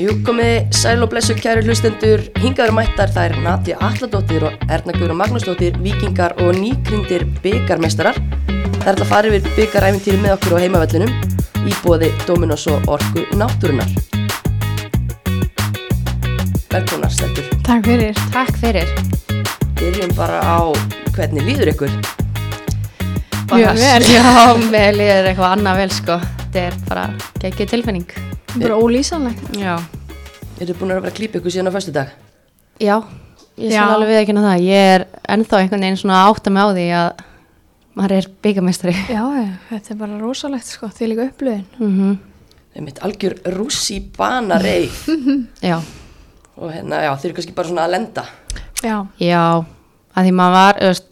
Jú, 0.00 0.14
komið 0.24 0.70
sæl 0.72 1.02
og 1.04 1.10
blessu 1.12 1.34
kæru 1.36 1.60
hlustendur, 1.66 2.22
hingaður 2.40 2.70
mættar 2.72 3.10
þær 3.12 3.34
Natja 3.44 3.74
Alladóttir 3.84 4.46
og 4.48 4.62
Erna 4.72 4.94
Guður 4.96 5.12
Magnúsdóttir, 5.18 5.74
vikingar 5.84 6.32
og 6.40 6.56
nýkringdir 6.56 7.26
byggarmeistarar. 7.44 8.16
Það 8.46 8.86
er 8.86 8.88
alltaf 8.94 9.10
farið 9.10 9.34
við 9.34 9.50
byggaræfintýri 9.58 10.22
með 10.22 10.38
okkur 10.38 10.56
á 10.56 10.62
heimavellinum 10.62 11.12
í 11.68 11.74
bóði 11.82 12.08
Dominos 12.24 12.64
og 12.72 12.88
Orku 12.96 13.26
Náttúrunar. 13.36 13.92
Velkonar, 16.72 17.12
steltur. 17.12 17.52
Takk 17.68 17.92
fyrir. 17.92 18.24
Takk 18.32 18.56
fyrir. 18.64 18.96
Byrjum 19.82 20.16
bara 20.16 20.40
á 20.40 20.64
hvernig 21.12 21.44
líður 21.44 21.74
ykkur. 21.74 21.92
Mjög 23.52 23.84
vel. 23.84 24.10
Já, 24.16 24.32
mér 24.64 24.96
líður 24.96 25.32
eitthvað 25.34 25.58
annað 25.58 25.84
vel 25.84 25.94
sko. 26.00 26.20
Þetta 26.40 26.68
er 26.70 26.82
bara 26.88 27.08
geggið 27.44 27.74
tilfinning. 27.76 28.29
Bara 28.58 28.78
ólýsanlegt. 28.82 29.42
Já. 29.54 29.76
Eru 30.60 30.74
búin 30.76 30.90
að 30.90 31.00
vera 31.00 31.10
að 31.12 31.16
klípa 31.16 31.38
ykkur 31.38 31.54
síðan 31.54 31.70
á 31.70 31.76
föstu 31.76 31.92
dag? 31.94 32.08
Já, 32.80 32.96
ég 33.60 33.70
skal 33.70 33.92
alveg 33.94 34.10
við 34.10 34.18
ekki 34.22 34.34
ná 34.34 34.40
það. 34.44 34.64
Ég 34.66 34.88
er 34.94 35.04
ennþá 35.36 35.60
einhvern 35.60 35.84
veginn 35.86 36.00
svona 36.00 36.18
að 36.18 36.30
átta 36.32 36.52
mig 36.52 36.64
á 36.64 36.68
því 36.74 36.86
að 36.98 37.22
maður 38.00 38.16
er 38.16 38.28
byggamestari. 38.44 38.96
Já, 39.12 39.22
þetta 39.70 39.94
er 39.94 40.00
bara 40.02 40.18
rosalegt 40.20 40.68
sko, 40.72 40.90
því 40.90 41.12
líka 41.12 41.28
upplöðin. 41.30 41.68
Mm 41.78 42.18
Það 42.70 42.78
er 42.78 42.84
mitt 42.86 43.00
algjör 43.02 43.32
rússi 43.50 43.96
banarei 44.14 44.84
Já, 45.70 45.80
og 46.54 46.70
hérna, 46.70 47.00
já, 47.02 47.10
þeir 47.18 47.30
eru 47.32 47.36
kannski 47.40 47.54
bara 47.56 47.66
svona 47.66 47.86
að 47.88 47.94
lenda. 47.96 48.22
Já, 48.78 48.96
já, 49.18 49.40
að 50.14 50.28
því 50.28 50.34
maður 50.38 50.54
var, 50.54 50.78
þú 50.78 50.90
veist, 50.92 51.08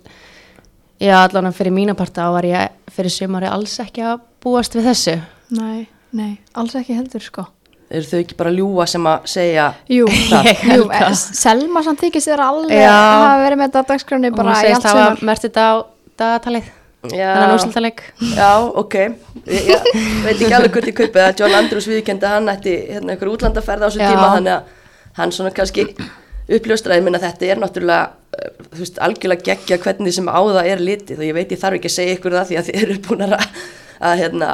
já, 1.02 1.14
allan 1.18 1.56
fyrir 1.58 1.74
mína 1.74 1.96
parta 1.98 2.28
var 2.30 2.46
ég 2.46 2.92
fyrir 2.94 3.10
sumari 3.10 3.50
alls 3.50 3.74
ekki 3.82 4.06
að 4.06 4.22
búast 4.44 4.78
við 4.78 4.86
þessu. 4.92 5.16
nei, 5.58 5.88
nei, 6.16 6.38
alls 6.54 6.74
ekki 6.78 6.96
heldur 6.96 7.20
sko. 7.24 7.44
Eru 7.88 8.04
þau 8.04 8.18
ekki 8.20 8.36
bara 8.36 8.50
að 8.52 8.58
ljúa 8.60 8.84
sem 8.88 9.06
að 9.08 9.28
segja 9.32 9.66
Jú, 9.88 10.08
það? 10.30 10.44
Ég 10.50 10.64
held 10.68 10.90
eh, 10.92 11.12
Selma 11.16 11.80
samt 11.86 12.02
þykist 12.04 12.28
þér 12.28 12.42
alveg 12.44 12.74
Já. 12.76 12.90
að 12.92 13.22
hafa 13.24 13.38
verið 13.46 13.60
með 13.62 13.78
Og 13.78 14.36
bara 14.36 14.50
hún 14.50 14.58
í 14.58 14.66
segist 14.66 14.84
allt 14.84 14.90
hafa 14.90 15.06
sumar. 15.06 15.24
mert 15.30 15.46
þetta 15.46 15.64
á 15.64 15.74
dagatalið, 16.18 16.68
Já, 17.14 17.28
þennan 17.32 17.54
úrslutaleg. 17.54 18.02
já, 18.34 18.50
ok. 18.82 18.94
Ég, 19.46 19.68
ég 19.72 20.22
veit 20.26 20.34
ekki 20.42 20.54
alveg 20.58 20.72
hvort 20.76 20.88
ég 20.90 20.96
kaupið 20.98 21.22
að 21.24 21.40
John 21.40 21.54
Andrews 21.54 21.86
viðkendi 21.88 22.26
að 22.28 22.34
hann 22.36 22.52
ætti 22.52 22.74
hérna 22.90 23.14
einhver 23.14 23.30
útlandaferð 23.32 23.84
á 23.84 23.88
þessum 23.88 24.04
Já. 24.04 24.10
tíma 24.12 24.30
þannig 24.34 24.54
að 24.56 25.18
hann 25.20 25.32
svona 25.38 25.52
kannski 25.56 25.86
uppljóstraði 26.48 27.04
minna 27.04 27.20
þetta 27.22 27.48
er 27.54 27.60
náttúrulega 27.62 28.08
uh, 28.08 28.66
þú 28.72 28.82
veist, 28.82 28.98
algjörlega 29.04 29.46
geggja 29.48 29.78
hvernig 29.84 30.14
sem 30.16 30.28
á 30.28 30.40
það 30.40 30.70
er 30.72 30.82
litið 30.84 31.20
og 31.22 31.26
ég 31.28 31.36
veit 31.38 31.54
ég 31.54 31.60
þarf 31.62 31.78
ekki 31.78 31.90
að 31.92 31.96
segja 31.96 32.16
ykkur 32.18 32.36
það 32.36 32.50
því 32.50 32.58
að 32.60 32.68
þið 32.68 32.82
eru 32.82 32.98
búin 33.08 33.24
að, 33.28 33.34
að 34.10 34.22
hérna, 34.22 34.50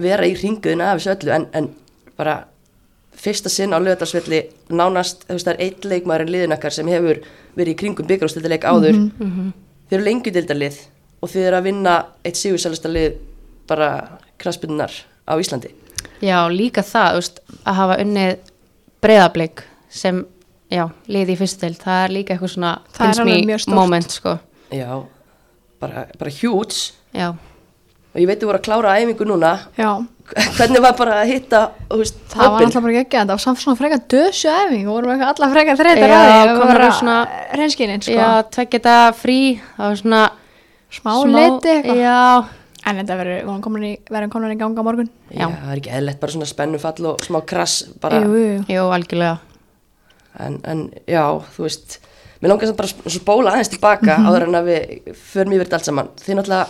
vera 0.00 0.26
í 0.28 0.34
ringuðina 0.36 0.90
af 0.92 1.00
þessu 1.00 1.12
öllu 1.14 1.32
en, 1.36 1.46
en 1.56 1.68
bara 2.18 2.36
fyrsta 3.16 3.48
sinn 3.48 3.72
á 3.72 3.78
lögadarsvelli 3.80 4.42
nánast, 4.76 5.24
þú 5.24 5.36
veist, 5.38 5.46
það 5.48 5.54
er 5.54 5.62
eitt 5.64 5.84
leikmaður 5.88 6.26
en 6.26 6.32
liðinakkar 6.34 6.74
sem 6.76 6.88
hefur 6.92 7.22
verið 7.56 7.72
í 7.72 7.78
kringum 7.80 8.06
byggarústildaleik 8.10 8.66
áður. 8.68 8.98
þið 9.88 9.96
eru 9.96 10.04
lengjudildalið 10.04 10.78
og 11.24 11.32
þið 11.32 11.46
eru 11.48 11.56
að 11.60 11.68
vinna 11.70 11.94
eitt 12.28 12.36
sigursælasta 12.36 12.90
lið 12.92 13.16
bara 13.66 13.88
kraspinnar 14.38 14.92
á 15.24 15.32
Íslandi. 15.40 15.72
Já, 16.20 16.44
líka 16.52 16.84
það, 16.84 17.08
þú 17.16 17.22
veist, 17.22 17.40
að 17.64 17.78
hafa 17.80 17.96
unnið 18.04 18.36
breyðablík 19.04 19.64
sem, 19.92 20.20
já, 20.72 20.84
liði 21.08 21.34
í 21.34 21.40
fyrstu 21.40 21.64
deild, 21.64 21.80
það 21.82 22.04
er 22.04 22.14
líka 22.18 22.34
eitthvað 22.36 22.52
svona 22.52 22.72
Það 22.92 23.00
er 23.00 23.06
finnst 23.08 23.24
alveg 23.24 23.48
mjög 23.48 23.64
stórt. 23.64 23.76
moment, 23.80 24.10
sko. 24.12 24.36
já, 24.76 24.90
bara, 25.80 26.06
bara 26.20 26.30
huge. 26.42 26.92
Já, 27.16 27.28
og 28.16 28.20
ég 28.22 28.28
veit 28.30 28.40
þú 28.40 28.48
voru 28.48 28.58
að 28.62 28.64
klára 28.64 28.94
æfingu 28.96 29.26
núna. 29.28 29.50
Já, 29.76 29.90
hvernig 30.56 30.80
var 30.82 30.94
bara 30.98 31.18
að 31.22 31.28
hitta 31.30 31.58
veist, 31.92 32.16
það 32.32 32.48
var 32.56 32.64
alltaf 32.66 32.82
bara 32.86 33.00
ekki 33.04 33.18
það 33.20 33.28
var 33.30 33.42
samt 33.44 33.60
svona 33.62 33.78
freka 33.78 33.98
dösu 34.10 34.48
efing 34.50 34.88
og 34.88 34.94
vorum 34.96 35.12
eitthvað 35.12 35.32
alla 35.36 35.48
freka 35.52 35.74
þreytar 35.78 36.10
Já, 36.10 36.16
að 36.16 36.30
því 36.32 36.46
komum 36.56 36.64
að 36.66 36.72
vera 36.72 36.88
svona- 36.96 37.50
reynskinin 37.60 38.02
sko. 38.02 38.16
já, 38.16 38.30
tvekja 38.56 38.78
þetta 38.80 38.94
frí, 39.20 39.36
það 39.76 39.90
var 39.92 40.00
svona 40.00 40.22
smá, 40.96 41.12
liti 41.36 41.74
eitthvað. 41.76 42.00
Já, 42.00 42.22
en 42.86 42.98
þetta 43.02 43.18
verður, 43.20 43.52
komin 43.68 43.84
í, 43.86 43.92
verðum 44.10 44.32
komin 44.34 44.54
í 44.56 44.58
ganga 44.64 44.84
morgun. 44.86 45.10
Já, 45.30 45.44
Já. 45.44 45.46
það 45.60 45.70
er 45.76 45.82
ekki 45.82 45.92
eðlert 46.00 46.20
bara 46.24 46.34
svona 46.34 46.48
spennufall 46.50 47.10
og 47.12 47.22
smá 47.26 47.38
krass 47.52 47.76
bara, 48.02 48.22
jú, 48.24 48.40
jú. 48.40 48.64
jú, 48.72 48.88
algjörlega. 48.96 49.36
en, 50.42 50.58
en 50.68 50.82
já, 51.08 51.22
þú 51.54 51.62
veist 51.68 52.00
mér 52.42 52.50
langar 52.52 52.68
samt 52.68 52.76
bara 52.82 52.90
að 52.90 53.14
spóla 53.14 53.54
aðeins 53.54 53.70
tilbaka 53.72 54.18
áður 54.26 54.44
en 54.50 54.58
að 54.58 54.66
við 54.72 55.14
förum 55.30 55.54
yfir 55.56 55.64
þetta 55.70 55.78
allt 55.78 55.88
saman. 55.88 56.10
Þið 56.20 56.36
náttúrulega 56.40 56.66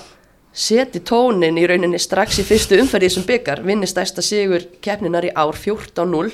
seti 0.56 1.02
tónin 1.04 1.58
í 1.60 1.66
rauninni 1.68 1.98
strax 2.00 2.40
í 2.40 2.46
fyrstu 2.48 2.78
umferði 2.80 3.10
sem 3.12 3.26
byggar 3.28 3.60
vinni 3.66 3.88
stærsta 3.88 4.24
sigur 4.24 4.64
keppninar 4.84 5.28
í 5.28 5.32
ár 5.36 5.52
14-0 5.52 6.32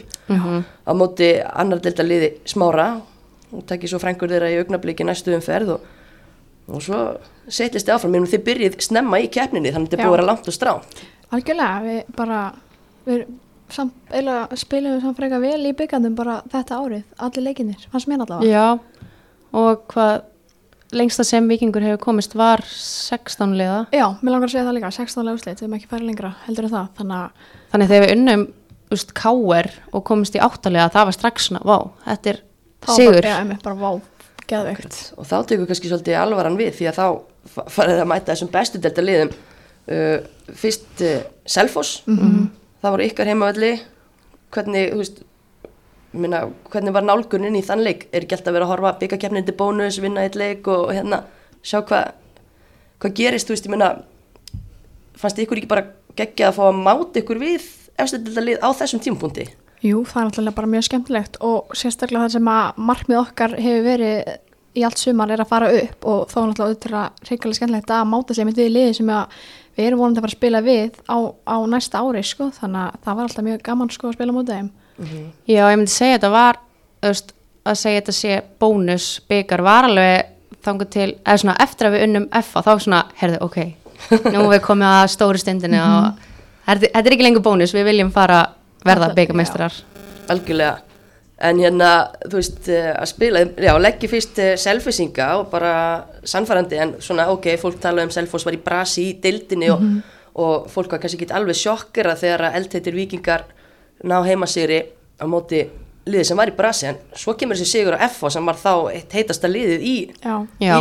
á 0.86 0.92
móti 0.94 1.32
annar 1.42 1.82
delta 1.82 2.06
liði 2.06 2.36
smára. 2.46 3.00
Og 3.52 3.66
takki 3.68 3.90
svo 3.90 3.98
frængur 4.00 4.30
þeirra 4.32 4.48
í 4.48 4.60
augnabliki 4.62 5.04
næstu 5.04 5.34
umferð 5.36 5.74
og, 5.74 5.88
og 6.72 6.80
svo 6.80 7.00
setjast 7.52 7.84
þið 7.84 7.96
áfram, 7.98 8.14
þið 8.24 8.44
byrjið 8.46 8.78
snemma 8.80 9.18
í 9.20 9.26
keppninni 9.28 9.74
þannig 9.74 9.90
að 9.90 9.96
þetta 9.96 10.06
búið 10.06 10.12
að 10.12 10.16
vera 10.16 10.30
langt 10.30 10.48
og 10.48 10.56
stránt 10.56 11.02
algjörlega, 11.32 11.80
við 11.84 12.02
bara 12.16 12.40
við 13.06 13.22
samt, 13.72 13.94
eiginlega 14.12 14.58
spilum 14.60 14.96
við 14.96 15.06
samt 15.06 15.20
freka 15.20 15.40
vel 15.42 15.60
í 15.68 15.74
byggandum 15.76 16.18
bara 16.18 16.40
þetta 16.52 16.80
árið 16.82 17.24
allir 17.26 17.46
leikinir, 17.46 17.86
fannst 17.92 18.10
mér 18.10 18.24
allavega. 18.26 18.50
Já, 18.52 19.08
og 19.62 19.86
hvað 19.92 20.28
lengsta 20.92 21.24
sem 21.24 21.46
vikingur 21.48 21.82
hefur 21.86 22.00
komist 22.02 22.34
var 22.38 22.62
16 22.68 23.54
liða. 23.58 23.78
Já, 23.94 24.06
mér 24.20 24.34
langar 24.34 24.48
að 24.50 24.54
segja 24.54 24.66
það 24.68 24.76
líka, 24.78 24.90
16 24.98 25.26
legusleit, 25.28 25.58
við 25.60 25.66
erum 25.66 25.76
ekki 25.78 25.90
farið 25.90 26.08
lengra, 26.10 26.30
heldur 26.46 26.68
en 26.68 26.74
það, 26.76 26.88
þannig 27.00 27.18
að 27.18 27.50
Þannig 27.72 27.88
þegar 27.92 28.04
við 28.06 28.14
unnum, 28.18 28.42
veist, 28.92 29.12
káer 29.16 29.68
og 29.96 30.04
komist 30.10 30.34
í 30.36 30.42
áttalega, 30.44 30.90
það 30.92 31.06
var 31.08 31.16
strax 31.16 31.46
svona, 31.48 31.62
vá, 31.64 31.78
þetta 32.10 32.32
er 32.34 32.40
það 32.84 32.98
sigur. 33.00 33.28
já, 33.30 33.36
einmitt 33.40 33.62
bara 33.64 33.78
vá, 33.80 33.90
geðveikt. 34.52 34.98
og 35.16 35.28
þá 35.30 35.36
tekur 35.48 35.70
kannski 35.70 35.88
svolítið 35.88 36.18
alvaran 36.20 36.58
við 36.60 36.74
því 36.76 36.88
að 36.90 36.98
þá 37.00 37.06
fa- 37.54 37.64
farið 37.72 37.96
það 37.96 38.04
að 38.04 38.10
mæta 38.12 38.32
þessum 38.34 38.50
bestu 38.52 38.80
delta 38.84 39.04
liðum 39.06 39.30
uh, 39.32 40.18
fyrst 40.60 41.04
uh, 41.08 41.14
Selfoss 41.48 42.02
það 42.06 42.90
voru 42.92 43.06
ykkar 43.08 43.30
heimavelli 43.32 43.72
hvernig, 44.52 44.90
þú 44.92 45.00
veist 45.00 45.22
minna, 46.12 46.44
hvernig 46.72 46.94
var 46.94 47.06
nálgunin 47.06 47.56
í 47.56 47.62
þann 47.64 47.84
leik? 47.84 48.06
Er 48.12 48.24
ekki 48.24 48.36
alltaf 48.36 48.52
verið 48.52 48.66
að 48.66 48.72
horfa 48.74 48.96
byggakefnin 49.00 49.46
til 49.46 49.56
bónus 49.58 50.00
vinna 50.02 50.26
eitt 50.26 50.36
leik 50.38 50.68
og 50.68 50.92
hérna 50.92 51.22
sjá 51.62 51.80
hvað 51.80 52.12
hvað 53.02 53.16
gerist, 53.18 53.48
þú 53.48 53.56
veist, 53.56 53.66
ég 53.66 53.72
minna 53.72 53.90
fannst 55.18 55.40
ykkur 55.42 55.60
ekki 55.60 55.70
bara 55.70 55.88
geggjað 56.18 56.52
að 56.52 56.58
fá 56.58 56.62
að 56.68 56.78
máta 56.86 57.22
ykkur 57.22 57.40
við 57.42 57.66
efstu 58.00 58.20
delta 58.22 58.44
lið 58.44 58.62
á 58.62 58.68
þessum 58.78 59.02
tímapunkti? 59.02 59.48
Jú, 59.82 60.04
það 60.06 60.20
er 60.20 60.28
náttúrulega 60.28 60.58
bara 60.60 60.70
mjög 60.70 60.86
skemmtilegt 60.86 61.38
og 61.42 61.72
sérstaklega 61.74 62.28
það 62.28 62.36
sem 62.36 62.50
að 62.52 62.82
markmið 62.90 63.20
okkar 63.24 63.56
hefur 63.58 63.86
verið 63.88 64.34
í 64.72 64.84
allt 64.86 65.00
sumar 65.00 65.32
er 65.34 65.42
að 65.42 65.50
fara 65.50 65.72
upp 65.80 66.06
og 66.08 66.20
þá 66.30 66.36
er 66.38 66.46
náttúrulega 66.50 66.68
auðvitað 66.68 67.26
reyngarlega 67.28 67.58
skemmtilegt 67.58 67.92
að 67.96 68.06
máta 68.12 68.36
sig 68.36 68.48
með 68.48 68.60
því 68.60 68.68
liði 68.70 68.94
sem 69.00 69.10
að 69.12 69.40
við 69.76 69.88
erum 69.88 70.02
vonandi 70.02 70.20
að 70.20 70.26
fara 70.26 70.32
að 70.32 70.38
spila 70.38 70.62
við 70.62 71.00
á, 71.08 71.18
á 71.48 71.56
næsta 71.72 72.04
ári, 72.04 72.22
sko, 72.28 72.48
þannig 72.60 72.84
að 72.86 73.02
það 73.04 73.18
var 73.18 73.28
alltaf 73.28 73.46
mjög 73.48 73.66
gaman, 73.66 73.92
sko, 73.92 74.08
að 74.08 74.16
spila 74.18 74.36
mútið 74.36 74.58
þeim. 74.58 74.70
Já, 74.98 75.62
ég 75.70 75.78
myndi 75.78 75.92
segja 75.92 76.18
þetta 76.18 76.32
var, 76.32 76.58
veist, 77.02 77.32
að 77.66 77.78
segja 77.80 78.02
þetta 78.02 78.16
sé 78.16 78.40
bónus, 78.62 79.06
byggar, 79.30 79.62
var 79.64 79.88
alveg 79.88 80.28
þangu 80.62 80.88
til, 80.92 81.08
eða 81.24 81.40
svona 81.42 81.56
eftir 81.62 81.88
að 81.88 81.96
við 81.96 82.04
unnum 82.06 82.28
F 82.38 82.54
þá 82.58 82.72
svona, 82.76 83.02
herðu, 83.18 83.40
ok, 83.46 83.58
nú 84.34 84.46
við 84.50 84.62
komið 84.66 84.88
að 84.90 85.10
stóru 85.14 85.40
stundinu 85.42 85.80
og 85.82 86.28
þetta 86.68 87.02
er 87.02 87.16
ekki 87.16 87.26
lengur 87.26 87.44
bónus, 87.44 87.74
við 87.74 87.88
viljum 87.90 88.12
fara 88.14 88.44
verða 88.86 89.12
byggamestrar. 89.16 89.74
algjörlega. 90.30 90.78
En 91.42 91.58
hérna, 91.58 91.88
þú 92.22 92.38
veist, 92.38 92.68
eh, 92.70 92.92
að 92.94 93.08
spila 93.10 93.40
já, 93.58 93.72
leggja 93.82 94.08
fyrst 94.10 94.36
uh, 94.38 94.52
selfisinga 94.54 95.24
og 95.40 95.48
bara 95.50 96.04
sannfærandi 96.22 96.78
en 96.78 96.92
svona, 97.02 97.26
ok, 97.34 97.56
fólk 97.58 97.80
tala 97.82 98.04
um 98.06 98.12
Selfoss 98.14 98.46
var 98.46 98.54
í 98.54 98.60
brasi 98.62 99.08
í 99.08 99.16
deildinni 99.18 99.70
og, 99.74 99.82
og 100.38 100.68
fólk 100.70 100.94
var 100.94 101.02
kannski 101.02 101.18
ekki 101.18 101.34
alveg 101.34 101.58
sjokkera 101.58 102.14
þegar 102.20 102.46
að 102.46 102.60
eldheitir 102.60 102.94
vikingar 102.94 103.42
ná 104.08 104.18
heimasigri 104.26 104.80
á 105.22 105.24
móti 105.30 105.64
liðið 106.08 106.28
sem 106.32 106.40
var 106.40 106.50
í 106.50 106.56
brasi 106.56 106.88
en 106.90 106.96
svo 107.14 107.34
kemur 107.38 107.58
þessi 107.58 107.78
sigur 107.78 107.94
á 107.94 108.02
FH 108.08 108.32
sem 108.34 108.48
var 108.48 108.58
þá 108.58 108.72
eitt 108.90 109.12
heitasta 109.14 109.50
liðið 109.50 109.84
í, 109.86 109.96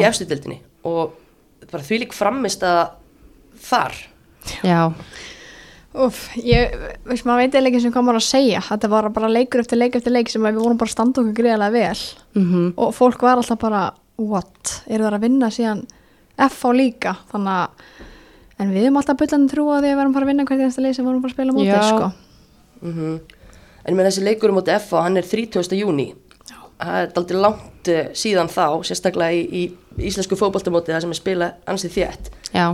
í 0.02 0.08
efstu 0.08 0.26
deildinni. 0.30 0.62
Og 0.90 1.14
bara 1.70 1.86
því 1.86 2.02
lík 2.06 2.16
framist 2.18 2.64
að 2.66 2.96
þar. 3.62 4.00
Já, 4.66 4.80
Úf, 5.92 6.30
ég, 6.40 6.72
veist 7.04 7.26
maður 7.28 7.42
veit 7.44 7.56
eða 7.60 7.68
ekki 7.68 7.82
sem 7.84 7.92
hvað 7.92 8.06
maður 8.08 8.22
að 8.22 8.28
segja. 8.30 8.62
Þetta 8.64 8.90
var 8.94 9.10
bara 9.12 9.28
leikur 9.28 9.60
eftir 9.60 9.80
leik 9.82 9.98
eftir 10.00 10.14
leik 10.16 10.30
sem 10.32 10.46
við 10.46 10.62
vorum 10.62 10.78
bara 10.80 10.88
að 10.88 10.94
standa 10.96 11.20
okkur 11.20 11.36
greiðlega 11.36 11.74
vel. 11.76 12.06
Mhm, 12.40 12.70
og 12.80 12.94
fólk 12.96 13.26
var 13.28 13.42
alltaf 13.42 13.60
bara 13.60 13.82
what, 14.16 14.78
eru 14.88 15.04
það 15.04 15.18
að 15.18 15.26
vinna 15.26 15.50
síðan 15.52 15.84
FH 16.48 16.72
líka, 16.78 17.18
þannig 17.34 17.58
að 17.60 17.70
en 18.62 18.72
við 18.72 18.86
erum 18.86 19.00
alltaf 19.02 19.20
byllandi 19.20 19.52
trú 19.52 19.68
að 19.68 19.82
því 19.84 19.90
að 19.92 19.96
við 19.98 20.04
erum 20.06 20.16
bara 20.16 20.26
að 20.26 20.32
vinna 20.32 20.46
hvert 20.48 20.64
einasta 20.64 20.86
leik 20.86 20.96
sem 20.96 21.04
við 21.04 21.10
vorum 21.12 21.22
bara 21.26 21.34
að 21.34 21.36
spila 21.36 21.56
mótið, 21.58 21.88
sko 21.92 22.12
mm 22.82 23.20
En 23.82 23.96
með 23.98 24.12
þessi 24.12 24.22
leikur 24.22 24.52
um 24.52 24.60
móti 24.60 24.70
FH, 24.76 25.00
hann 25.02 25.18
er 25.18 25.26
30. 25.26 25.74
júni. 25.74 26.04
Það 26.78 26.98
er 27.00 27.08
aldrei 27.18 27.40
langt 27.42 27.90
uh, 27.90 28.12
síðan 28.14 28.50
þá, 28.54 28.66
sérstaklega 28.86 29.34
í, 29.34 29.42
í 29.58 30.06
íslensku 30.06 30.38
fótboltamóti 30.38 30.94
það 30.94 31.02
sem 31.02 31.16
er 31.16 31.18
spilað 31.18 31.56
ansið 31.66 31.96
þétt. 31.96 32.30
já, 32.54 32.68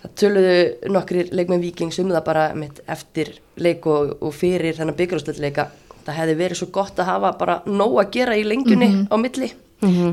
Það 0.00 0.14
töluðu 0.16 0.92
nokkri 0.96 1.26
leikmenn 1.28 1.60
vikings 1.60 1.98
um 2.00 2.08
það 2.08 2.24
bara 2.24 2.46
mitt 2.56 2.80
eftir 2.88 3.34
leik 3.60 3.84
og, 3.84 4.14
og 4.24 4.32
fyrir 4.32 4.78
þennan 4.78 4.96
byggjurústöldleika 4.96 5.66
það 6.06 6.16
hefði 6.22 6.36
verið 6.38 6.60
svo 6.62 6.68
gott 6.72 7.00
að 7.02 7.10
hafa 7.10 7.32
bara 7.36 7.58
nóg 7.68 7.98
að 8.00 8.12
gera 8.16 8.36
í 8.40 8.46
lengjunni 8.48 8.88
á 9.12 9.16
milli 9.20 9.50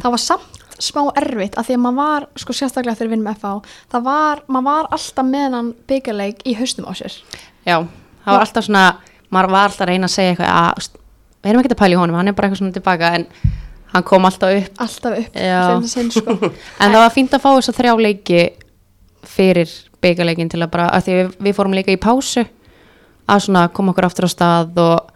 það 0.03 0.09
var 0.11 0.23
samt 0.23 0.65
smá 0.83 1.07
erfitt 1.17 1.55
að 1.57 1.69
því 1.69 1.77
að 1.77 1.83
maður 1.85 1.97
var, 2.01 2.27
sko 2.37 2.53
sérstaklega 2.53 2.99
að 3.05 3.13
vinna 3.15 3.29
með 3.31 3.39
FH 3.39 3.77
það 3.93 4.03
var, 4.09 4.43
maður 4.47 4.67
var 4.67 4.89
alltaf 4.97 5.29
með 5.31 5.55
hann 5.57 5.71
byggjarleik 5.89 6.43
í 6.43 6.57
haustum 6.59 6.85
á 6.85 6.93
sér 6.99 7.15
Já, 7.63 7.77
það 8.27 8.33
var 8.35 8.43
alltaf 8.43 8.67
svona, 8.67 8.83
maður 9.33 9.53
var 9.55 9.69
alltaf 9.69 9.85
að 9.85 9.91
reyna 9.91 10.09
að 10.09 10.15
segja 10.15 10.33
eitthvað 10.33 10.53
að, 10.53 10.69
veist, 10.79 10.99
við 11.41 11.51
erum 11.51 11.63
ekki 11.63 11.73
að 11.73 11.81
pæla 11.81 11.95
í 11.95 11.99
honum, 12.01 12.19
hann 12.19 12.31
er 12.31 12.37
bara 12.37 12.47
eitthvað 12.47 12.61
svona 12.61 12.77
tilbaka 12.77 13.11
en 13.17 13.27
hann 13.93 14.07
kom 14.07 14.27
alltaf 14.27 14.55
upp. 14.61 14.79
alltaf 14.85 15.19
upp 15.21 15.37
sem 15.41 15.89
sinn, 15.91 16.13
sko. 16.13 16.37
En 16.81 16.95
það 16.95 17.01
var 17.03 17.13
fínt 17.15 17.35
að 17.35 17.43
fá 17.43 17.49
þess 17.49 17.73
að 17.73 17.79
þrjá 17.81 17.93
leiki 18.07 18.41
fyrir 19.27 19.75
byggaleikin 20.03 20.51
til 20.51 20.61
að 20.63 20.73
bara, 20.73 20.89
að 20.93 21.07
því 21.07 21.13
að 21.15 21.21
við, 21.21 21.37
við 21.47 21.57
fórum 21.57 21.77
líka 21.77 21.93
í 21.93 22.01
pásu 22.01 22.45
að 23.27 23.45
svona 23.47 23.67
koma 23.75 23.93
okkur 23.93 24.07
aftur 24.07 24.27
á 24.27 24.31
stað 24.31 24.81
og 24.83 25.13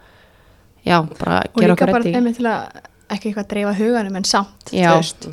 já, 0.84 0.98
bara 1.18 1.44
og 1.46 1.60
gera 1.60 1.72
líka 1.72 1.76
okkur 1.76 1.94
bara 1.94 2.02
reddi. 2.02 2.16
einmitt 2.18 2.40
til 2.40 2.48
að 2.50 2.88
ekki 3.12 3.28
eitthvað 3.28 3.44
að 3.44 3.50
dreifa 3.52 3.72
huganum 3.76 4.18
en 4.18 4.26
samt 4.28 4.72
Já. 4.72 4.92
veist. 4.96 5.26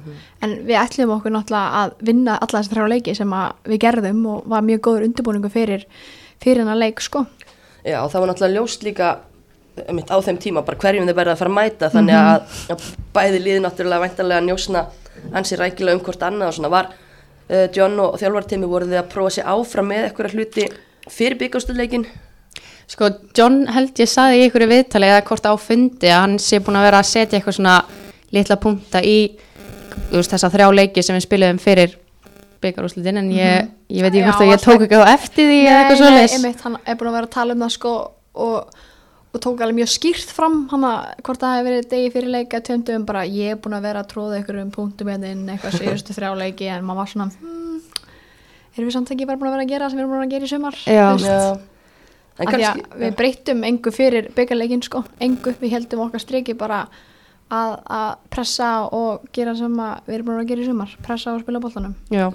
en 0.44 0.56
við 0.68 0.80
ætlum 0.82 1.14
okkur 1.16 1.34
náttúrulega 1.34 1.84
að 1.84 1.94
vinna 2.10 2.38
alla 2.38 2.62
þessar 2.62 2.76
þrjá 2.76 2.94
leiki 2.94 3.16
sem 3.16 3.36
að 3.36 3.72
við 3.72 3.82
gerðum 3.86 4.26
og 4.34 4.50
var 4.52 4.66
mjög 4.68 4.82
góður 4.88 5.06
undirbúningu 5.08 5.52
fyrir 5.54 5.86
fyrir 6.44 6.64
hennar 6.64 6.80
leik 6.80 7.04
sko 7.04 7.26
Já, 7.84 8.00
það 8.04 8.20
var 8.20 8.32
náttúrulega 8.32 8.56
ljóst 8.58 8.86
líka 8.86 9.10
einmitt, 9.88 10.10
á 10.12 10.18
þeim 10.24 10.40
tíma 10.42 10.64
bara 10.68 10.80
hverjum 10.80 11.08
þeir 11.08 11.18
verða 11.18 11.36
að 11.36 11.42
fara 11.44 11.52
að 11.52 11.58
mæta 11.58 11.90
þannig 11.94 12.18
að, 12.20 12.56
að 12.74 12.88
bæði 13.16 13.44
liði 13.44 13.60
náttúrulega 13.64 14.04
væntanlega 14.06 14.46
njósna 14.48 14.86
ansi 15.36 15.60
rækilega 15.60 15.98
um 15.98 16.04
hvort 16.04 16.26
annað 16.28 16.52
og 16.52 16.58
svona 16.58 16.72
var 16.74 16.90
uh, 16.92 17.68
John 17.76 18.00
og 18.04 18.18
þjálfartími 18.20 18.70
voru 18.70 18.90
þið 18.90 19.02
að 19.02 19.12
prófa 19.14 19.36
sér 19.38 19.52
áfram 19.54 19.90
með 19.92 20.08
eitthvað 20.08 20.36
hluti 20.36 20.68
fyrir 21.10 21.40
byggastöðleikin 21.40 22.08
Sko, 22.90 23.12
John 23.38 23.68
held 23.70 24.00
ég 24.02 24.10
saði 24.10 24.40
í 24.40 24.46
einhverju 24.48 24.70
viðtali 24.72 25.10
eða 25.12 25.26
hvort 25.28 25.46
á 25.46 25.54
fundi 25.62 26.10
að 26.10 26.24
hann 26.24 26.40
sé 26.42 26.58
búin 26.64 26.80
að 26.80 26.88
vera 26.88 27.02
að 27.04 27.12
setja 27.12 27.38
eitthvað 27.38 27.60
svona 27.60 27.76
litla 28.34 28.58
punta 28.62 29.02
í 29.06 29.18
veist, 30.10 30.32
þessa 30.32 30.50
þrjá 30.50 30.70
leiki 30.74 31.04
sem 31.06 31.18
við 31.18 31.28
spilum 31.28 31.62
fyrir 31.62 31.94
byggarúslitin 32.64 33.22
en 33.22 33.32
ég, 33.34 33.72
ég 33.92 34.06
veit 34.06 34.14
ekki 34.14 34.26
hvort 34.28 34.44
að 34.44 34.52
ég 34.52 34.64
tók 34.64 34.86
ekki 34.86 35.02
á 35.02 35.06
eftir 35.16 35.50
því 35.50 35.60
eða 35.64 35.80
eitthvað 35.80 35.96
nei, 35.96 36.04
svoleiðis. 36.04 36.38
einmitt, 36.38 36.64
hann 36.66 36.78
er 36.84 37.00
búin 37.00 37.12
að 37.12 37.18
vera 37.20 37.30
að 37.30 37.36
tala 37.36 37.56
um 37.56 37.66
það 37.66 37.74
sko 37.76 37.94
og, 38.46 38.78
og 39.30 39.44
tók 39.46 39.64
alveg 39.64 39.80
mjög 39.80 39.92
skýrt 39.96 40.34
fram 40.36 40.60
hann 40.74 40.86
að 40.90 41.00
hvort 41.24 41.44
það 41.44 41.56
hefur 41.58 41.70
verið 41.70 41.90
degi 41.94 42.12
fyrir 42.16 42.36
leika 42.36 42.62
tjöndum 42.66 43.08
bara 43.08 43.26
ég 43.28 43.56
er 43.56 43.64
búin 43.64 43.78
að 43.80 43.90
vera 43.90 44.04
að 44.04 44.12
tróða 44.14 44.44
ykkur 44.44 44.62
um 44.64 44.72
punktum 44.76 45.12
hérna 45.12 45.34
inn 45.34 45.48
eitthvað 45.50 45.80
síðustu 45.80 46.18
þrjá 46.18 46.32
leiki 46.44 46.70
en 46.74 46.86
maður 46.88 47.02
var 47.04 47.12
svona 47.14 47.30
hmm, 47.40 47.60
erum 48.80 48.90
við 48.90 48.96
samt 48.96 49.12
ekki 49.16 49.28
bara 49.30 49.42
búin 49.42 49.52
að 49.52 49.58
vera 49.58 49.68
að 49.68 49.74
gera 49.74 49.90
sem 49.90 50.00
við 50.00 50.06
erum 50.06 50.16
búin 50.16 50.26
að 50.26 50.34
gera 50.36 50.48
í 50.48 50.54
sumar? 50.54 50.80
Já. 50.86 51.06
Já, 52.40 52.48
kannski 52.48 53.00
við 53.02 53.16
breyttum 53.20 53.64
engu 53.68 53.92
fyrir 53.92 54.30
byggarleikin 54.36 54.84
sko, 54.86 55.04
engu, 55.20 55.54
við 55.60 55.74
heldum 55.76 56.06
okkar 56.06 56.24
striki 56.24 56.56
bara 56.60 56.86
að, 57.52 57.74
að 57.84 58.14
pressa 58.32 58.70
og 58.96 59.26
gera 59.36 59.56
sem 59.60 59.74
að 59.84 60.08
við 60.08 60.18
erum 60.18 60.30
búin 60.30 60.44
að 60.44 60.54
gera 60.54 60.64
í 60.64 60.70
sumar, 60.70 60.94
pressa 61.04 61.34
og 61.34 61.44
spila 61.44 61.62
boltanum. 61.64 61.98
Já, 62.14 62.30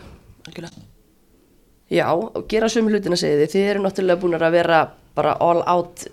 Algjörlega. 0.48 0.84
Já, 1.92 2.08
og 2.14 2.46
gera 2.48 2.68
sömu 2.72 2.92
hlutina 2.92 3.16
segið 3.20 3.44
þið, 3.44 3.52
þið 3.52 3.70
eru 3.70 3.82
náttúrulega 3.84 4.20
búin 4.22 4.38
að 4.38 4.56
vera 4.56 4.78
bara 5.14 5.34
all 5.44 5.60
out 5.70 6.06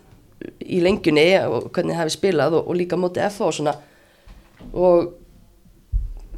í 0.61 0.81
lengjunni 0.83 1.25
og 1.47 1.69
hvernig 1.71 1.95
þið 1.95 2.01
hafi 2.01 2.13
spilað 2.15 2.57
og, 2.59 2.67
og 2.67 2.77
líka 2.77 2.99
móti 2.99 3.23
FH 3.23 3.47
og 3.47 3.55
svona. 3.55 3.73
Og 4.71 5.11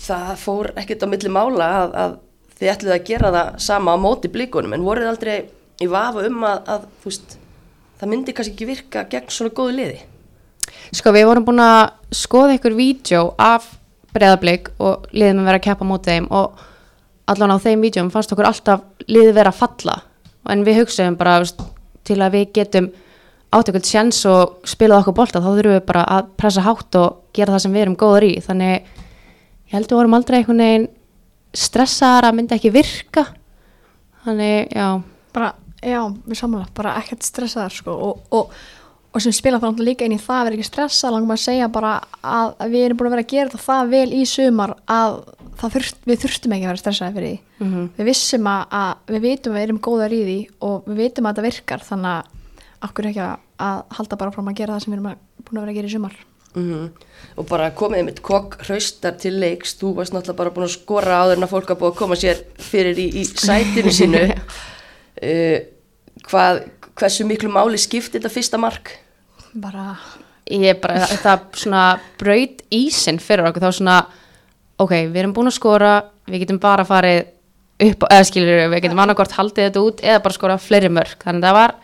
það 0.04 0.32
fór 0.42 0.72
ekkert 0.80 1.06
á 1.06 1.08
milli 1.12 1.32
mála 1.34 1.70
að, 1.82 1.98
að 2.04 2.16
þið 2.60 2.72
ætluð 2.74 2.96
að 2.96 3.06
gera 3.10 3.34
það 3.36 3.54
sama 3.68 3.96
á 3.96 3.98
móti 4.00 4.32
blíkunum 4.32 4.76
en 4.78 4.86
voruð 4.86 5.12
aldrei 5.12 5.36
í 5.82 5.90
vafa 5.90 6.26
um 6.30 6.44
að, 6.48 6.60
að 6.76 6.90
veist, 7.04 7.38
það 8.00 8.12
myndi 8.14 8.36
kannski 8.36 8.56
ekki 8.56 8.70
virka 8.70 9.06
gegn 9.12 9.32
svona 9.34 9.56
góðu 9.56 9.78
liði? 9.80 10.02
Sko 10.94 11.14
við 11.16 11.28
vorum 11.30 11.48
búin 11.48 11.64
að 11.64 11.82
skoða 12.16 12.58
ykkur 12.58 12.78
vídeo 12.78 13.24
af 13.42 13.66
breðablik 14.14 14.70
og 14.78 15.08
liðum 15.12 15.42
að 15.42 15.50
vera 15.50 15.60
að 15.60 15.66
keppa 15.68 15.88
móti 15.90 16.14
þeim 16.14 16.30
og 16.34 16.62
allan 17.34 17.54
á 17.56 17.58
þeim 17.64 17.84
vídeum 17.84 18.12
fannst 18.14 18.34
okkur 18.34 18.48
alltaf 18.50 18.84
liðið 19.08 19.38
vera 19.38 19.54
að 19.54 19.62
falla. 19.62 19.96
En 20.50 20.66
við 20.68 20.82
hugsaðum 20.82 21.18
bara 21.20 21.40
til 22.04 22.20
að 22.20 22.38
við 22.38 22.52
getum 22.58 22.90
eitthvað 23.54 23.86
sjans 23.86 24.24
og 24.30 24.68
spilað 24.68 25.04
okkur 25.04 25.18
bolta 25.20 25.42
þá 25.42 25.50
þurfum 25.52 25.76
við 25.76 25.86
bara 25.88 26.04
að 26.16 26.30
pressa 26.42 26.64
hátt 26.66 26.98
og 26.98 27.20
gera 27.38 27.54
það 27.54 27.64
sem 27.66 27.76
við 27.76 27.86
erum 27.86 27.98
góður 28.00 28.28
í. 28.28 28.34
Þannig 28.44 28.74
ég 28.74 29.76
held 29.76 29.90
við 29.90 30.00
vorum 30.00 30.18
aldrei 30.18 30.38
einhvern 30.40 30.64
veginn 30.64 30.88
stressaðar 31.54 32.30
að 32.30 32.38
myndi 32.40 32.58
ekki 32.58 32.74
virka. 32.74 33.28
Þannig 34.24 34.74
já. 34.74 34.88
Bara, 35.34 35.52
já, 35.82 36.00
við 36.26 36.40
sammála, 36.40 36.70
bara 36.78 36.96
ekkert 37.02 37.26
stressaðar 37.26 37.74
sko 37.74 37.94
og, 38.08 38.26
og, 38.34 38.58
og 39.14 39.22
sem 39.22 39.34
spila 39.36 39.60
það 39.62 39.70
náttúrulega 39.70 39.90
líka 39.92 40.06
inn 40.08 40.16
í 40.18 40.22
það 40.22 40.40
að 40.40 40.46
vera 40.48 40.58
ekki 40.58 40.68
stressað, 40.72 41.12
langum 41.14 41.34
að 41.36 41.42
segja 41.44 41.68
bara 41.70 41.92
að, 42.26 42.54
við 42.74 42.86
erum 42.88 42.98
búin 42.98 43.10
að 43.10 43.14
vera 43.16 43.24
að 43.26 43.34
gera 43.34 43.50
þetta 43.52 43.64
það 43.68 43.92
vel 43.94 44.14
í 44.18 44.22
sumar 44.26 44.74
að 44.90 45.18
þurft, 45.64 46.00
við 46.10 46.22
þurftum 46.24 46.56
ekki 46.58 46.66
að 46.66 46.72
vera 46.74 46.82
stressaði 46.84 47.16
fyrir 47.18 47.34
því 47.34 47.42
Mhm. 47.64 47.84
við 47.96 48.08
vissum 48.10 48.48
að, 48.50 48.64
að 48.76 49.12
við 49.14 49.22
vitum 49.24 49.54
að 49.54 49.56
við 49.60 49.64
erum 49.68 49.78
góðar 49.86 50.12
í 50.18 50.22
því 50.28 50.38
og 50.68 50.88
við 50.90 50.98
vitum 51.04 51.28
að 51.30 51.36
þetta 51.38 51.46
virkar 51.46 51.84
þannig 51.88 52.16
að 52.18 52.88
okkur 52.90 53.08
ekki 53.12 53.22
að, 53.24 53.36
að 53.64 53.78
halda 54.00 54.18
bara 54.20 54.34
fram 54.36 54.50
að 54.52 54.58
gera 54.60 54.74
það 54.74 54.84
sem 54.84 54.92
við 54.92 54.98
erum 54.98 55.10
að, 55.14 55.22
búin 55.46 55.58
að 55.58 55.62
vera 55.64 55.72
að 55.72 55.78
gera 55.78 55.88
í 55.92 55.94
sumar 55.98 56.18
Mm 56.54 56.90
Og 57.40 57.48
bara 57.50 57.72
komið 57.74 58.04
mitt 58.06 58.20
kokk 58.22 58.60
hraustar 58.68 59.16
til 59.18 59.32
leiks, 59.42 59.72
þú 59.80 59.94
varst 59.98 60.14
náttúrulega 60.14 60.38
bara 60.38 60.52
búin 60.54 60.68
að 60.68 60.74
skora 60.76 61.16
áður 61.24 61.40
en 61.40 61.46
að 61.48 61.54
fólk 61.54 61.72
að 61.74 61.80
búið 61.82 61.94
að 61.94 61.98
koma 62.02 62.18
sér 62.20 62.44
fyrir 62.62 63.00
í, 63.02 63.08
í 63.22 63.24
sætinu 63.26 63.94
sínu. 64.00 64.22
uh, 65.24 65.58
hvað, 66.30 66.60
hversu 67.00 67.26
miklu 67.26 67.50
máli 67.50 67.80
skipti 67.82 68.20
þetta 68.20 68.30
fyrsta 68.34 68.60
mark? 68.62 68.92
Bara, 69.54 69.94
ég 70.50 70.80
bara, 70.82 71.08
það 71.22 71.48
svona 71.62 71.84
braut 72.20 72.64
ísinn 72.74 73.22
fyrir 73.22 73.50
okkur, 73.50 73.64
þá 73.64 73.80
svona 73.80 73.98
ok, 74.82 74.94
við 75.12 75.22
erum 75.24 75.36
búin 75.36 75.52
að 75.52 75.58
skora 75.60 75.94
við 76.30 76.46
getum 76.46 76.62
bara 76.64 76.86
farið 76.88 77.26
upp 77.84 78.08
eða 78.10 78.28
skilur 78.30 78.64
við 78.72 78.86
getum 78.86 79.02
annarkort 79.04 79.36
haldið 79.38 79.68
þetta 79.68 79.84
út 79.84 80.04
eða 80.04 80.24
bara 80.24 80.38
skora 80.38 80.62
fleiri 80.62 80.92
mörg, 80.94 81.18
þannig 81.24 81.44
að 81.44 81.50
það 81.50 81.60
var 81.60 81.76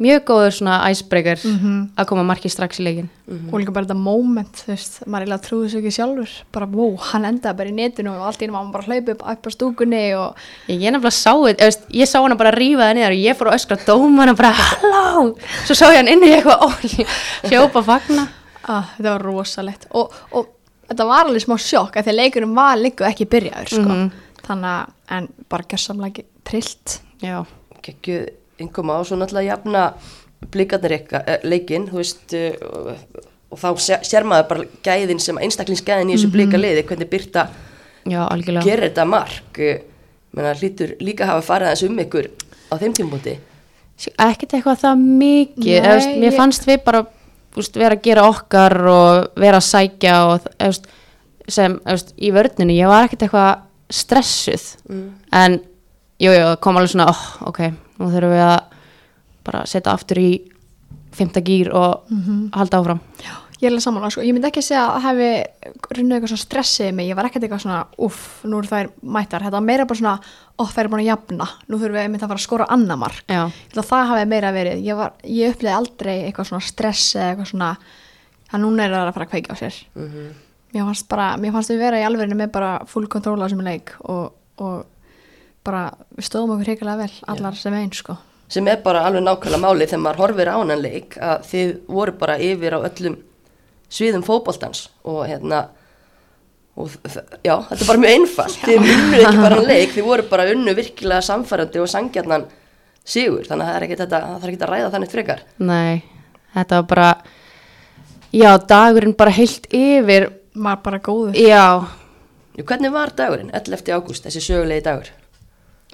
mjög 0.00 0.22
góður 0.30 0.54
svona 0.56 0.76
icebreaker 0.90 1.40
að 1.44 2.06
koma 2.08 2.22
marki 2.24 2.48
strax 2.48 2.80
í 2.80 2.84
leikin 2.86 3.08
og 3.52 3.60
líka 3.60 3.72
bara 3.72 3.86
þetta 3.86 3.96
moment, 4.00 4.62
þú 4.64 4.70
veist, 4.72 4.94
maður 5.06 5.26
eiginlega 5.26 5.44
trúði 5.44 5.68
svo 5.70 5.78
ekki 5.80 5.92
sjálfur, 5.94 6.30
bara 6.52 6.66
wow, 6.72 6.96
hann 7.10 7.24
endaði 7.28 7.56
bara 7.60 7.68
í 7.70 7.74
netinu 7.76 8.10
og 8.16 8.24
allt 8.26 8.42
í 8.42 8.48
hann 8.50 8.72
bara 8.72 8.82
að 8.82 8.88
hlaupa 8.90 9.12
upp, 9.14 9.22
upp 9.30 9.46
á 9.46 9.50
stúkunni 9.54 10.02
og 10.18 10.40
ég, 10.66 10.80
ég 10.80 10.90
nefnilega 10.90 11.14
sá 11.14 11.34
þetta, 11.36 11.68
ég 12.00 12.10
sá 12.10 12.18
hana 12.18 12.38
bara 12.40 12.54
rífa 12.56 12.88
það 12.88 12.94
niður 12.98 13.14
og 13.16 13.20
ég 13.22 13.38
fór 13.38 13.50
að 13.52 13.58
öskra 13.60 13.78
dómana 13.86 14.34
bara 14.34 14.50
halló, 14.56 15.36
svo 15.66 15.76
sá 15.78 15.86
ég 15.92 16.00
hann 16.00 16.10
inni 16.10 16.32
í 16.32 16.34
eitthvað 16.38 16.64
ó, 16.64 16.68
hljópa 17.50 17.84
fagna. 17.86 18.26
Að, 18.70 18.90
þetta 18.96 19.12
var 19.12 19.22
rosalegt. 19.24 19.86
Og, 19.96 20.18
og 20.36 20.50
þetta 20.90 21.06
var 21.06 21.24
alveg 21.28 21.44
smá 21.44 21.56
sjokk 21.60 21.96
að 21.96 22.08
því 22.08 22.12
að 22.12 22.18
leikunum 22.24 22.58
var 22.58 22.80
líka 22.80 23.08
ekki 23.08 23.28
byrjaður 23.30 23.72
sko. 23.76 23.86
Mhm. 23.86 24.10
þannig 24.50 24.70
að, 24.74 24.92
en 25.16 25.30
bara 25.52 25.70
gerðsamlega 25.70 26.26
trillt 26.50 27.00
yngum 28.64 28.92
á 28.92 28.96
svo 29.04 29.16
náttúrulega 29.20 29.54
jafna 29.54 29.84
blikarnir 30.50 30.94
ekka, 31.00 31.20
leikinn, 31.44 31.88
þú 31.90 32.00
veist, 32.00 32.32
uh, 32.32 32.54
og, 32.70 33.26
og 33.52 33.58
þá 33.60 33.68
sé- 33.84 34.00
sér 34.08 34.24
maður 34.28 34.48
bara 34.48 34.64
gæðin 34.86 35.20
sem 35.20 35.38
einstaklingsgæðin 35.42 36.12
í 36.12 36.16
þessu 36.16 36.30
blika 36.32 36.60
liði, 36.60 36.84
hvernig 36.88 37.10
Byrta 37.12 37.46
já, 38.08 38.20
algjörlega. 38.24 38.64
gerir 38.64 38.88
þetta 38.88 39.04
mark. 39.08 39.58
Uh, 39.60 39.78
menna, 40.32 40.54
hlýtur 40.54 40.94
líka 41.02 41.26
hafa 41.26 41.42
farið 41.42 41.72
aðeins 41.72 41.86
um 41.90 41.98
ykkur 42.04 42.28
á 42.70 42.74
þeim 42.78 42.92
tímpúti. 42.96 43.32
ekkert 44.16 44.54
eitthvað 44.56 44.78
það 44.84 45.00
mikið. 45.04 45.80
Nei, 45.82 45.88
veist, 45.90 46.12
mér 46.22 46.36
fannst 46.38 46.68
við 46.68 46.84
bara 46.86 47.02
veist, 47.56 47.74
vera 47.76 47.96
að 47.98 48.04
gera 48.06 48.28
okkar 48.30 48.76
og 48.88 49.40
vera 49.42 49.58
að 49.58 49.66
sækja 49.66 50.14
og 50.30 50.46
veist, 50.62 50.86
sem 51.50 51.74
veist, 51.84 52.14
í 52.16 52.30
vörninu, 52.32 52.76
ég 52.78 52.88
var 52.88 53.08
ekkert 53.08 53.26
eitthvað 53.26 53.50
stressuð. 53.90 54.68
En 55.34 55.58
jú, 56.22 56.30
jú, 56.30 56.46
kom 56.62 56.78
alveg 56.78 56.94
svona 56.94 57.08
oh, 57.10 57.24
ok, 57.50 57.60
nú 58.00 58.08
þurfum 58.10 58.34
við 58.34 58.46
að 58.46 58.58
bara 59.46 59.62
setja 59.68 59.94
aftur 59.94 60.20
í 60.20 60.30
fymta 61.16 61.42
gýr 61.44 61.72
og 61.74 62.10
halda 62.56 62.80
áfram. 62.80 63.00
Ég 63.60 63.68
er 63.68 63.74
alveg 63.74 63.84
samanlega, 63.84 64.14
sko. 64.14 64.22
ég 64.24 64.32
myndi 64.32 64.48
ekki 64.48 64.62
segja 64.64 64.86
að 64.88 65.02
hafi 65.04 65.26
runnið 65.92 66.14
eitthvað 66.16 66.30
svona 66.30 66.44
stressið 66.46 66.94
mig, 66.96 67.08
ég 67.10 67.16
var 67.18 67.26
ekkert 67.28 67.44
eitthvað 67.44 67.64
svona 67.66 67.80
uff, 68.06 68.44
nú 68.48 68.56
eru 68.56 68.70
þær 68.70 68.88
mættar, 69.04 69.44
þetta 69.44 69.58
var 69.58 69.66
meira 69.66 69.84
bara 69.84 70.00
svona 70.00 70.14
ó, 70.56 70.62
þær 70.64 70.80
eru 70.80 70.92
búin 70.94 71.02
að 71.02 71.10
jafna, 71.10 71.48
nú 71.68 71.76
þurfum 71.76 71.98
við 71.98 72.06
einmitt 72.06 72.24
að 72.24 72.32
fara 72.32 72.40
að 72.40 72.46
skora 72.46 72.68
annar 72.72 73.00
mark. 73.02 73.26
Já, 73.28 73.42
það 73.76 74.06
hafi 74.14 74.30
meira 74.32 74.52
verið, 74.56 74.80
ég, 74.86 74.96
var, 74.96 75.12
ég 75.28 75.52
upplýði 75.52 75.74
aldrei 75.76 76.14
eitthvað 76.22 76.48
svona 76.48 76.68
stress 76.70 77.10
eða 77.18 77.34
eitthvað 77.34 77.50
svona 77.52 77.70
að 78.50 78.64
núna 78.64 78.86
er 78.86 78.96
það 78.96 79.10
að 79.10 79.12
fara 79.18 79.28
að 79.28 79.34
kveika 79.34 79.52
á 79.52 79.60
sér. 79.60 79.76
Mér 80.70 80.88
fannst 80.88 81.08
bara, 81.10 81.28
mér 81.36 81.52
fannst 81.52 81.74
við 81.74 81.82
vera 81.84 82.00
í 82.00 82.06
alverðinu 82.06 82.40
með 82.40 82.52
bara 82.56 82.72
full 82.88 83.04
control 83.12 83.36
á 83.36 83.44
þessum 83.44 83.64
leik 83.66 83.92
og, 84.00 84.32
og 84.64 84.88
bara 85.64 85.82
við 86.16 86.26
stóðum 86.28 86.54
okkur 86.56 86.68
hrikilega 86.70 87.02
vel, 87.04 87.12
allar 87.34 87.56
sem 87.58 87.74
einn 87.76 87.92
sko 87.92 88.16
sem 88.50 88.66
er 88.68 88.80
bara 88.82 89.04
alveg 89.06 89.22
nákvæmlega 89.22 89.60
máli 89.62 89.86
þegar 89.86 90.02
maður 90.04 90.22
horfir 90.24 90.48
á 90.50 90.56
hann 90.58 90.72
leik 90.82 91.18
að 91.22 91.44
þið 91.50 91.74
voru 91.86 92.14
bara 92.18 92.38
yfir 92.42 92.74
á 92.74 92.78
öllum 92.88 93.18
sviðum 93.90 94.24
fótboltans 94.26 94.88
og 95.04 95.20
hérna 95.28 95.60
og 96.80 96.90
já, 97.44 97.54
þetta 97.68 97.76
er 97.82 97.88
bara 97.90 98.00
mjög 98.04 98.14
einfalt 98.16 98.56
þið 98.64 98.80
unnu 98.80 99.20
ekki 99.20 99.42
bara 99.42 99.58
hann 99.58 99.68
leik, 99.68 99.92
þið 99.94 100.06
voru 100.08 100.26
bara 100.30 100.46
unnu 100.54 100.74
virkilega 100.78 101.26
samfærandi 101.26 101.82
og 101.82 101.90
sangjarnan 101.92 102.46
sigur, 103.04 103.44
þannig 103.48 103.66
að 103.66 103.70
það 103.70 103.76
er 103.80 103.86
ekki 103.86 103.98
þetta 104.00 104.20
það 104.26 104.44
er 104.48 104.52
ekki 104.54 104.62
að 104.66 104.72
ræða 104.74 104.90
þannig 104.94 105.12
frekar 105.14 105.44
nei 105.58 106.02
þetta 106.54 106.80
var 106.80 106.88
bara 106.94 107.08
já, 108.34 108.50
dagurinn 108.74 109.16
bara 109.18 109.34
heilt 109.38 109.66
yfir 109.74 110.30
Var 110.60 110.80
bara 110.82 110.98
góður. 110.98 111.36
já, 111.38 111.86
Jú, 112.58 112.64
Hvernig 112.66 112.90
var 112.92 113.12
dagurinn, 113.16 113.52
11. 113.54 113.86
ágúst, 113.94 114.24
þessi 114.26 114.40
sögulegi 114.42 114.82
dagur? 114.82 115.10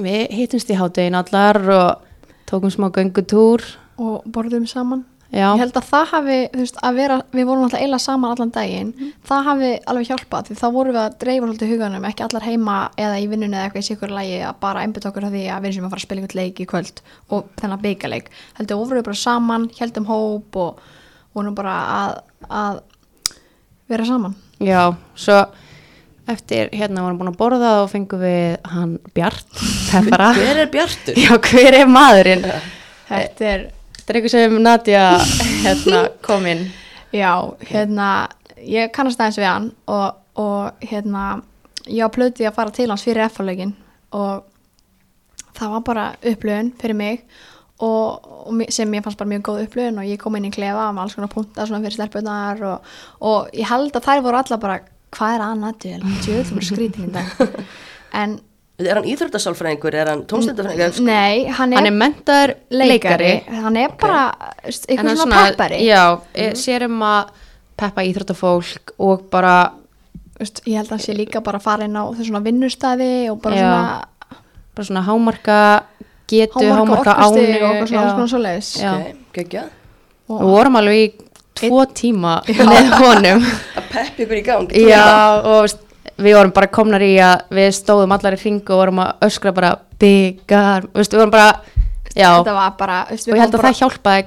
Við 0.02 0.30
hittumst 0.36 0.70
í 0.70 0.76
hádegin 0.78 1.16
allar 1.18 1.58
og 1.72 2.24
tókum 2.50 2.70
smá 2.72 2.90
göngutúr 2.94 3.62
Og 3.96 4.24
borðum 4.28 4.66
saman. 4.68 5.04
já, 5.32 5.48
Ég 5.56 5.58
held 5.62 5.76
að 5.80 5.86
það 5.88 6.04
hafi, 6.12 6.34
þú 6.52 6.60
veist, 6.60 6.76
að 6.84 6.94
vera, 7.00 7.16
við 7.32 7.46
vorum 7.48 7.64
alltaf 7.64 7.80
eila 7.82 7.98
saman 7.98 8.30
allan 8.34 8.52
daginn, 8.54 8.90
það 9.26 9.46
hafi 9.48 9.70
alveg 9.90 10.10
hjálpað 10.10 10.50
því 10.50 10.56
þá 10.60 10.66
vorum 10.76 10.94
við 10.94 11.00
að 11.02 11.16
dreifa 11.24 11.46
svolítið 11.48 11.72
huganum, 11.72 12.04
ekki 12.10 12.24
allar 12.26 12.44
heima 12.46 12.76
eða 13.00 13.16
í 13.18 13.26
vinnunni 13.32 13.56
eða 13.56 13.64
eitthvað 13.70 13.82
í 13.82 13.88
sikur 13.88 14.12
lægi 14.14 14.38
að 14.46 14.60
bara 14.60 14.84
einbytt 14.84 15.08
okkur 15.10 15.26
að 15.26 15.34
því 15.38 15.44
að 15.48 15.60
við 15.64 15.70
erum 15.70 15.76
sem 15.78 15.86
að 15.88 15.94
fara 15.96 16.02
að 16.02 16.06
spila 16.06 16.22
eitthvað 16.22 16.40
leik 16.42 16.60
í 16.60 16.68
kvöld 16.70 17.02
og 17.32 17.48
þennan 17.60 17.82
byggaleik. 17.86 18.30
Heldur 18.60 18.80
vorum 18.82 19.00
við 19.00 19.06
bara 19.08 19.22
saman, 19.24 19.66
heldum 19.80 20.06
hóp 20.12 20.60
og 20.66 20.84
vorum 21.34 21.56
bara 21.56 21.76
að, 21.96 22.20
að 22.50 22.82
vera 23.88 24.04
saman. 24.12 24.36
já, 24.60 24.82
svo 25.16 25.40
eftir 26.30 26.70
hérna 26.74 27.04
vorum 27.04 27.20
búin 27.20 27.30
að 27.32 27.38
borða 27.40 27.72
og 27.82 27.90
fengum 27.92 28.22
við 28.22 28.56
hann 28.72 28.96
Bjart 29.14 29.60
Peppara 29.90 30.32
Hver 30.36 30.62
er 30.64 30.70
Bjartur? 30.72 31.18
já, 31.18 31.32
hver 31.38 31.78
er 31.80 31.90
maðurinn? 31.90 32.44
Þetta 33.06 33.48
er, 33.52 33.64
þetta 34.00 34.12
er 34.12 34.18
eitthvað 34.20 34.34
sem 34.34 34.58
Nadja 34.64 35.04
hérna 35.62 36.02
kom 36.26 36.46
inn 36.50 36.66
já, 37.14 37.32
hérna, 37.70 38.10
ég 38.62 38.92
kannast 38.94 39.20
aðeins 39.20 39.40
við 39.40 39.50
hann 39.50 39.70
og, 39.86 40.20
og 40.42 40.86
hérna, 40.90 41.26
ég 41.86 42.06
á 42.06 42.10
plöti 42.12 42.48
að 42.48 42.56
fara 42.58 42.74
til 42.74 42.90
hans 42.90 43.06
fyrir 43.06 43.28
F-leikin 43.28 43.76
og 44.16 44.46
það 45.56 45.76
var 45.76 45.84
bara 45.86 46.06
upplöðun 46.26 46.72
fyrir 46.80 46.98
mig 46.98 47.22
og, 47.84 48.26
og 48.48 48.66
sem 48.72 48.92
ég 48.96 49.04
fannst 49.04 49.20
bara 49.20 49.30
mjög 49.30 49.46
góð 49.48 49.62
upplöðun 49.66 50.02
og 50.02 50.08
ég 50.08 50.20
kom 50.20 50.36
inn 50.38 50.48
í 50.48 50.52
klefa 50.54 50.90
með 50.90 51.04
alls 51.04 51.16
konar 51.16 51.32
punta 51.32 51.66
svona 51.68 51.82
fyrir 51.84 51.96
stelpunar 51.96 52.62
og, 52.66 52.92
og 53.20 53.50
ég 53.56 53.68
held 53.70 53.96
að 53.96 54.08
þær 54.08 54.22
voru 54.26 54.40
alla 54.40 54.60
bara 54.62 54.78
hvað 55.14 55.36
er 55.36 55.46
að 55.46 55.56
Nadju, 55.62 55.94
tjóðum 56.24 56.60
skrítin 56.64 57.08
í 57.08 57.14
dag 57.14 57.48
en 58.22 58.38
Er 58.76 58.98
hann 58.98 59.06
íþróttasálfræðingur, 59.08 59.94
er 59.96 60.08
hann 60.10 60.22
tómstendafræðingur? 60.28 60.98
nei, 61.06 61.46
hann 61.56 61.72
er, 61.72 61.86
er 61.88 61.94
mentaður 61.96 62.50
leikari, 62.76 63.30
hann 63.48 63.78
er 63.80 63.94
bara 63.96 64.26
en 64.36 64.68
eitthvað 64.68 65.00
hann 65.00 65.20
svona 65.22 65.38
peppari 65.46 65.78
já, 65.86 66.02
mm. 66.12 66.58
sér 66.60 66.84
um 66.84 67.00
að 67.08 67.30
peppa 67.80 68.04
íþróttafólk 68.04 68.92
og 69.00 69.24
bara 69.32 69.54
veist, 70.36 70.60
ég 70.66 70.76
held 70.76 70.90
að 70.90 70.96
hann 70.96 71.04
sé 71.06 71.16
líka 71.16 71.42
bara 71.44 71.60
fara 71.62 71.88
inn 71.88 71.96
á 71.96 72.04
þessu 72.10 72.28
svona 72.30 72.44
vinnustæði 72.44 73.12
og 73.32 73.40
bara 73.44 73.56
Já. 73.56 73.64
svona 73.64 74.36
bara 74.76 74.88
svona 74.90 75.04
hámarka 75.06 75.60
getu, 76.28 76.60
hámarka, 76.60 76.76
hámarka 76.76 77.16
ánu 77.16 77.40
orkustig 77.40 77.62
og 77.62 77.70
eitthvað 77.70 77.90
svona, 77.92 78.14
konar 78.18 78.32
svoleiðis 78.34 78.70
Já. 78.82 78.92
Ok, 78.92 79.24
geggjað. 79.38 79.70
og 80.28 80.48
vorum 80.52 80.80
alveg 80.82 81.00
í 81.00 81.25
tvo 81.60 81.82
tíma 81.96 82.36
Já. 82.48 82.62
með 82.68 82.94
honum. 83.00 83.48
Að 83.76 83.90
peppi 83.94 84.26
ykkur 84.26 84.38
í 84.40 84.44
gang. 84.46 84.76
já, 84.76 85.02
og 85.40 85.58
veist, 85.64 85.82
við 86.16 86.38
vorum 86.38 86.54
bara 86.56 86.70
komnar 86.72 87.04
í 87.04 87.14
að 87.20 87.44
við 87.58 87.72
stóðum 87.76 88.14
allar 88.16 88.36
í 88.36 88.40
hring 88.40 88.62
og 88.70 88.80
vorum 88.82 89.02
að 89.04 89.26
öskra 89.28 89.52
bara 89.56 89.74
byggar, 90.00 90.88
við 90.94 91.18
vorum 91.18 91.34
bara 91.34 91.50
já, 92.12 92.30
þetta 92.38 92.56
var 92.56 92.78
bara 92.78 93.02
veist, 93.10 93.28
og 93.28 93.34
ég 93.36 93.44
held 93.44 93.58
að 93.58 93.66
það 93.66 93.80
hjálpaði 93.82 94.26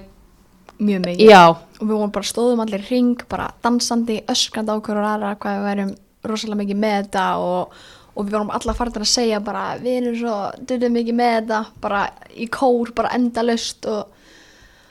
mjög 0.79 1.05
mikið. 1.05 1.29
Já, 1.29 1.43
og 1.79 1.85
við 1.85 1.95
vorum 1.95 2.11
bara 2.17 2.29
stóðum 2.29 2.61
allir 2.65 2.83
í 2.83 2.89
ring 2.89 3.23
bara 3.31 3.47
dansandi, 3.63 4.19
öskrandi 4.31 4.75
á 4.75 4.77
hverju 4.79 5.07
aðra 5.07 5.33
hvað 5.39 5.57
við 5.57 5.67
værum 5.69 5.95
rosalega 6.29 6.61
mikið 6.63 6.79
með 6.83 6.95
þetta 6.99 7.25
og, 7.39 7.81
og 8.13 8.25
við 8.27 8.37
vorum 8.37 8.53
allar 8.55 8.77
farin 8.77 9.01
að 9.01 9.11
segja 9.11 9.41
bara 9.43 9.65
við 9.79 9.99
erum 10.01 10.17
svo 10.19 10.37
döðum 10.69 10.95
mikið 10.99 11.19
með 11.19 11.35
þetta 11.37 11.59
bara 11.83 12.05
í 12.35 12.47
kór, 12.51 12.93
bara 12.95 13.13
endalaust 13.17 13.87
og 13.91 14.18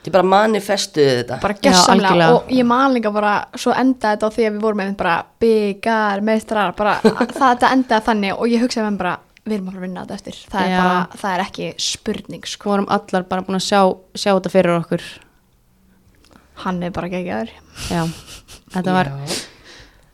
Þið 0.09 0.15
bara 0.17 0.29
manifestuðu 0.33 1.15
þetta. 1.19 1.39
bara 1.43 1.57
gessamlega 1.61 2.27
og 2.33 2.51
ég 2.57 2.65
man 2.65 2.95
líka 2.95 3.13
bara 3.13 3.33
svo 3.53 3.73
endaði 3.77 4.17
þetta 4.17 4.29
á 4.29 4.33
því 4.35 4.45
að 4.47 4.53
við 4.55 4.61
vorum 4.65 4.81
með 4.81 4.93
bara 4.97 5.15
byggar, 5.45 6.23
meistrar, 6.25 6.73
bara 6.77 6.95
það 7.39 7.65
endaði 7.69 8.07
þannig 8.09 8.33
og 8.41 8.49
ég 8.49 8.63
hugsaði 8.65 8.87
með 8.89 9.01
bara 9.03 9.15
við 9.49 9.57
erum 9.57 9.69
að 9.69 9.73
fara 9.73 9.79
að 9.79 9.85
vinna 9.87 10.03
þetta 10.03 10.17
eftir. 10.19 10.39
Það 10.51 10.65
er 10.65 10.75
bara, 10.77 11.19
það 11.21 11.35
er 11.35 11.43
ekki 11.45 11.69
spurning 11.81 12.43
við 12.43 12.53
sko, 12.53 12.71
vorum 12.73 12.89
allar 12.95 13.27
bara 13.29 13.45
búin 13.45 13.59
að 13.59 13.65
sjá, 13.65 13.81
sjá 14.13 14.31
þetta 14.31 14.53
fyrir 14.53 14.75
okkur. 14.75 15.05
Hann 16.65 16.81
er 16.83 16.93
bara 16.95 17.11
geggjaður. 17.11 17.53
Já, 17.89 18.01
þetta 18.75 18.97
var 18.97 19.13
Já, 19.13 19.37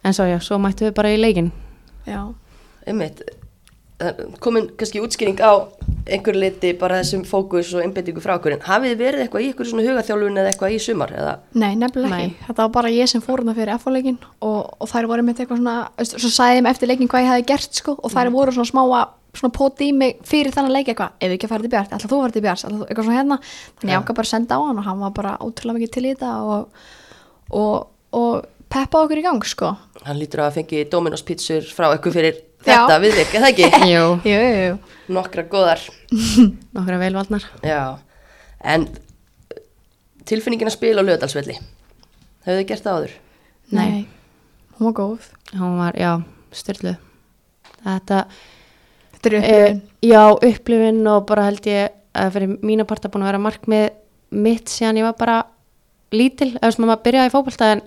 en 0.05 0.15
svo 0.15 0.27
já, 0.29 0.37
svo 0.45 0.59
mættum 0.61 0.89
við 0.89 0.95
bara 0.99 1.11
í 1.15 1.17
leikin 1.19 1.49
já, 2.05 2.21
einmitt. 2.85 3.23
Það 3.25 3.33
er 3.33 3.44
Komin 4.43 4.67
kannski 4.75 4.99
útskýring 4.99 5.39
á 5.39 5.71
einhver 6.05 6.35
liti 6.35 6.73
bara 6.77 6.97
þessum 6.99 7.23
fókus 7.25 7.69
og 7.73 7.83
einbendingu 7.85 8.19
frá 8.21 8.35
okkur. 8.35 8.57
En 8.57 8.65
hafið 8.65 8.91
þið 8.91 9.01
verið 9.01 9.23
eitthvað 9.23 9.45
í 9.45 9.49
ykkur 9.53 9.69
svona 9.69 9.85
hugaþjálfun 9.85 10.39
eða 10.41 10.51
eitthvað 10.51 10.75
í 10.75 10.79
sumar? 10.83 11.13
Eða 11.15 11.35
nei, 11.55 11.71
nefnilega 11.79 12.11
Nei. 12.11 12.25
ekki 12.25 12.47
þetta 12.49 12.65
var 12.65 12.73
bara 12.75 12.91
ég 12.93 13.11
sem 13.11 13.23
fór 13.23 13.41
hana 13.41 13.55
fyrir 13.55 13.75
F-leikin 13.77 14.17
og, 14.43 14.59
og 14.83 14.91
þær 14.91 15.07
voru 15.11 15.25
með 15.25 15.45
eitthvað 15.45 15.61
svona 15.61 15.77
svo 16.11 16.49
ég 16.51 16.65
mig 16.65 16.75
eftir 16.75 16.91
leikin 16.91 17.11
hvað 17.11 17.23
ég 17.23 17.31
hefði 17.31 17.47
gert 17.53 17.79
sko, 17.79 17.95
og 17.95 18.13
þær 18.13 18.33
voru 18.35 18.55
svona 18.57 18.71
smá 18.73 18.83
að 18.83 19.15
svona 19.35 19.55
poti 19.55 19.89
í 19.91 19.95
mig 19.95 20.19
fyrir 20.27 20.53
þennan 20.55 20.75
leik 20.75 20.91
eitthvað, 20.91 21.15
ef 21.19 21.31
við 21.31 21.37
ekki 21.37 21.47
að 21.47 21.53
fara 21.55 21.65
til 21.65 21.71
Bjart, 21.73 21.95
ætla 21.95 22.11
þú 22.11 22.19
að 22.19 22.25
fara 22.25 22.35
til 22.35 22.43
Bjart 22.45 22.61
ætla 22.61 22.77
þú, 22.77 22.85
eitthvað 22.85 23.07
svona 23.07 23.17
hérna, 23.17 23.39
þannig 23.79 23.95
ég 23.95 24.03
ákvað 24.03 24.19
bara 24.19 24.29
að 24.29 24.31
senda 24.31 24.59
á 24.59 24.61
hann 24.63 24.79
og 24.79 24.87
hann 24.87 25.01
var 25.01 25.15
bara 25.17 25.33
ótrúlega 25.43 25.79
mikið 25.79 25.91
til 25.95 26.05
í 26.05 26.13
þetta 26.13 26.31
og, 26.53 26.85
og, 27.59 27.73
og 28.15 28.47
peppa 28.71 29.03
okkur 29.03 29.19
í 29.19 29.25
gang 29.25 29.43
sko 29.47 29.73
hann 30.05 30.19
lítur 30.19 30.43
að 30.43 30.49
hafa 30.49 30.59
fengið 30.59 30.89
Dominos 30.91 31.23
pizzur 31.25 31.65
frá 31.65 31.89
ykkur 31.95 32.13
fyrir. 32.13 32.41
Þetta 32.65 32.97
viðvik, 33.03 33.33
er 33.37 33.43
það 33.45 33.51
ekki? 33.51 33.69
jú, 33.93 34.03
jú, 34.25 34.39
jú. 34.65 34.75
Nokkra 35.15 35.43
góðar. 35.51 35.81
nokkra 36.75 36.99
velvaldnar. 37.01 37.45
Já, 37.65 37.79
en 38.65 38.87
tilfinningin 40.25 40.69
að 40.71 40.75
spila 40.77 41.03
á 41.03 41.07
lögadalsvelli, 41.07 41.55
hefur 42.45 42.59
þið 42.61 42.67
gert 42.71 42.85
það 42.87 42.99
áður? 42.99 43.15
nei, 43.75 44.05
hún 44.77 44.87
var 44.91 44.95
góð. 44.99 45.27
Hún 45.57 45.77
var, 45.81 45.95
já, 45.97 46.11
styrlu 46.53 46.95
þetta 47.85 48.23
þetta 49.15 49.29
er 49.29 49.35
Eh, 49.35 49.41
upplifun. 49.41 49.81
já, 50.05 50.21
upplifin 50.49 50.99
og 51.09 51.25
bara 51.29 51.45
held 51.49 51.65
ég 51.69 51.93
að 52.15 52.31
fyrir 52.35 52.51
mína 52.65 52.85
parta 52.87 53.09
búin 53.09 53.25
að 53.25 53.31
vera 53.33 53.41
markmið 53.41 53.85
mitt 54.31 54.69
síðan 54.71 54.97
ég 55.01 55.05
var 55.07 55.15
bara 55.19 55.37
lítil, 56.15 56.51
eða 56.61 56.71
sem 56.73 56.85
maður 56.85 57.03
byrjaði 57.07 57.29
í 57.29 57.33
fótbolta 57.33 57.69
en 57.75 57.81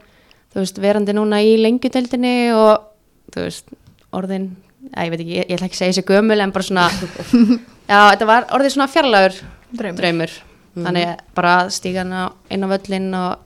þú 0.53 0.61
veist, 0.63 0.81
verandi 0.83 1.15
núna 1.17 1.39
í 1.43 1.55
lengjudeldinni 1.63 2.35
og 2.55 2.87
þú 3.35 3.45
veist, 3.47 3.71
orðin 4.15 4.49
að 4.95 5.05
ég 5.05 5.11
veit 5.13 5.21
ekki, 5.25 5.35
ég, 5.39 5.49
ég 5.49 5.57
ætla 5.59 5.67
ekki 5.69 5.77
að 5.77 5.81
segja 5.83 5.93
þessi 5.97 6.07
gömul 6.13 6.41
en 6.45 6.53
bara 6.55 6.67
svona, 6.69 6.85
já, 7.91 7.99
þetta 8.13 8.29
var 8.31 8.47
orðið 8.57 8.75
svona 8.77 8.89
fjarlagur 8.93 9.39
Draumur. 9.79 9.99
draumur, 10.01 10.33
þannig 10.79 11.11
bara 11.37 11.55
að 11.65 11.73
stíga 11.77 12.05
hana 12.05 12.23
inn 12.55 12.65
á 12.65 12.69
völlin 12.73 13.09
og 13.19 13.45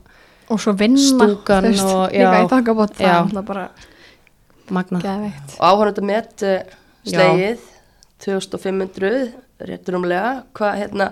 og 0.52 0.60
svo 0.60 0.74
vinna 0.76 1.00
Stúkan 1.00 1.64
veist, 1.70 1.82
og- 1.86 2.10
líka 2.12 2.32
já. 2.36 2.44
í 2.44 2.48
þakkabót 2.50 2.96
það 2.98 3.06
Já. 3.06 3.12
er 3.14 3.20
alltaf 3.22 3.44
bara 3.48 3.68
magna 4.72 4.98
geðveikt. 5.00 5.54
Og 5.56 5.64
áhörnum 5.70 6.06
met 6.10 6.42
uh, 6.44 6.58
slegið 7.08 7.62
2500, 8.22 9.32
réttur 9.68 9.96
umlega, 9.98 10.42
hvað 10.56 10.76
hérna, 10.82 11.06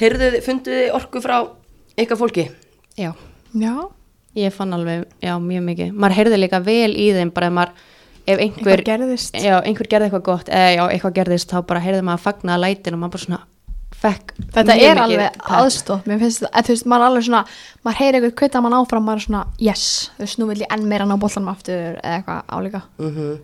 heyrðuð, 0.00 0.34
þið- 0.36 0.44
funduð 0.46 0.78
þið 0.80 0.92
orku 0.98 1.22
frá 1.24 1.36
ykkar 1.98 2.20
fólki? 2.20 2.44
já, 2.98 3.12
já, 3.54 3.74
ég 4.38 4.52
fann 4.54 4.74
alveg, 4.76 5.06
já, 5.22 5.34
mjög 5.42 5.64
mikið. 5.70 5.92
Maður 5.94 6.16
heyrði 6.18 6.38
líka 6.42 6.60
vel 6.66 6.92
í 6.98 7.08
þeim 7.16 7.32
bara 7.34 7.46
ef 7.50 7.56
maður 7.58 7.72
ef 8.28 8.40
einhver, 8.44 8.78
eitthvað 8.78 8.88
gerðist. 8.92 9.38
Já, 9.42 9.54
einhver 9.64 9.88
gerði 9.90 10.08
eitthvað 10.10 10.26
gott 10.28 10.48
eða 10.52 10.72
já, 10.76 10.82
eitthvað 10.94 11.16
gerðist 11.20 11.52
þá 11.54 11.62
bara 11.70 11.80
heyrði 11.84 12.02
maður 12.06 12.20
að 12.20 12.26
fagna 12.28 12.58
lætin 12.62 12.96
og 12.98 13.00
maður 13.02 13.14
bara 13.16 13.24
svona 13.26 13.40
fekk 13.98 14.34
Þetta 14.54 14.74
er 14.78 14.98
alveg 15.02 15.38
aðstótt, 15.58 16.04
mér 16.06 16.20
finnst 16.22 16.44
þetta, 16.44 16.60
þú 16.68 16.74
veist, 16.74 16.86
maður 16.92 17.02
er 17.04 17.10
alveg 17.10 17.24
svona, 17.26 17.40
maður 17.86 17.98
heyri 18.02 18.18
eitthvað 18.20 18.34
kvita 18.42 18.60
mann 18.62 18.76
áfram, 18.78 19.06
maður 19.08 19.22
er 19.22 19.24
svona, 19.26 19.40
yes, 19.64 19.86
þú 20.18 20.22
veist, 20.26 20.38
nú 20.38 20.46
vil 20.52 20.60
ég 20.62 20.74
enn 20.76 20.84
meira 20.92 21.06
ná 21.08 21.16
bollanum 21.18 21.50
aftur 21.50 21.96
eða 21.98 22.18
eitthvað 22.20 22.52
álíka. 22.58 22.82
Mm 23.02 23.38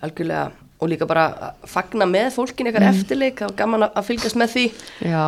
Algjörlega, 0.00 0.50
og 0.80 0.88
líka 0.88 1.04
bara 1.08 1.24
að 1.48 1.66
fagna 1.68 2.06
með 2.08 2.30
fólkin 2.38 2.70
ykkar 2.70 2.86
eftirleik, 2.88 3.36
það 3.40 3.50
var 3.50 3.56
gaman 3.58 3.82
að- 3.84 3.96
að 4.00 4.06
fylgjast 4.06 4.38
með 4.40 4.52
því. 4.54 4.62
já, 5.04 5.24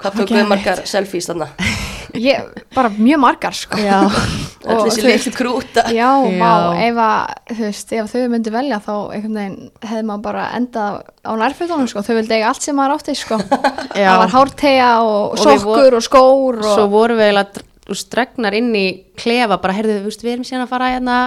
Hvað 0.00 0.16
tókuðu 0.20 0.30
geðveikt. 0.30 0.50
margar 0.50 0.86
selfies 0.90 1.28
þarna? 1.30 1.50
Ég, 2.14 2.46
bara 2.74 2.90
mjög 2.94 3.18
margar, 3.24 3.56
sko. 3.58 3.78
þessi 4.64 5.02
litlu 5.02 5.32
krúta. 5.34 5.82
Já, 5.90 6.08
Já. 6.30 6.38
vá, 6.38 6.52
ef 6.84 7.00
að, 7.02 7.34
þú 7.50 7.64
veist, 7.66 7.94
ef 7.98 8.12
þau 8.12 8.28
myndu 8.30 8.52
velja 8.54 8.78
þá 8.84 8.94
hefði 9.16 10.04
maður 10.06 10.22
bara 10.28 10.44
endað 10.54 11.00
á 11.26 11.32
nærfötunum, 11.40 11.90
sko, 11.90 12.04
þau 12.06 12.14
vildi 12.20 12.38
eiga 12.38 12.52
allt 12.52 12.62
sem 12.62 12.78
maður 12.78 12.96
átti, 13.00 13.16
sko. 13.18 13.40
Já. 13.98 14.06
Það 14.06 14.22
var 14.22 14.34
hártegja 14.36 14.90
og, 15.02 15.18
Og 15.34 15.42
við 15.42 15.64
sokkur 15.64 15.98
og 15.98 16.06
skór 16.06 16.60
og... 16.62 16.70
svo 16.70 16.86
voru 16.92 17.18
við 17.18 17.32
eiginlega 17.32 17.68
stregnar 17.98 18.54
inn 18.56 18.70
í 18.78 18.86
klefa 19.20 19.58
bara 19.60 19.74
heyrðu, 19.76 19.98
þú 19.98 20.08
veist, 20.08 20.24
við 20.24 20.36
erum 20.38 20.48
síðan 20.48 20.64
að 20.64 20.70
fara 20.70 20.94
hérna 20.94 21.18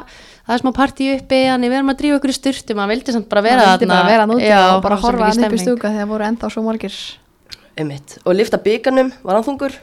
það 0.47 0.55
er 0.55 0.63
smá 0.63 0.71
partí 0.73 1.11
uppi, 1.13 1.43
þannig 1.51 1.69
við 1.69 1.77
erum 1.77 1.91
að 1.93 1.99
drífa 1.99 2.17
okkur 2.17 2.33
í 2.33 2.37
styrtu 2.37 2.77
maður 2.77 2.93
vildi 2.95 3.13
samt 3.13 3.29
bara 3.29 3.43
vera 3.45 3.61
maður 3.61 3.73
vildi 3.75 3.91
bara 3.91 4.09
vera 4.09 4.27
núti 4.31 4.51
og 4.55 4.81
bara 4.87 4.99
horfa 5.03 5.29
hann 5.29 5.47
upp 5.51 5.57
í 5.57 5.61
stúka 5.61 5.91
þegar 5.93 6.09
voru 6.09 6.27
enda 6.31 6.49
svo 6.49 6.63
margir. 6.65 6.97
Einmitt. 7.77 8.17
Og 8.25 8.35
lifta 8.37 8.57
byggarnum, 8.61 9.11
var 9.23 9.37
hann 9.37 9.45
þungur? 9.45 9.75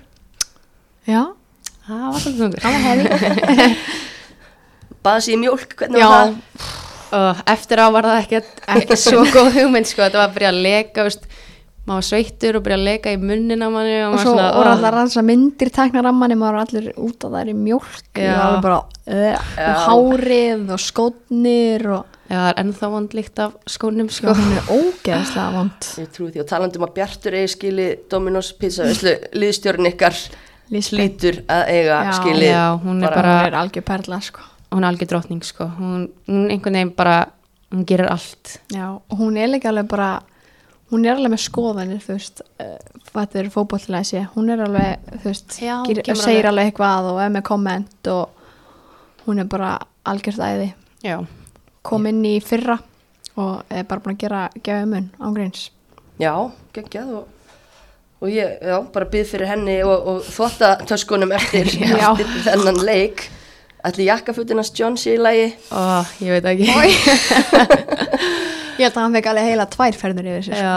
Já, 1.07 1.21
það 1.87 2.07
var 2.09 2.23
svolítið 2.25 2.43
þungur 2.43 2.65
það 2.65 2.73
var 2.75 2.83
hefði. 2.89 3.77
Baða 5.05 5.21
sér 5.27 5.35
í 5.37 5.41
mjólk, 5.43 5.75
hvernig 5.79 6.01
Já, 6.01 6.09
var 6.09 6.23
það? 6.25 6.37
og 7.15 7.43
eftir 7.55 7.79
á 7.79 7.87
var 7.95 8.09
það 8.09 8.21
ekki, 8.23 8.41
ekki 8.75 8.97
svo 8.99 9.21
góð 9.31 9.51
hugmynd 9.61 9.87
sko, 9.87 10.03
þetta 10.07 10.19
var 10.19 10.31
að 10.31 10.37
byrja 10.39 10.51
að 10.51 10.63
leka 10.65 11.05
veist, 11.07 11.29
maður 11.85 11.99
var 11.99 12.07
sveittur 12.09 12.59
og 12.59 12.65
byrja 12.65 12.79
að 12.79 12.87
leika 12.89 13.13
í 13.13 13.21
munnin 13.21 13.61
á 13.61 13.69
manni 13.69 13.97
og, 14.07 14.15
og 14.15 14.23
svo 14.23 14.33
svona, 14.33 14.49
voru 14.57 14.73
allar 14.73 14.97
ranns 14.97 15.19
að 15.21 15.27
myndir 15.29 15.71
teknar 15.75 16.09
að 16.09 16.17
manni, 16.17 16.39
maður 16.41 16.57
var 16.57 16.69
allir 16.69 16.87
út 16.97 17.27
að 17.27 17.35
það 17.35 17.41
er 17.43 17.51
í 17.53 17.57
mjólk 17.61 18.21
Já. 18.21 18.31
og 18.33 18.45
alveg 18.47 18.65
bara 18.65 18.79
uh, 18.81 19.49
og 19.67 19.83
hárið 19.85 20.73
og 20.75 20.85
skótnir 20.85 21.89
og 21.99 22.15
Já, 22.25 22.39
það 22.39 22.47
er 22.49 22.61
ennþá 22.63 22.89
vond 22.89 23.15
líkt 23.19 23.41
af 23.45 23.57
skónum 23.69 24.09
sko, 24.09 24.33
hún 24.33 24.55
er 24.57 24.71
ógeðslega 24.73 25.51
vond 25.53 25.89
Ég 26.01 26.09
trúi 26.15 26.31
því 26.33 26.41
og 26.41 26.49
talandi 26.49 26.81
um 26.81 26.87
að 26.87 26.95
Bjartur 26.97 27.37
eigi 27.37 27.53
skili 27.53 27.89
Dominos 28.11 28.55
pizza, 28.57 28.89
liðstjórn 29.37 29.91
ykkar 29.93 30.17
hlýtur 30.73 31.43
að 31.53 31.65
eiga 31.69 32.01
Já. 32.09 32.13
skili 32.17 32.49
Já, 32.49 32.65
hún 32.81 33.05
er 33.05 33.11
bara, 33.11 33.21
bara, 33.21 33.35
hún 33.37 33.51
er 33.51 33.59
algjör 33.61 33.85
perla 33.93 34.21
sko. 34.25 34.47
hún 34.73 34.81
er 34.81 34.89
algjör 34.89 35.11
drottning 35.13 35.45
sko. 35.45 35.69
hún, 35.77 36.09
hún 36.25 36.49
einhvern 36.49 36.81
veginn 36.81 36.95
bara 36.97 37.19
hún 37.69 37.85
gerir 37.85 38.09
allt 38.09 38.57
Já, 38.73 38.97
og 38.97 39.19
hún 39.21 39.37
er 39.37 39.53
líka 39.53 39.69
alveg 39.69 39.93
bara 39.93 40.15
hún 40.95 41.05
er 41.09 41.17
alveg 41.19 41.33
með 41.35 41.43
skoðanir 41.45 42.01
þú 42.05 42.15
veist, 42.15 42.41
uh, 42.63 43.03
þetta 43.11 43.41
er 43.43 43.51
fótbolllega 43.55 44.07
sé. 44.07 44.23
Hún 44.37 44.53
er 44.55 44.63
alveg, 44.65 45.05
þú 45.21 45.27
veist 45.33 45.59
Já, 45.61 45.75
gir, 45.89 46.01
segir 46.07 46.15
alveg- 46.15 46.51
alveg 46.53 46.71
eitthvað 46.71 47.11
og 47.13 47.21
er 47.27 47.35
með 47.35 47.45
komment 47.51 48.11
og 48.15 49.27
hún 49.27 49.43
er 49.43 49.51
bara 49.51 49.75
algjört 50.07 50.39
æði. 50.47 50.71
Já, 51.05 51.19
kom 51.85 52.07
inn 52.09 52.23
í 52.25 52.39
fyrra 52.45 52.79
og 53.37 53.65
er 53.75 53.85
bara 53.91 54.01
búin 54.05 54.15
að 54.15 54.21
gera 54.23 54.43
gefa 54.63 54.85
mun 54.87 55.09
ángreins 55.19 55.65
Já, 56.23 56.31
geggjað 56.77 57.09
og, 57.19 57.25
og 58.23 58.29
ég, 58.31 58.53
já, 58.63 58.77
bara 58.95 59.09
byð 59.11 59.25
fyrir 59.33 59.51
henni 59.51 59.81
og, 59.83 60.07
og 60.13 60.21
þvotta 60.29 60.77
töskunum 60.87 61.33
eftir, 61.35 61.67
eftir 61.99 62.31
þennan 62.47 62.79
leik. 62.87 63.27
Ætli 63.85 64.07
jakkafutinans 64.07 64.71
John 64.79 64.95
sé 64.97 65.17
í 65.19 65.21
lagi? 65.21 65.49
Ó, 65.75 66.01
ég 66.25 66.39
veit 66.39 66.47
ekki 66.55 66.71
ég 68.79 68.85
held 68.87 68.97
að 68.97 69.01
hann 69.05 69.17
fekk 69.19 69.29
alveg 69.33 69.49
heila 69.51 69.67
tvær 69.73 69.99
ferður 70.01 70.29
yfir 70.33 70.45
sér 70.49 70.61
Já, 70.61 70.75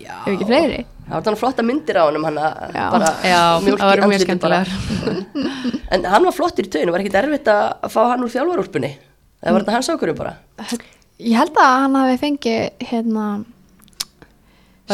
Já, 0.00 0.14
ef 0.24 0.28
ekki 0.34 0.48
fleiri. 0.48 0.80
Það 1.04 1.14
var 1.14 1.24
þannig 1.26 1.40
flotta 1.42 1.64
myndir 1.68 1.98
á 2.00 2.04
honum 2.08 2.24
hann 2.28 2.38
Já. 2.40 2.84
bara 2.94 3.10
já 3.28 3.40
það 3.60 3.82
var 3.84 4.04
mjög 4.08 4.22
skemmtilegar. 4.24 4.70
En 5.94 6.06
hann 6.10 6.24
var 6.26 6.34
flottur 6.34 6.66
í 6.66 6.70
taunum, 6.72 6.94
var 6.94 7.02
ekkit 7.04 7.18
erfitt 7.20 7.48
að 7.52 7.90
fá 7.92 8.00
hann 8.10 8.24
úr 8.24 8.32
þjálfarúlpunni? 8.32 8.88
Eða 9.44 9.52
var 9.54 9.64
þetta 9.66 9.74
hans 9.76 9.90
ákvörðu 9.92 10.14
bara? 10.18 10.32
Ég 11.20 11.36
held 11.38 11.58
að 11.60 11.74
hann 11.84 11.98
hafi 12.00 12.16
fengið 12.22 12.86
hérna 12.88 13.26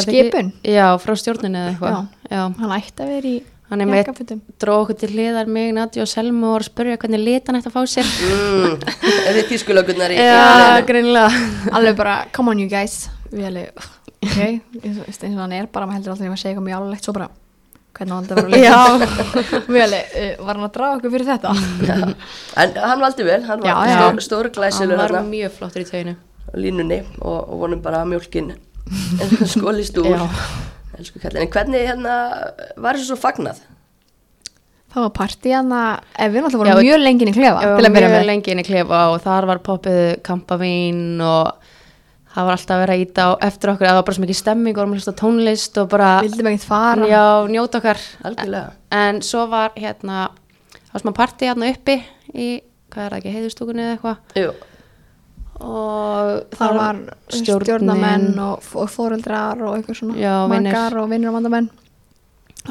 skipun. 0.02 0.50
Já, 0.66 0.86
frá 1.02 1.14
stjórninu 1.18 1.62
eða 1.62 1.70
eitthvað. 1.72 2.10
Já, 2.30 2.42
hann 2.58 2.74
ætti 2.76 3.04
að 3.06 3.12
vera 3.14 3.30
í 3.30 3.38
hann 3.70 3.84
er 3.84 3.88
með 3.90 4.02
jakkafutum 4.02 4.42
dróð 4.62 4.82
okkur 4.84 4.98
til 5.00 5.10
hliðar 5.14 5.50
mig, 5.50 5.70
Nadja 5.76 6.04
og 6.04 6.10
Selma 6.10 6.50
og 6.50 6.56
var 6.56 6.64
að 6.66 6.70
spurja 6.72 6.98
hvernig 7.00 7.22
lit 7.22 7.48
hann 7.48 7.60
ætti 7.60 7.70
að 7.70 7.76
fá 7.76 7.82
sér. 7.94 8.10
Mm, 8.26 8.76
Er 9.28 9.38
þið 9.38 9.48
tískulökunnar 9.52 10.14
í 10.14 10.18
Já, 10.18 10.80
greinilega. 10.88 11.46
Alveg 11.78 11.98
bara, 11.98 12.16
come 12.34 12.52
on 12.54 12.62
you 12.62 12.70
guys. 12.70 13.06
Við 13.30 13.46
alveg, 13.46 13.84
ok 14.26 14.40
eins 14.84 15.20
og 15.22 15.38
hann 15.40 15.54
er 15.56 15.68
bara, 15.70 15.86
maður 15.86 16.00
heldur 16.00 16.12
alltaf 16.12 16.24
að 16.24 16.26
ég 16.26 16.32
var 16.32 16.38
að 16.38 16.42
segja 16.42 16.52
eitthvað 16.54 16.66
mjög 16.66 16.80
álulegt 16.80 17.06
svo 17.06 17.14
bara, 17.16 17.28
hvernig 17.96 18.14
hann 18.16 18.26
þetta 18.26 18.36
var 18.36 18.46
að 18.46 18.52
leika 18.54 18.64
Já, 18.70 18.78
við 19.74 19.84
alveg, 19.84 20.16
uh, 20.22 20.32
var 20.46 20.58
hann 20.58 20.66
að 20.66 20.74
draga 20.76 20.98
okkur 20.98 21.14
fyrir 21.14 21.30
þetta? 21.30 21.54
En 22.64 22.74
hann 22.90 23.04
valdi 23.04 23.28
vel, 23.30 23.38
hann 23.48 23.64
var 23.64 23.94
stór, 23.94 24.20
stór 24.26 24.50
hann 24.50 24.56
glæsilur 24.58 25.00
var 25.00 25.16
hann 25.20 25.30
mjög 25.30 25.54
flottur 25.60 25.84
í 25.84 25.88
taunu 25.88 26.16
á 26.50 26.54
línunni 26.58 27.00
og, 27.20 27.38
og 27.38 27.62
vonum 27.62 27.82
bara 27.84 28.02
að 28.02 28.10
mjólkin 28.16 28.52
skólist 29.46 29.98
úr. 30.02 30.10
Já. 30.10 30.26
Elsku 31.00 31.20
kallin, 31.22 31.42
en 31.46 31.52
hvernig 31.54 31.84
hérna 31.88 32.16
var 32.76 32.98
þessu 32.98 33.12
svo 33.14 33.18
fagnað? 33.20 33.60
það 34.90 35.04
var 35.04 35.12
partí 35.14 35.52
hann 35.54 35.68
að, 35.70 36.00
ef 36.18 36.32
við 36.34 36.42
náttúrulega 36.42 36.70
Já, 36.72 36.74
vorum 36.74 36.88
mjög 36.88 37.02
lengin 37.04 37.28
í 37.30 37.34
klefa 37.36 37.60
Ég 37.62 37.76
til 37.78 37.86
að 37.86 37.94
byrja 37.94 38.08
mjög 38.10 38.16
með. 38.16 38.24
lengi 38.30 38.50
inn 38.54 38.62
í 38.62 38.64
klefa 38.66 39.02
og 39.12 39.20
þar 39.22 39.46
var 39.46 39.60
poppið 39.68 40.00
kampavín 40.26 41.02
og 41.22 41.68
það 42.34 42.48
var 42.48 42.56
alltaf 42.56 42.74
að 42.74 42.82
vera 42.84 42.96
íta 42.98 43.26
á 43.26 43.30
eftir 43.46 43.70
okkur, 43.72 43.86
það 43.86 43.98
var 44.00 44.06
bara 44.08 44.16
svo 44.16 44.24
mikið 44.24 44.38
stemming 44.40 44.80
og 44.82 44.90
hlusta 44.94 45.14
á 45.14 45.20
tónlist 45.20 45.78
og 45.82 45.88
bara 45.94 46.08
vildum 46.26 46.50
ekkert 46.50 46.66
fara. 46.66 47.06
Já, 47.10 47.22
njóta 47.50 47.78
okkar. 47.80 48.02
Algjörlega. 48.26 48.72
En 48.98 49.22
svo 49.26 49.46
var 49.50 49.72
hérna 49.78 50.18
það 50.74 50.92
var 50.94 51.04
smá 51.04 51.12
partí 51.22 51.48
hérna 51.50 51.70
uppi 51.70 51.96
í, 52.34 52.48
hvað 52.90 53.04
er 53.06 53.14
það 53.14 53.18
ekki, 53.20 53.34
heiðustúkunni 53.38 53.86
eða 53.86 53.96
eitthvað? 53.96 54.38
Jú, 54.42 54.52
og 55.60 56.56
það 56.56 56.76
var 56.78 57.00
stjórnamenn 57.36 58.32
og, 58.40 58.64
og 58.74 58.88
fóreldrar 58.90 59.60
og 59.60 59.76
eitthvað 59.76 59.98
svona 60.00 60.16
Já, 60.20 60.34
makar 60.48 60.96
og 61.02 61.10
vinnur 61.12 61.32
og 61.32 61.38
vandamenn 61.40 61.70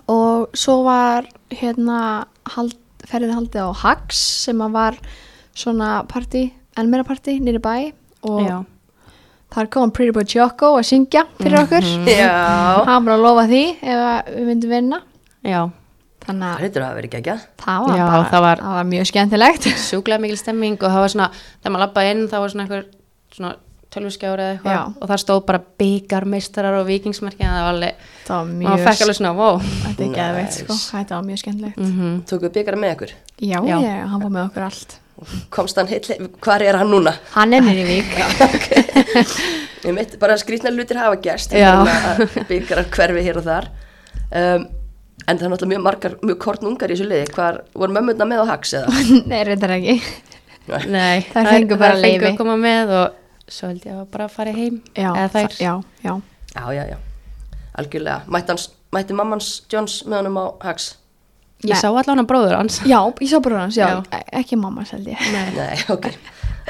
og 0.09 0.57
svo 0.57 0.81
var 0.85 1.27
hérna 1.53 2.25
hald, 2.53 2.75
ferðin 3.09 3.35
haldið 3.35 3.69
á 3.69 3.71
Hags 3.83 4.19
sem 4.45 4.59
var 4.73 4.97
svona 5.57 6.03
partí, 6.09 6.49
en 6.77 6.91
meira 6.91 7.05
partí 7.07 7.39
nýri 7.41 7.61
bæ. 7.61 7.91
Og 8.27 8.41
já, 8.43 8.57
þar 9.55 9.69
kom 9.71 9.91
Pretty 9.95 10.13
Boy 10.15 10.27
Choco 10.27 10.75
að 10.77 10.89
syngja 10.91 11.25
fyrir 11.39 11.61
okkur. 11.63 11.89
Já. 12.05 12.85
Hann 12.85 13.05
var 13.05 13.15
að 13.15 13.25
lofa 13.25 13.45
því 13.49 13.63
ef 13.79 14.03
að 14.05 14.31
við 14.35 14.49
myndum 14.51 14.73
vinna. 14.75 15.01
Já, 15.47 15.61
þannig 16.29 16.45
Það 16.45 16.55
að 16.59 16.63
heitur 16.65 16.83
að 16.83 16.89
hafa 16.89 16.99
verið 17.01 17.13
geggjað. 17.17 17.47
Það 17.65 17.87
var 17.87 17.97
Já, 17.99 18.05
bara 18.09 18.27
það 18.33 18.45
var- 18.47 18.61
það 18.65 18.75
var 18.79 18.87
mjög 18.93 19.09
skemmtilegt. 19.13 19.67
Sjúklega 19.89 20.23
mikil 20.25 20.37
stemming 20.43 20.77
og 20.79 20.93
það 20.93 21.01
var 21.05 21.13
svona, 21.15 21.31
þegar 21.59 21.73
maður 21.75 21.85
lappaði 21.87 22.13
inn 22.15 22.23
það 22.31 22.45
var 22.45 22.53
svona 22.55 22.65
einhver 22.67 22.85
svona 23.35 23.51
tölvuskjári 23.89 24.43
eða 24.45 24.53
eitthvað 24.53 24.97
og 25.01 25.09
það 25.09 25.19
stóð 25.23 25.39
bara 25.47 25.59
byggarmeistarar 25.81 26.75
og 26.77 26.83
vikingsmerki 26.85 27.41
en 27.41 27.49
það 27.55 27.63
var 27.65 27.71
alveg, 27.73 28.03
það 28.27 28.35
var 28.37 28.51
maður 28.59 28.83
fekk 28.85 29.01
alveg 29.05 29.17
svona, 29.17 29.31
wow 29.39 29.55
þetta 29.65 30.03
er 30.05 30.11
geðveikt 30.19 30.57
sko, 30.59 30.75
þetta 30.91 31.15
var 31.17 31.23
mjög 31.25 31.39
skemmtilegt. 31.41 31.79
Mm 31.81 32.19
Tókuðu 32.29 32.51
byggarna 32.59 32.81
með 32.83 32.93
ykkur? 32.93 33.13
Já, 33.41 33.57
Já. 33.65 33.75
já, 33.81 33.95
hann 34.11 34.21
var 34.27 34.33
með 34.35 34.43
okkur 34.51 34.67
allt. 34.67 34.97
Komst 35.51 35.81
hann 35.81 35.89
heill, 35.89 36.29
hvar 36.45 36.61
er 36.63 36.77
hann 36.79 36.93
núna? 36.93 37.15
hann 37.33 37.57
er 37.57 37.65
nýri 37.65 37.87
vík. 37.89 38.13
Ég 39.87 39.95
mitt 39.95 40.13
bara 40.21 40.35
skrýtna 40.37 40.71
hlutir 40.75 40.99
hafa 40.99 41.17
gerst 41.23 41.53
Já. 41.55 41.73
Byggarar 42.49 42.87
hverfi 42.93 43.23
hér 43.25 43.39
og 43.41 43.45
þar. 43.47 43.69
Um, 44.29 44.67
En 45.27 45.38
það 45.38 45.45
er 45.45 45.51
náttúrulega 45.53 45.73
mjög 45.73 45.84
margar, 45.86 46.13
mjög 46.25 46.38
kornungar 46.41 46.89
í 46.91 46.95
þessu 46.95 47.08
liði. 47.10 47.27
Hvar 47.36 47.60
voru 47.75 47.93
mömmurna 47.97 48.25
með 48.29 48.43
á 48.43 48.45
hax 48.53 48.73
eða? 48.79 49.03
nei, 49.32 49.39
reyndar 49.47 49.73
ekki. 49.75 49.97
Nei, 50.89 51.21
Þær 51.34 51.49
fengu 51.49 51.77
bara 51.82 51.95
þær 51.97 52.03
fengu 52.05 52.23
leyfi. 52.23 52.29
að 52.32 52.38
koma 52.38 52.55
með 52.62 52.93
og 52.99 53.49
svo 53.49 53.69
held 53.71 53.86
ég 53.89 53.93
að 53.97 54.08
bara 54.13 54.25
að 54.29 54.34
fara 54.38 54.51
heim 54.53 54.79
já, 54.93 55.10
eða 55.10 55.29
þær. 55.34 55.45
það- 55.49 55.62
já, 55.65 55.73
já. 56.05 56.13
Já, 56.55 56.63
já, 56.77 56.84
já. 56.93 56.97
Algjörlega, 57.79 58.19
mætti, 58.27 58.53
hans, 58.53 58.65
mætti 58.93 59.15
mammans 59.17 59.47
Johns 59.71 59.99
með 60.05 60.19
honum 60.21 60.38
á 60.41 60.45
hax? 60.67 60.89
Ég 61.67 61.75
sá 61.75 61.89
allan 61.91 62.21
að 62.23 62.27
bróður 62.29 62.55
hans. 62.55 62.77
Já, 62.88 62.99
ég 63.19 63.29
sá 63.32 63.39
bara 63.43 63.63
hans, 63.65 63.75
já, 63.77 63.88
Já. 63.89 64.03
e- 64.15 64.39
ekki 64.39 64.55
mamma 64.62 64.86
held 64.88 65.08
ég. 65.12 65.23
Nei. 65.34 65.47
Nei, 65.58 65.79
ok. 65.91 66.05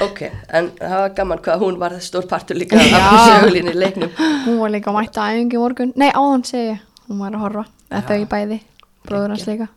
Ok, 0.00 0.22
en 0.56 0.70
það 0.80 0.96
var 1.04 1.12
gaman 1.18 1.42
hvað 1.44 1.60
hún 1.60 1.76
var 1.78 1.92
stór 2.00 2.24
partur 2.28 2.56
líka 2.56 2.78
af 2.80 3.18
sögulínu 3.28 3.74
í 3.74 3.78
leiknum. 3.78 4.10
Hún 4.46 4.56
var 4.62 4.72
líka 4.72 4.90
að 4.90 4.96
mæta 4.96 5.26
æfingi 5.28 5.58
í 5.58 5.60
morgun. 5.60 5.92
Nei, 6.00 6.08
áðan 6.16 6.44
segi 6.48 6.70
ég, 6.72 6.80
hún 7.10 7.20
var 7.20 7.36
að 7.36 7.44
horfa 7.44 7.64
eða 7.90 8.02
þau 8.08 8.30
bæði, 8.30 8.58
bróður 9.06 9.34
hans 9.34 9.46
líka. 9.48 9.68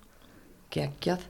Geggjað. 0.74 1.28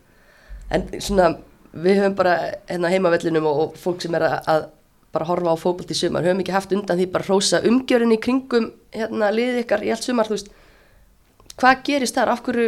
En 0.74 0.88
svona 1.04 1.34
við 1.74 2.00
höfum 2.02 2.16
bara 2.18 2.38
hérna 2.70 2.92
heimavellinum 2.94 3.50
og, 3.50 3.62
og 3.64 3.78
fólk 3.82 4.04
sem 4.04 4.16
er 4.18 4.28
að, 4.28 4.36
að 4.54 4.66
bara 5.14 5.30
horfa 5.30 5.54
á 5.54 5.58
fótbolt 5.58 5.94
í 5.94 5.98
sumar 5.98 6.26
höfum 6.26 6.42
ekki 6.44 6.56
haft 6.56 6.74
undan 6.74 7.00
því 7.00 7.08
bara 7.14 7.28
hrósa 7.28 7.62
umgjörinn 7.70 8.16
í 8.16 8.20
kringum 8.22 8.72
hérna 8.94 9.32
liðið 9.34 9.64
ykkar 9.64 9.86
í 9.86 9.94
allt 9.94 10.06
sumar 10.06 10.30
þú 10.30 10.38
veist, 10.38 10.52
hvað 11.62 11.84
gerist 11.90 12.18
þar, 12.18 12.34
af 12.34 12.44
hverju 12.46 12.68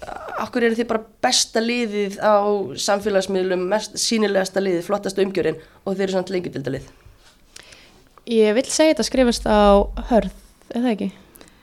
af 0.00 0.48
hverju 0.48 0.70
eru 0.70 0.78
þið 0.78 0.88
bara 0.88 1.02
besta 1.20 1.60
liðið 1.60 2.16
á 2.24 2.40
samfélagsmiðlum, 2.80 3.66
mest 3.68 3.98
sínilegasta 4.00 4.62
liðið, 4.62 4.86
flottasta 4.86 5.24
umgjörinn 5.24 5.58
og 5.84 5.96
þeir 5.96 6.06
eru 6.06 6.16
samt 6.16 6.32
lengjudildalið 6.34 6.88
Ég 8.30 8.54
vil 8.54 8.66
segja 8.68 8.94
þetta 8.94 9.06
skrifast 9.08 9.46
á 9.50 9.82
hörð, 10.10 10.32
eða 10.70 10.94
ekki? 10.94 11.10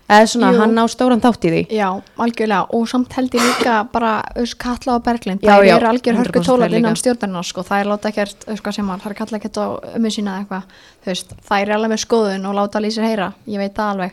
Eða 0.07 0.27
svona, 0.31 0.53
Jú. 0.53 0.59
hann 0.61 0.79
á 0.79 0.85
stóran 0.87 1.19
þátt 1.19 1.43
í 1.43 1.49
því. 1.51 1.61
Já, 1.75 1.87
algjörlega, 2.23 2.67
og 2.77 2.85
samt 2.87 3.11
held 3.17 3.33
ég 3.35 3.43
líka 3.43 3.73
bara, 3.91 4.11
auðvitað 4.37 4.57
Katla 4.63 4.95
og 4.95 5.03
Berglind 5.03 5.41
Já, 5.43 5.49
þær 5.51 5.65
já, 5.67 5.73
eru 5.75 5.87
algjör 5.89 6.15
100% 6.15 6.21
hörku 6.21 6.43
tólat 6.45 6.63
þær 6.63 6.71
líka. 6.71 6.79
innan 6.79 6.95
stjórnarnar 7.01 7.43
sko, 7.49 7.63
þær 7.67 7.89
láta 7.91 8.11
ekkert, 8.13 8.45
hvað 8.47 8.75
sem 8.77 8.87
hann 8.93 9.03
þær 9.03 9.15
kalla 9.19 9.37
ekkert 9.41 9.59
á 9.59 9.65
ömmu 9.97 10.11
sína 10.15 10.31
eða 10.37 10.45
eitthvað. 10.45 10.63
Þú 11.03 11.11
veist, 11.11 11.35
þær 11.49 11.61
eru 11.65 11.75
alveg 11.75 11.91
með 11.91 12.03
skoðun 12.05 12.47
og 12.47 12.55
láta 12.55 12.79
lýsir 12.79 13.03
heyra. 13.03 13.33
Ég 13.51 13.59
veit 13.59 13.75
það 13.75 13.91
alveg. 13.97 14.11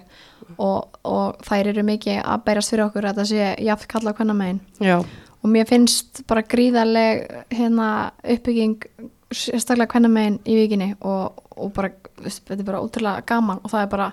Og, 0.59 0.99
og 1.09 1.39
þær 1.47 1.71
eru 1.71 1.83
mikið 1.87 2.19
að 2.21 2.43
bærast 2.45 2.71
fyrir 2.75 2.85
okkur 2.89 3.07
að 3.09 3.17
það 3.23 3.31
sé 3.31 3.47
jafn 3.65 3.89
kalla 3.89 4.13
á 4.13 4.17
hvernig 4.19 4.37
megin 4.37 4.61
Já, 4.83 4.99
og 5.01 5.49
mér 5.51 5.67
finnst 5.67 6.21
bara 6.29 6.43
gríðarleg 6.43 7.23
hérna 7.51 7.89
uppbygging 8.21 8.85
sérstaklega 9.33 9.89
hvernig 9.95 10.13
megin 10.13 10.37
í 10.45 10.59
vikinni 10.59 10.91
og, 11.01 11.41
og 11.57 11.73
bara, 11.75 11.91
veist, 12.21 12.45
þetta 12.45 12.61
er 12.61 12.69
bara 12.69 12.83
útrúlega 12.85 13.25
gaman 13.27 13.63
og 13.65 13.73
það 13.73 13.87
er 13.87 13.91
bara 13.97 14.11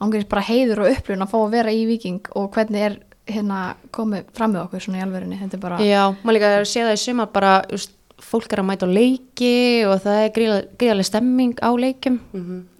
ángurins 0.00 0.28
bara 0.28 0.42
heiður 0.44 0.84
og 0.84 0.90
upplun 0.92 1.22
að 1.24 1.30
fá 1.32 1.36
að 1.40 1.54
vera 1.56 1.72
í 1.72 1.84
viking 1.88 2.20
og 2.36 2.50
hvernig 2.56 2.82
er 2.90 2.96
hérna 3.26 3.60
komið 3.90 4.26
fram 4.36 4.52
með 4.54 4.64
okkur 4.66 4.82
svona 4.84 4.98
í 5.00 5.04
alvörinni 5.06 5.38
þetta 5.40 5.56
er 5.56 5.62
bara, 5.62 5.78
já, 5.82 6.02
maður 6.22 6.36
líka 6.36 6.50
að 6.60 6.66
sé 6.70 6.82
það 6.86 6.92
í 6.98 7.00
sumar 7.02 7.30
bara, 7.34 7.54
just, 7.72 7.94
fólk 8.22 8.52
er 8.54 8.60
að 8.62 8.68
mæta 8.70 8.86
á 8.86 8.96
leiki 8.96 9.54
og 9.88 9.96
það 10.04 10.20
er 10.22 10.30
gríðarlega 10.36 10.76
gríðarleg 10.80 11.08
stemming 11.08 11.56
á 11.60 11.70
leikum 11.76 12.14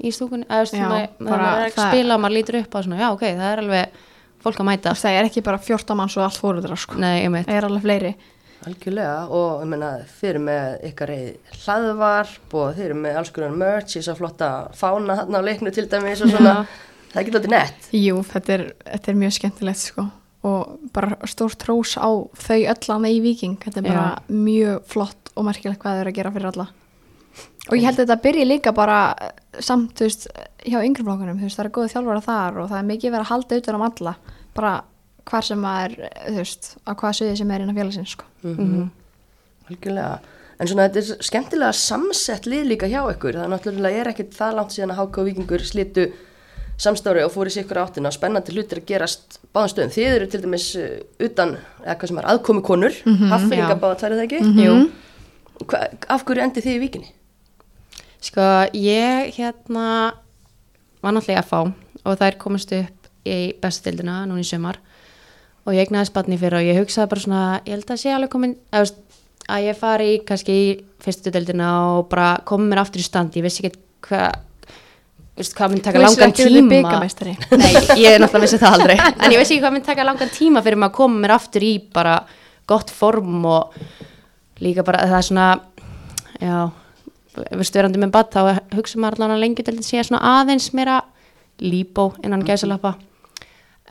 í 0.01 0.13
stúkunni. 0.15 0.47
Eða 0.49 1.09
maður 1.19 1.43
er 1.43 1.67
ekki 1.67 1.77
að 1.77 1.83
það- 1.83 1.91
spila 1.91 2.15
og 2.15 2.23
maður 2.23 2.37
lítur 2.39 2.61
upp 2.63 2.73
á 2.73 2.79
svona, 2.87 3.01
já, 3.03 3.09
ok, 3.13 3.25
það 3.37 3.51
er 3.53 3.63
alveg 3.65 3.99
fólk 4.47 4.61
að 4.63 4.69
mæta. 4.71 4.95
Það 4.97 5.19
er 5.19 5.25
ekki 5.29 5.43
bara 5.45 5.59
14 5.59 5.97
manns 5.99 6.17
og 6.17 6.25
allt 6.25 6.41
fóruðra 6.41 6.79
sko. 6.79 6.95
Nei, 7.03 7.25
ég 7.25 7.31
meit 7.35 7.47
það 7.47 7.59
er 7.59 7.65
alveg 7.69 7.83
fleiri. 7.83 8.15
Algjörlega 8.67 9.29
og 9.31 9.61
ég 9.63 9.69
meina 9.69 9.91
þeir 10.21 10.31
eru 10.31 10.41
með 10.47 10.81
ykkar 10.89 11.13
eigið 11.13 11.61
hlaðvarp 11.67 12.55
og 12.55 12.75
þeir 12.79 12.85
eru 12.87 12.95
með 13.03 13.17
alls 13.21 13.31
konar 13.37 13.51
merch 13.61 13.97
í 13.99 14.03
svo 14.07 14.15
flotta 14.17 14.49
fána 14.75 15.19
þarna 15.21 15.43
á 15.43 15.47
leiknu 15.47 15.73
til 15.77 15.87
dæmis 15.93 16.23
og 16.25 16.33
svona 16.33 16.55
það 17.17 17.21
er 17.21 17.25
ekki 17.25 17.35
lótið 17.35 17.53
nett. 17.55 17.91
Jú, 17.97 18.23
þetta 18.31 18.55
er, 18.55 18.65
þetta 18.87 19.13
er 19.13 19.21
mjög 19.23 19.37
skemmtilegt 19.37 19.83
sko. 19.83 20.07
Og 20.47 20.91
bara 20.95 21.17
stór 21.27 21.57
trós 21.59 21.97
á 21.99 22.07
þau 22.07 22.59
öllan 22.75 23.07
í 23.09 23.15
viking, 23.25 23.57
þetta 23.63 23.81
er 23.83 23.89
bara 23.89 24.09
mjög 24.31 24.91
flott 24.93 25.33
og 25.35 25.49
merkilegt 25.49 25.81
hvað 25.83 25.97
þau 25.97 26.03
eru 26.05 26.13
að 26.13 26.19
gera 26.21 26.35
fyrir 26.37 26.51
alla. 26.53 26.69
Og 27.67 27.75
ég 27.75 27.83
held 27.83 27.97
að 27.99 28.05
þetta 28.05 28.23
byrji 28.23 28.45
líka 28.47 28.73
bara 28.77 28.99
eh, 29.19 29.33
samt, 29.65 29.97
þú 29.99 30.07
veist, 30.07 30.29
hjá 30.63 30.77
yngri 30.85 31.03
flokkunum. 31.03 31.41
Þú 31.41 31.49
veist, 31.49 31.59
það 31.59 31.65
er 31.67 31.73
góð 31.75 31.89
þjálfara 31.97 32.27
þar 32.29 32.61
og 32.63 32.69
það 32.71 32.79
er 32.79 32.87
mikið 32.93 33.17
verið 33.17 33.25
að 33.25 33.33
halda 33.33 33.59
utan 33.63 33.79
um 33.81 33.87
alla, 33.89 34.13
bara 34.55 34.77
hvar 35.27 35.49
sem 35.49 35.59
maður, 35.59 35.97
þú 36.29 36.37
veist, 36.39 36.71
á 36.87 36.91
hvaða 36.93 37.17
sviði 37.19 37.41
sem 37.41 37.51
er 37.51 37.65
innan 37.65 37.81
félagsins 37.81 38.15
sko. 38.15 38.31
Mm 38.47 38.87
algjörlega. 39.71 40.19
En 40.57 40.71
svona 40.71 40.87
þetta 40.89 41.03
er 41.03 41.27
skemmtilega 41.27 41.77
samsett 41.77 42.47
lið 42.49 42.71
líka 42.71 42.89
hjá 42.89 43.03
ykkur. 43.13 43.37
Það 43.37 43.45
er 43.45 43.53
náttúrulega 43.53 44.01
er 44.03 44.11
ekkit 44.13 44.37
það 44.37 44.57
langt 44.57 44.75
síðan 44.75 44.95
að 44.95 45.01
HK 45.03 45.21
og 45.21 45.29
Víkingur 45.29 45.65
slitu 45.67 46.07
samstári 46.81 47.25
og 47.25 47.33
fóru 47.33 47.51
í 47.51 47.55
sikkur 47.55 47.81
áttina. 47.81 48.13
Spennandi 48.13 48.55
hlutir 48.55 48.83
að 48.83 48.89
gerast 48.91 49.39
báðan 49.55 49.73
stöðum. 49.73 49.93
Þið 49.95 50.09
eru 50.13 50.29
til 50.33 50.43
dæmis 50.43 50.67
uh, 50.77 50.89
utan 51.25 51.57
eða 51.85 51.97
hvað 51.97 52.11
sem 52.11 52.21
er 52.21 52.29
aðkomi 52.33 52.65
konur 52.67 52.99
mm 53.05 53.15
-hmm, 53.15 53.33
haffinga 53.33 53.69
já. 53.71 53.81
báða 53.81 53.99
tværið 54.03 54.25
ekki 54.25 54.41
Jú. 54.65 54.75
Hva, 55.65 55.79
af 56.09 56.25
hverju 56.25 56.43
endi 56.43 56.61
þið 56.61 56.77
í 56.77 56.81
Víkinni? 56.81 57.13
Sko, 58.21 58.43
ég 58.75 59.33
hérna 59.39 60.13
var 61.03 61.13
náttúrulega 61.13 61.41
að 61.41 61.51
fá 61.51 61.61
og 62.05 62.19
þær 62.19 62.37
komast 62.39 62.73
upp 62.73 63.11
í 63.25 63.55
bestildina 63.61 64.27
núna 64.27 64.41
í 64.41 64.45
sumar. 64.45 64.79
Og 65.67 65.75
ég 65.75 65.87
egnaði 65.87 66.11
spanni 66.11 66.39
fyrir 66.39 66.61
og 66.61 66.67
ég 66.67 66.79
hugsaði 66.79 67.11
bara 67.11 67.21
svona, 67.21 67.61
ég 67.67 67.73
held 67.75 67.91
að 67.91 68.01
sé 68.03 68.13
alveg 68.15 68.31
komin 68.31 68.57
að, 68.71 68.93
að 69.49 69.65
ég 69.67 69.79
fari 69.81 70.11
í, 70.15 70.19
kannski 70.27 70.53
í 70.53 70.67
fyrstu 71.03 71.33
deildina 71.35 71.71
og 71.97 72.09
bara 72.09 72.37
komi 72.45 72.69
mér 72.71 72.85
aftur 72.85 73.03
í 73.03 73.07
stand, 73.07 73.35
ég 73.35 73.43
vissi 73.47 73.65
ekki 73.65 73.81
hvað 74.07 74.46
veist, 75.37 75.55
hvað 75.57 75.73
minn 75.75 75.85
taka 75.85 75.99
Þú 75.99 76.03
langan 76.07 76.33
tíma. 76.73 76.91
Nei, 77.61 77.71
ég 78.01 78.17
er 78.17 78.23
náttúrulega 78.23 78.45
vissi 78.47 78.61
það 78.63 78.77
aldrei. 78.79 78.97
En 79.23 79.35
ég 79.35 79.41
vissi 79.41 79.57
ekki 79.57 79.65
hvað 79.65 79.75
minn 79.77 79.87
taka 79.87 80.07
langan 80.09 80.33
tíma 80.33 80.63
fyrir 80.65 80.81
maður 80.81 80.93
að 80.95 80.99
koma 81.01 81.23
mér 81.25 81.35
aftur 81.37 81.67
í 81.67 81.73
bara 81.95 82.17
gott 82.71 82.91
form 82.91 83.45
og 83.47 83.77
líka 84.65 84.85
bara 84.87 85.05
það 85.07 85.19
er 85.19 85.27
svona 85.29 85.49
já, 86.41 86.57
veist 87.53 87.77
verandi 87.77 88.01
með 88.01 88.15
bad 88.17 88.33
þá 88.33 88.41
hugsa 88.79 89.01
maður 89.03 89.21
allan 89.21 89.37
að 89.37 89.45
lengi 89.45 89.67
til 89.67 89.77
að 89.77 89.85
sé 89.87 90.05
svona 90.09 90.23
aðeins 90.41 90.71
meira 90.77 91.03
líbó 91.61 92.11
innan 92.25 92.45
gæsalappa. 92.47 92.97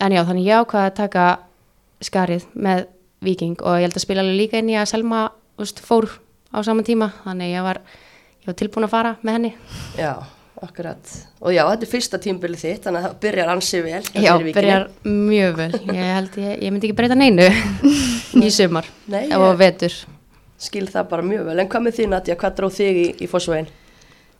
En 0.02 0.12
já, 0.12 0.24
þannig 0.28 0.50
ég 0.50 0.66
ákvaði 0.66 0.90
að 0.92 0.98
taka 1.00 1.26
skarið 2.04 2.50
með 2.54 2.88
Viking 3.26 3.62
og 3.64 3.80
ég 3.80 3.88
held 3.88 3.98
að 3.98 4.04
spila 4.04 4.26
alveg 4.26 4.40
líka 4.42 4.60
inn 4.62 4.74
í 4.74 4.78
að 4.78 4.90
Selma 4.92 5.28
veist, 5.58 5.80
fór 5.82 6.10
á 6.52 6.60
saman 6.66 6.86
tíma 6.86 7.10
þannig 7.24 7.54
ég 7.56 7.66
var, 7.66 7.80
ég 8.44 8.50
var 8.50 8.58
tilbúin 8.60 8.88
að 8.88 8.94
fara 8.94 9.14
með 9.24 9.38
henni. 9.38 9.54
Já, 9.98 10.12
akkurat. 10.64 11.12
Og 11.42 11.52
já, 11.56 11.64
þetta 11.68 11.86
er 11.88 11.92
fyrsta 11.92 12.20
tímbilið 12.24 12.62
þitt 12.64 12.86
þannig 12.88 13.02
að 13.02 13.08
það 13.10 13.16
byrjar 13.26 13.52
ansi 13.56 13.82
vel 13.84 14.02
Já, 14.24 14.34
byrjar 14.40 14.86
mjög 15.04 15.56
vel. 15.60 15.72
Ég 15.92 16.12
held 16.16 16.38
ég, 16.40 16.52
ég 16.64 16.72
myndi 16.76 16.90
ekki 16.90 16.98
breyta 17.00 17.18
neinu 17.20 17.48
í 18.46 18.52
sumar 18.56 18.88
Nei, 19.14 19.26
og 19.36 19.48
ég- 19.52 19.58
vetur. 19.64 19.98
skil 20.58 20.88
það 20.88 21.10
bara 21.12 21.26
mjög 21.28 21.46
vel. 21.50 21.60
En 21.60 21.70
hvað 21.72 21.86
með 21.90 21.98
þín 22.00 22.14
Nadja, 22.16 22.38
hvað 22.40 22.56
dróð 22.62 22.78
þig 22.80 23.02
í, 23.02 23.08
í 23.26 23.28
fósvegin? 23.32 23.68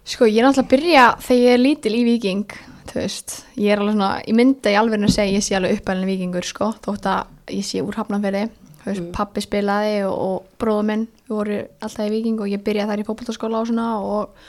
Sko, 0.06 0.28
ég 0.30 0.40
er 0.40 0.46
náttúrulega 0.48 0.64
að 0.64 0.72
byrja 0.76 1.06
þegar 1.26 1.42
ég 1.44 1.54
er 1.58 1.62
lítil 1.66 1.96
í 1.98 2.04
viking, 2.06 2.56
þú 2.92 3.00
veist, 3.02 3.34
ég 3.58 3.74
er 3.74 3.80
alveg 3.82 3.96
svona, 3.98 4.10
ég 4.28 4.36
myndi 4.38 4.70
í 4.72 4.78
alveg 4.78 5.02
að 5.08 5.14
segja 5.16 5.34
ég 5.40 5.44
sé 5.48 5.56
alveg 5.58 5.80
uppælinn 5.80 6.10
vikingur, 6.12 6.46
sko, 6.46 6.68
þótt 6.86 7.08
að 7.10 7.56
ég 7.58 7.66
sé 7.66 7.82
úr 7.82 7.98
hafnanferði, 7.98 8.44
þú 8.84 8.92
veist, 8.92 9.08
pappi 9.18 9.42
spilaði 9.42 9.96
og, 10.06 10.14
og 10.28 10.60
bróður 10.62 10.86
minn, 10.92 11.08
við 11.26 11.34
voru 11.40 11.58
alltaf 11.82 12.06
í 12.06 12.14
viking 12.14 12.44
og 12.46 12.52
ég 12.54 12.62
byrjaði 12.68 12.92
þar 12.94 13.02
í 13.02 13.08
fótboltaskóla 13.10 13.64
og 13.64 13.72
svona 13.72 13.88
og, 13.98 14.46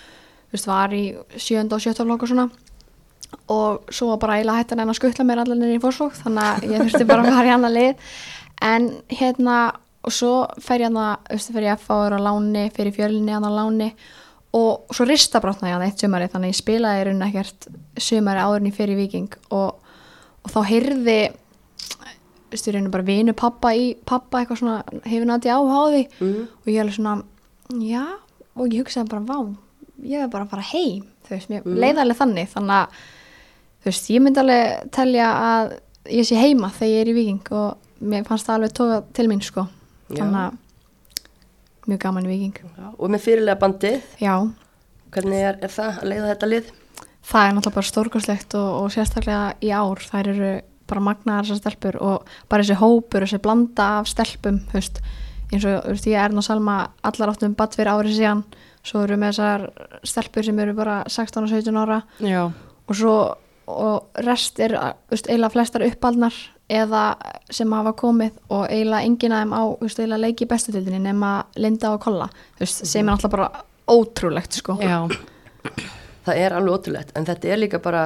veist, 0.57 0.69
var 0.71 0.95
í 0.97 1.05
sjönda 1.37 1.77
og 1.77 1.85
sjötta 1.85 2.07
flokk 2.07 2.27
og 2.27 2.33
svona. 2.33 2.49
Og 3.53 3.95
svo 3.95 4.11
var 4.13 4.21
bara 4.23 4.37
eiginlega 4.39 4.63
hættan 4.63 4.83
en 4.83 4.93
að 4.93 4.99
skuttla 4.99 5.27
mér 5.27 5.43
allir 5.43 5.59
niður 5.61 5.79
í 5.79 5.83
fórsvók, 5.83 6.19
þannig 6.23 6.47
að 6.47 6.69
ég 6.73 6.85
þurfti 6.85 7.09
bara 7.09 7.25
að 7.25 7.35
fara 7.35 7.49
í 7.49 7.55
annað 7.55 7.77
lið, 7.77 8.13
en 8.67 8.87
hérna, 9.13 9.57
og 10.07 10.15
svo 10.15 10.35
fer 10.63 10.85
ég 10.85 10.91
hann 10.91 11.01
að, 11.03 11.17
þú 11.27 11.39
veist, 11.39 11.51
fer 11.57 11.67
ég 11.67 11.75
að 11.75 11.87
fá 11.87 11.95
þér 11.95 12.17
á 12.17 12.21
láni, 12.27 12.69
fyrir 12.77 12.97
fjölinni 12.97 13.35
hann 13.35 13.49
á 13.49 13.53
láni. 13.53 13.91
Og 14.57 14.95
svo 14.95 15.05
rista 15.05 15.43
brotnaði 15.43 15.75
hann 15.75 15.85
eitt 15.85 16.01
sumari 16.01 16.31
þannig 16.33 16.49
að 16.49 16.55
ég 16.55 16.61
spilaði 16.61 17.01
í 17.01 17.09
rauninni 17.09 17.27
ekkert 17.27 17.67
sumari 18.01 18.45
áður 18.45 18.63
en 18.63 18.69
ég 18.71 18.77
fyrir 18.77 18.97
viking 18.97 19.35
og, 19.53 19.91
og 20.47 20.55
þá 20.55 20.61
heyrði 20.71 21.19
veistu, 22.53 22.71
í 22.71 22.77
rauninni 22.77 22.93
bara 22.95 23.07
vinu 23.07 23.35
pappa 23.37 23.75
í 23.77 23.91
pappa 24.07 24.41
eitthvað 24.41 24.63
svona, 24.63 24.79
hefur 25.05 25.29
nátti 25.29 25.53
áhuga 25.53 25.83
á 25.83 25.85
því. 25.93 26.03
Mm. 26.23 26.47
og 26.63 26.71
ég 26.73 26.81
alveg 26.83 26.97
svona, 26.97 27.17
já 27.83 28.05
og 28.57 28.73
ég 28.73 28.87
hugsaði 28.87 29.13
bara, 29.13 29.27
vá, 29.27 29.39
ég 30.07 30.25
er 30.25 30.31
bara 30.33 30.47
að 30.47 30.55
fara 30.55 30.69
heim 30.73 31.05
þú 31.27 31.35
veist, 31.35 31.51
mér 31.51 31.65
mm. 31.65 31.81
leiðarlega 31.83 32.21
þannig. 32.21 32.53
Þannig 32.53 32.77
að, 32.77 33.01
þú 33.81 33.91
veist, 33.91 34.13
ég 34.15 34.25
myndi 34.25 34.43
alveg 34.43 34.93
telja 34.97 35.33
að 35.47 35.75
ég 36.17 36.29
sé 36.29 36.39
heima 36.39 36.71
þegar 36.77 36.93
ég 36.93 37.03
er 37.03 37.11
í 37.11 37.17
viking 37.17 37.53
og 37.59 38.07
mér 38.07 38.27
fannst 38.29 38.49
það 38.49 38.61
alveg 38.61 38.77
tóka 38.79 39.03
til 39.17 39.29
mín, 39.31 39.43
sko. 39.45 39.67
Þannig 40.13 40.41
að 40.45 40.63
mjög 41.87 42.01
gaman 42.03 42.27
í 42.27 42.31
viking 42.33 42.57
Já, 42.67 42.87
og 42.91 43.11
með 43.15 43.23
fyrirlega 43.23 43.63
bandið, 43.63 44.07
já, 44.19 44.33
hvernig 45.15 45.45
er, 45.47 45.59
er 45.63 45.71
það 45.71 46.01
að 46.01 46.09
leiða 46.11 46.31
þetta 46.33 46.49
lið? 46.51 46.71
það 47.27 47.43
er 47.43 47.55
náttúrulega 47.57 47.77
bara 47.77 47.91
stórkostlegt 47.91 48.57
og, 48.59 48.69
og 48.81 48.93
sérstaklega 48.95 49.47
í 49.65 49.71
ár. 49.75 50.03
Þær 50.03 50.33
eru 50.33 50.51
bara 50.87 51.03
magnaðar 51.03 51.49
þessar 51.49 51.63
stelpur 51.63 51.99
og 51.99 52.35
bara 52.51 52.63
þessi 52.63 52.79
hópur, 52.79 53.25
þessi 53.27 53.43
blanda 53.43 53.89
af 54.01 54.11
stelpum 54.11 54.61
þú 54.69 54.79
veist, 54.79 55.01
eins 55.53 55.65
og 55.65 55.83
þú 55.85 55.95
veist, 55.95 56.07
ég 56.11 56.21
er 56.21 56.37
og 56.37 56.45
Salma 56.47 56.77
allar 57.07 57.33
áttum 57.33 57.55
batt 57.59 57.77
fyrir 57.79 57.93
árið 57.95 58.19
síðan. 58.19 58.45
Svo 58.87 59.03
eru 59.03 59.17
með 59.19 59.35
þessar 59.35 59.67
stelpur 60.07 60.47
sem 60.47 60.59
eru 60.63 60.75
bara 60.79 61.01
16 61.11 61.43
og 61.43 61.51
17 61.51 61.81
ára. 61.83 62.03
Já, 62.23 62.45
og 62.87 62.95
svo 62.95 63.17
og 63.67 64.21
rest 64.23 64.61
er 64.63 64.77
veist, 65.11 65.27
eiginlega 65.27 65.51
flestar 65.51 65.83
uppaldnar 65.83 66.35
eða 66.71 67.17
sem 67.51 67.73
hafa 67.75 67.93
komið 67.99 68.37
og 68.55 68.69
eiginlega 68.71 69.09
enginn 69.09 69.35
af 69.35 69.43
þeim 69.43 69.55
á 69.59 69.63
veist, 69.81 69.99
eiginlega 69.99 70.23
leiki 70.23 70.47
bestutildinni 70.51 71.01
nema 71.03 71.31
Linda 71.59 71.91
og 71.95 72.05
Kolla 72.05 72.29
veist, 72.61 72.85
sem 72.87 73.03
er 73.03 73.11
náttúrulega 73.11 73.35
bara 73.35 73.65
ótrúlegt 73.91 74.61
sko. 74.61 74.79
Já, 74.83 75.03
Það 76.27 76.41
er 76.43 76.55
alveg 76.57 76.75
ótrúlegt, 76.75 77.13
en 77.15 77.27
þetta 77.27 77.51
er 77.53 77.59
líka 77.61 77.79
bara, 77.83 78.03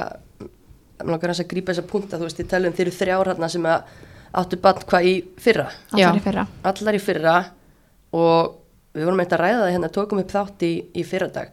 mér 1.01 1.15
langar 1.15 1.31
hans 1.31 1.39
að 1.41 1.47
grípa 1.49 1.73
þessa 1.73 1.87
punta, 1.89 2.19
þú 2.21 2.27
veist, 2.27 2.41
ég 2.41 2.49
talum 2.51 2.73
þeir 2.77 2.83
eru 2.87 2.93
þrjár 2.99 3.31
hérna 3.31 3.49
sem 3.49 3.65
að 3.65 3.95
áttu 4.33 4.57
bann 4.63 4.83
hvað 4.87 5.07
í 5.09 5.13
fyrra, 5.41 5.67
allar 5.91 6.17
í 6.19 6.23
fyrra. 6.23 6.45
Allar 6.63 6.97
í 6.97 7.01
fyrra 7.03 7.35
og 8.15 8.53
við 8.95 9.07
vorum 9.07 9.19
eitthvað 9.23 9.39
að 9.39 9.43
ræða 9.45 9.63
það 9.63 9.73
hérna, 9.75 9.89
tókum 9.95 10.21
upp 10.23 10.31
þátt 10.35 10.63
í, 10.67 10.71
í 10.95 11.03
fyrradag. 11.07 11.49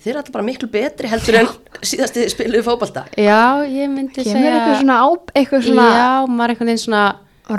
Þeir 0.00 0.10
eru 0.14 0.20
alltaf 0.22 0.32
bara 0.32 0.46
miklu 0.46 0.68
betri 0.72 1.10
heldur 1.12 1.36
en 1.42 1.50
síðasti 1.90 2.24
spiluðu 2.32 2.64
fótbalta. 2.70 3.02
já, 3.20 3.40
ég 3.68 3.90
myndi 3.92 4.22
kemur 4.24 4.32
segja 4.32 4.54
eitthvað 4.56 4.78
svona, 4.80 4.96
á, 4.96 5.08
eitthvað 5.36 5.66
svona 5.66 5.86
Já, 5.92 6.08
maður 6.30 6.54
einhvern 6.54 6.70
veginn 6.70 6.82
svona 6.86 7.04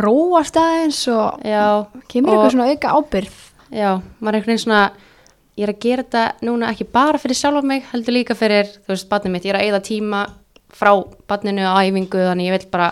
róast 0.01 0.58
aðeins 0.58 1.01
og 1.13 1.45
Já, 1.45 1.65
kemur 2.10 2.32
og- 2.32 2.38
eitthvað 2.39 2.54
svona 2.56 2.67
auka 2.71 2.93
ábyrð 2.97 3.38
Já, 3.77 3.89
maður 4.21 4.39
einhvern 4.39 4.51
veginn 4.56 4.63
svona 4.65 4.82
ég 5.60 5.67
er 5.67 5.73
að 5.75 5.82
gera 5.86 6.04
þetta 6.08 6.23
núna 6.47 6.69
ekki 6.73 6.88
bara 6.95 7.19
fyrir 7.21 7.38
sjálfa 7.38 7.62
mig, 7.67 7.84
heldur 7.91 8.15
líka 8.17 8.38
fyrir, 8.39 8.69
þú 8.88 8.93
veist, 8.95 9.10
barnið 9.12 9.34
mitt. 9.36 9.45
Ég 9.45 9.51
er 9.54 9.60
að 9.60 9.65
eyða 9.67 9.82
tíma 9.86 10.21
frá 10.73 10.91
barninu 11.30 11.65
á 11.67 11.77
æfingu, 11.84 12.21
þannig 12.25 12.47
ég 12.49 12.56
vil 12.56 12.69
bara 12.71 12.88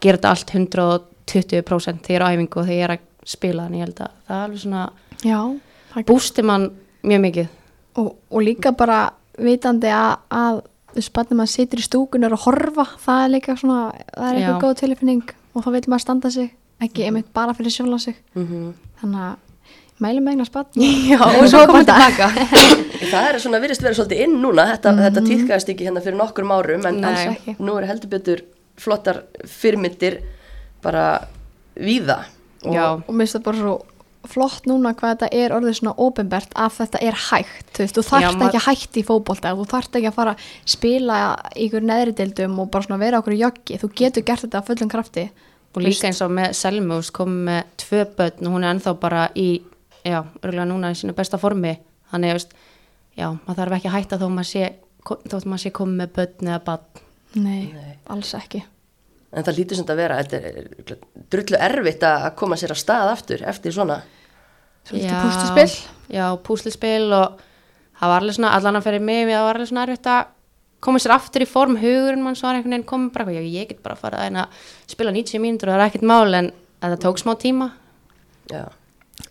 gera 0.00 0.18
þetta 0.18 0.34
allt 0.34 0.52
120% 0.56 2.06
þegar 2.06 2.10
ég 2.10 2.18
er 2.18 2.24
á 2.24 2.30
æfingu 2.32 2.60
og 2.60 2.68
þegar 2.68 2.76
ég 2.76 2.84
er 2.86 2.94
að 2.96 3.06
spila 3.30 3.66
þannig 3.66 3.80
ég 3.80 3.86
held 3.86 4.02
að 4.04 4.12
það 4.26 4.36
er 4.36 4.44
alveg 4.44 4.62
svona 4.64 6.04
bústi 6.08 6.44
mann 6.46 6.68
mjög 7.06 7.24
mikið. 7.26 7.50
Og, 8.00 8.12
og 8.30 8.44
líka 8.46 8.72
bara 8.76 9.00
vitandi 9.40 9.90
að, 9.92 10.14
að 10.30 10.62
þú 10.94 11.04
spannir 11.06 11.38
maður 11.38 11.52
situr 11.54 11.82
í 11.82 11.86
stúkunar 11.86 12.34
og 12.34 12.44
horfa 12.46 12.86
það 13.00 13.24
er 13.24 13.34
líka 13.34 13.56
svona, 13.58 13.82
það 14.14 14.30
er 14.30 14.40
eitthvað 14.40 14.64
góð 14.64 14.80
tilfinning 14.80 15.36
og 15.54 15.64
þá 15.64 15.70
vil 15.74 15.84
maður 15.90 16.04
standa 16.06 16.32
sig 16.34 16.50
ekki 16.80 17.06
einmitt 17.06 17.30
bara 17.36 17.54
fyrir 17.56 17.74
sjálfa 17.74 18.00
sig. 18.08 18.18
Mm 18.34 18.72
þannig 19.00 19.20
að 19.24 19.36
mælum 20.00 20.26
megna 20.28 20.44
spann 20.44 20.66
og 20.76 21.46
svo 21.48 21.64
komum 21.68 21.84
tilbaka. 21.88 22.26
Það 23.10 23.26
er 23.26 23.38
svona, 23.40 23.60
virðist 23.62 23.84
vera 23.84 23.96
svolítið 23.96 24.22
inn 24.26 24.34
núna, 24.42 24.66
þetta, 24.74 24.92
þetta 24.98 25.22
týðkast 25.24 25.70
ekki 25.72 25.86
hérna 25.88 26.02
fyrir 26.04 26.18
nokkrum 26.20 26.52
árum, 26.52 26.84
en 26.88 27.04
ekki. 27.08 27.54
nú 27.58 27.78
er 27.80 27.86
heldur 27.88 28.12
betur 28.12 28.42
flottar 28.80 29.24
fyrirmyndir 29.48 30.20
bara 30.84 31.06
víða. 31.76 32.24
Og, 32.64 32.74
Já. 32.74 32.84
og 32.96 33.08
mér 33.14 33.24
finnst 33.24 33.38
það 33.38 33.46
bara 33.48 33.62
svo 33.62 33.78
flott 34.28 34.66
núna 34.68 34.92
hvað 34.92 35.14
þetta 35.14 35.28
er 35.32 35.52
orðið 35.56 35.76
svona 35.78 35.94
ofinbert 36.04 36.50
að 36.60 36.74
þetta 36.76 37.00
er 37.08 37.16
hægt, 37.30 37.70
þú 37.72 37.84
veist, 37.84 37.96
þú 37.96 38.02
þarft 38.04 38.42
ekki 38.44 38.58
að 38.58 38.66
hætti 38.66 39.00
í 39.00 39.06
fótbolta, 39.08 39.52
þú 39.56 39.64
þarft 39.70 39.96
ekki 39.96 40.10
að 40.10 40.18
fara 40.18 40.34
að 40.34 40.48
spila 40.74 41.20
í 41.54 41.68
ykkur 41.68 41.86
neðri 41.88 42.16
deildum 42.18 42.58
og 42.60 42.68
bara 42.74 42.86
svona 42.86 43.00
vera 43.00 43.22
okkur 43.22 43.36
í 43.36 43.40
joggi, 43.40 43.78
þú 43.80 43.90
getur 43.96 44.26
gert 44.28 44.44
þetta 44.44 44.60
af 44.60 44.68
fullum 44.68 44.92
krafti. 44.92 45.26
Og 45.70 45.84
líka 45.86 46.10
eins 46.10 46.20
og 46.20 46.34
með 46.36 46.52
Selmu 46.58 46.98
þú 46.98 47.00
veist, 47.00 47.14
komið 47.16 47.42
með 47.48 47.72
tvö 47.80 48.04
börn 48.18 48.46
og 48.50 48.56
hún 48.56 48.66
er 48.66 48.74
ennþá 48.74 48.94
bara 49.00 49.26
í, 49.38 49.48
já, 50.04 50.18
örgulega 50.42 50.68
núna 50.68 50.92
í 50.92 51.00
sínu 51.00 51.16
besta 51.16 51.40
formi, 51.40 51.78
þannig, 52.12 52.36
veist 52.36 52.56
já, 53.16 53.30
maður 53.46 53.62
þarf 53.62 53.78
ekki 53.78 53.90
að 53.90 53.96
hætta 53.96 54.20
þó 54.20 54.26
maður 54.28 54.50
sé 54.50 54.72
þótt 55.06 55.48
maður 55.48 55.62
sé 55.64 55.72
komið 55.80 56.02
með 56.02 56.12
börn 56.18 56.50
eða 56.50 56.64
barn 56.66 57.06
Nei, 57.38 57.70
Nei. 57.72 57.92
alls 58.10 58.32
ekki. 58.34 58.62
En 59.30 59.46
það 59.46 59.60
lítur 59.60 59.78
sem 59.78 59.86
þetta 59.86 59.94
að 59.94 60.00
vera, 60.02 60.16
þetta 60.24 60.38
er 60.50 60.98
drullu 61.30 61.60
erfitt 61.68 62.02
að 62.06 62.24
að 62.26 62.34
koma 62.40 62.58
sér 62.58 62.74
á 62.74 62.78
stað 62.80 63.12
aftur 63.12 63.44
eftir 63.46 63.74
svona. 63.76 64.00
Svolítið 64.88 65.20
púsluspil. 65.22 65.74
Já, 66.10 66.24
púsluspil 66.42 67.14
og 67.14 67.38
það 68.00 68.10
var 68.10 68.24
alveg 68.24 68.38
svona, 68.40 68.52
allan 68.56 68.80
að 68.80 68.88
fyrir 68.88 69.04
mig, 69.06 69.28
það 69.30 69.46
var 69.46 69.60
alveg 69.60 69.70
svona 69.70 69.86
erfitt 69.86 70.10
að 70.10 70.32
komið 70.82 71.04
sér 71.04 71.14
aftur 71.14 71.44
í 71.44 71.48
form. 71.52 71.78
Hugurinn 71.78 72.24
mann 72.24 72.38
svo 72.38 72.48
var 72.48 72.58
einhvern 72.58 72.74
veginn 72.74 72.88
komið 72.90 73.14
bara, 73.14 73.36
já, 73.36 73.42
ég 73.44 73.70
get 73.70 73.82
bara 73.84 73.94
að 73.94 74.02
fara 74.02 74.26
að 74.26 74.60
spila 74.90 75.14
90 75.14 75.44
mínútur 75.44 75.70
og 75.70 75.76
það 75.76 75.84
er 75.84 75.86
ekkert 75.92 76.08
mál 76.10 76.34
en 76.40 76.50
að 76.80 76.94
það 76.96 77.02
tók 77.06 77.22
smá 77.22 77.34
tíma. 77.38 77.70
Já, 78.50 78.64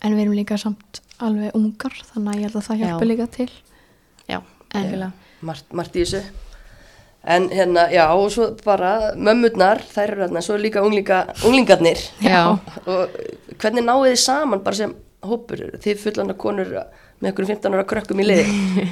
En 0.00 0.14
við 0.14 0.22
erum 0.24 0.36
líka 0.38 0.56
samt 0.60 1.00
alveg 1.20 1.56
ungar 1.58 1.96
þannig 2.12 2.30
að 2.30 2.38
ég 2.38 2.46
held 2.46 2.56
að 2.60 2.66
það 2.68 2.82
hjálpa 2.82 3.04
Já. 3.04 3.10
líka 3.10 3.26
til. 3.34 3.50
Já, 4.30 4.38
margt 5.42 5.96
í 5.98 6.04
þessu 6.04 6.22
En 7.20 7.50
hérna, 7.52 7.84
já, 7.92 8.06
og 8.16 8.30
svo 8.32 8.46
bara 8.64 9.12
mömmurnar, 9.12 9.82
þær 9.92 10.06
eru 10.06 10.22
hérna, 10.24 10.40
svo 10.40 10.54
er 10.56 10.62
líka 10.64 10.80
unglinga, 10.80 11.18
unglingarnir 11.44 12.00
Já. 12.24 12.56
og 12.86 13.18
hvernig 13.60 13.84
náðu 13.84 14.06
þið 14.08 14.22
saman 14.22 14.62
bara 14.64 14.78
sem 14.78 14.94
hópur, 15.28 15.66
þið 15.84 16.00
fullanda 16.00 16.36
konur 16.40 16.70
með 17.20 17.28
einhverjum 17.28 17.50
15 17.58 17.76
ára 17.76 17.84
krökkum 17.90 18.22
í 18.24 18.24
liði 18.24 18.46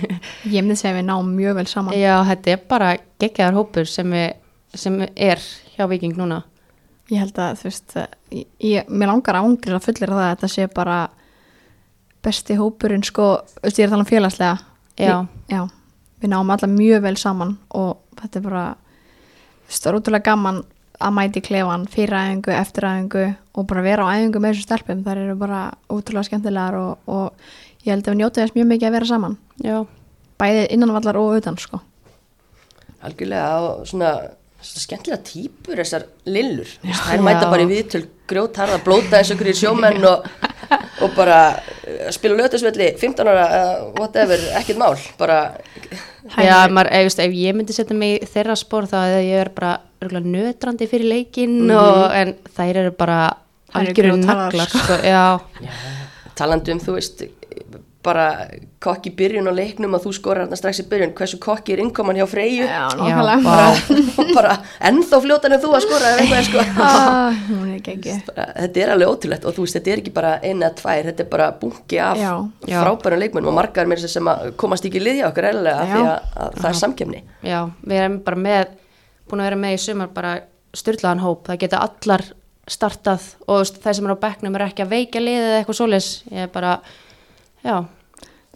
Ég 0.54 0.60
myndi 0.60 0.76
segja 0.76 0.92
að 0.92 1.00
við 1.00 1.08
náum 1.08 1.32
mjög 1.38 1.56
vel 1.56 1.66
saman 1.72 1.96
já, 1.96 2.18
þetta 2.28 2.52
er 2.52 2.60
bara 2.68 2.90
geggjaðar 3.24 3.56
hópur 3.62 3.88
sem, 3.88 4.12
við, 4.12 4.28
sem 4.76 5.00
er 5.08 5.40
hjá 5.78 5.88
Viking 5.88 6.20
núna 6.20 6.42
Ég 7.08 7.22
held 7.22 7.40
að, 7.40 7.62
þú 7.62 7.68
veist, 7.70 7.94
ég, 8.36 8.44
ég, 8.60 8.88
mér 8.92 9.08
langar 9.08 9.40
ángrið 9.40 9.78
að 9.78 9.86
fullir 9.86 10.10
það 10.12 10.24
að 10.26 10.32
þetta 10.34 10.52
sé 10.52 10.66
bara 10.76 10.98
besti 12.28 12.56
hópurinn, 12.58 13.04
sko, 13.06 13.30
þú 13.54 13.64
veist, 13.64 13.80
ég 13.80 13.86
er 13.86 13.88
að 13.88 13.94
tala 13.94 14.04
um 14.04 14.08
félagslega. 14.10 14.58
Já. 14.98 15.14
Já, 15.48 15.62
við 16.22 16.32
náum 16.32 16.50
alla 16.50 16.68
mjög 16.70 17.04
vel 17.04 17.16
saman 17.20 17.54
og 17.76 17.98
þetta 18.18 18.40
er 18.40 18.44
bara, 18.48 18.64
það 19.68 19.90
er 19.90 19.98
útrúlega 20.00 20.28
gaman 20.30 20.62
að 20.98 21.14
mæti 21.14 21.42
klefan 21.46 21.86
fyrir 21.90 22.16
æfingu, 22.18 22.54
eftir 22.54 22.86
æfingu 22.88 23.24
og 23.54 23.66
bara 23.70 23.84
vera 23.86 24.08
á 24.08 24.18
æfingu 24.18 24.40
með 24.42 24.56
þessu 24.56 24.66
stelpum. 24.66 25.04
Það 25.06 25.22
eru 25.24 25.36
bara 25.38 25.60
útrúlega 25.94 26.26
skemmtilegar 26.26 26.78
og, 26.78 26.98
og 27.06 27.86
ég 27.86 27.92
held 27.92 28.08
að 28.08 28.14
við 28.14 28.20
njótið 28.22 28.42
þess 28.42 28.56
mjög 28.56 28.68
mikið 28.72 28.88
að 28.88 28.96
vera 28.98 29.10
saman. 29.12 29.38
já, 29.62 29.78
Bæði 30.38 30.66
innanvallar 30.74 31.16
og 31.18 31.38
utan, 31.38 31.56
sko. 31.58 31.80
algjörlega 33.02 33.58
og 33.62 33.86
svona, 33.86 34.12
svona 34.58 34.82
skemmtilega 34.82 35.22
típur 35.26 35.78
þessar 35.78 36.06
lillur, 36.26 36.70
þær 36.82 37.24
mæta 37.24 37.50
bara 37.50 37.64
í 37.64 37.68
viðtöl 37.70 38.04
grjótharða, 38.28 38.80
blóta 38.84 39.20
eins 39.20 39.30
og 39.32 39.40
hverju 39.40 39.54
sjómenn 39.60 40.04
og, 40.08 40.26
og 41.04 41.14
bara 41.16 41.38
uh, 41.54 42.08
spila 42.14 42.36
lötasvelli 42.40 42.90
15 43.00 43.30
ára, 43.30 43.46
uh, 43.46 43.84
whatever, 43.96 44.42
ekkert 44.58 44.80
mál. 44.82 44.98
Bara, 45.20 45.38
já 46.34 46.58
maður, 46.68 46.90
ef, 46.98 47.06
veist, 47.08 47.22
ef 47.24 47.36
ég 47.38 47.56
myndi 47.56 47.76
setja 47.76 47.96
mig 47.96 48.18
í 48.18 48.30
þeirra 48.34 48.58
spór 48.58 48.88
þá 48.90 48.98
hefði 49.04 49.28
ég 49.30 49.44
er 49.46 49.52
bara 49.56 49.76
nötrandi 50.26 50.90
fyrir 50.90 51.12
leikinn 51.14 51.70
og, 51.70 52.08
en 52.14 52.34
þær 52.56 52.82
eru 52.84 52.96
bara 52.98 53.20
Þær 53.68 53.82
eru 53.82 53.90
algjöru 53.90 54.12
grjótharðar, 54.16 54.54
naglar 54.54 54.70
sko, 54.72 54.94
já, 55.04 55.24
talandi 56.38 56.72
um, 56.72 56.78
þú 56.80 56.94
veist 56.96 57.24
bara 58.08 58.24
kokki 58.82 59.12
í 59.12 59.16
byrjun 59.18 59.50
á 59.50 59.54
leiknum 59.54 59.96
að 59.98 60.06
þú 60.06 60.12
skorar 60.16 60.44
hérna 60.46 60.58
strax 60.58 60.80
í 60.82 60.86
byrjun, 60.90 61.12
hversu 61.18 61.38
kokki 61.42 61.74
er 61.74 61.82
innkoman 61.84 62.18
hjá 62.18 62.26
Freyju 62.30 62.64
Já, 62.64 62.88
já, 62.88 63.18
nákvæmlega. 63.18 63.54
og 64.24 64.32
bara 64.38 64.56
ennþá 64.90 65.20
fljótan 65.24 65.56
en 65.56 65.62
þú 65.62 65.72
að 65.76 65.86
skora 65.86 66.12
sko 66.48 66.64
Ah, 66.88 67.36
er 67.88 68.22
bara, 68.26 68.46
þetta 68.64 68.82
er 68.82 68.92
alveg 68.94 69.12
ótrúlegt 69.12 69.46
og 69.48 69.56
þú 69.56 69.66
veist, 69.66 69.78
þetta 69.78 69.92
er 69.94 70.02
ekki 70.02 70.14
bara 70.16 70.32
eina 70.42 70.68
eða 70.68 70.74
tvær, 70.80 71.08
þetta 71.10 71.24
er 71.24 71.30
bara 71.32 71.48
bunki 71.60 72.00
af 72.02 72.20
Já. 72.20 72.32
Já. 72.68 72.78
frábærum 72.82 73.22
leikmennum 73.22 73.52
og 73.52 73.58
margar 73.58 73.88
mér 73.90 74.02
sem 74.04 74.30
að 74.30 74.52
komast 74.60 74.86
ekki 74.88 75.00
í 75.00 75.04
liðja 75.04 75.28
okkur 75.30 75.50
eðlilega 75.50 75.84
Já. 75.84 75.92
því 75.92 76.02
að, 76.04 76.28
að 76.44 76.58
það 76.62 76.70
er 76.70 76.80
samkefni 76.82 77.22
já, 77.46 77.60
við 77.82 78.02
erum 78.02 78.18
bara 78.26 78.42
með 78.48 78.74
búin 79.28 79.42
að 79.42 79.50
vera 79.50 79.60
með 79.64 79.76
í 79.76 79.82
sumar 79.84 80.12
bara 80.14 80.34
styrlaðan 80.76 81.24
hóp, 81.24 81.46
það 81.48 81.62
geta 81.64 81.82
allar 81.84 82.26
startað 82.68 83.28
og 83.48 83.64
það 83.80 83.96
sem 83.96 84.08
er 84.08 84.14
á 84.16 84.22
bekknum 84.24 84.56
er 84.58 84.66
ekki 84.68 84.84
að 84.84 84.92
veikja 84.92 85.22
liðið 85.24 85.46
eða 85.48 85.60
eitthvað 85.62 85.78
svoleiðis 85.80 86.10
ég 86.28 86.44
er 86.44 86.50
bara, 86.52 86.74
já 87.64 87.76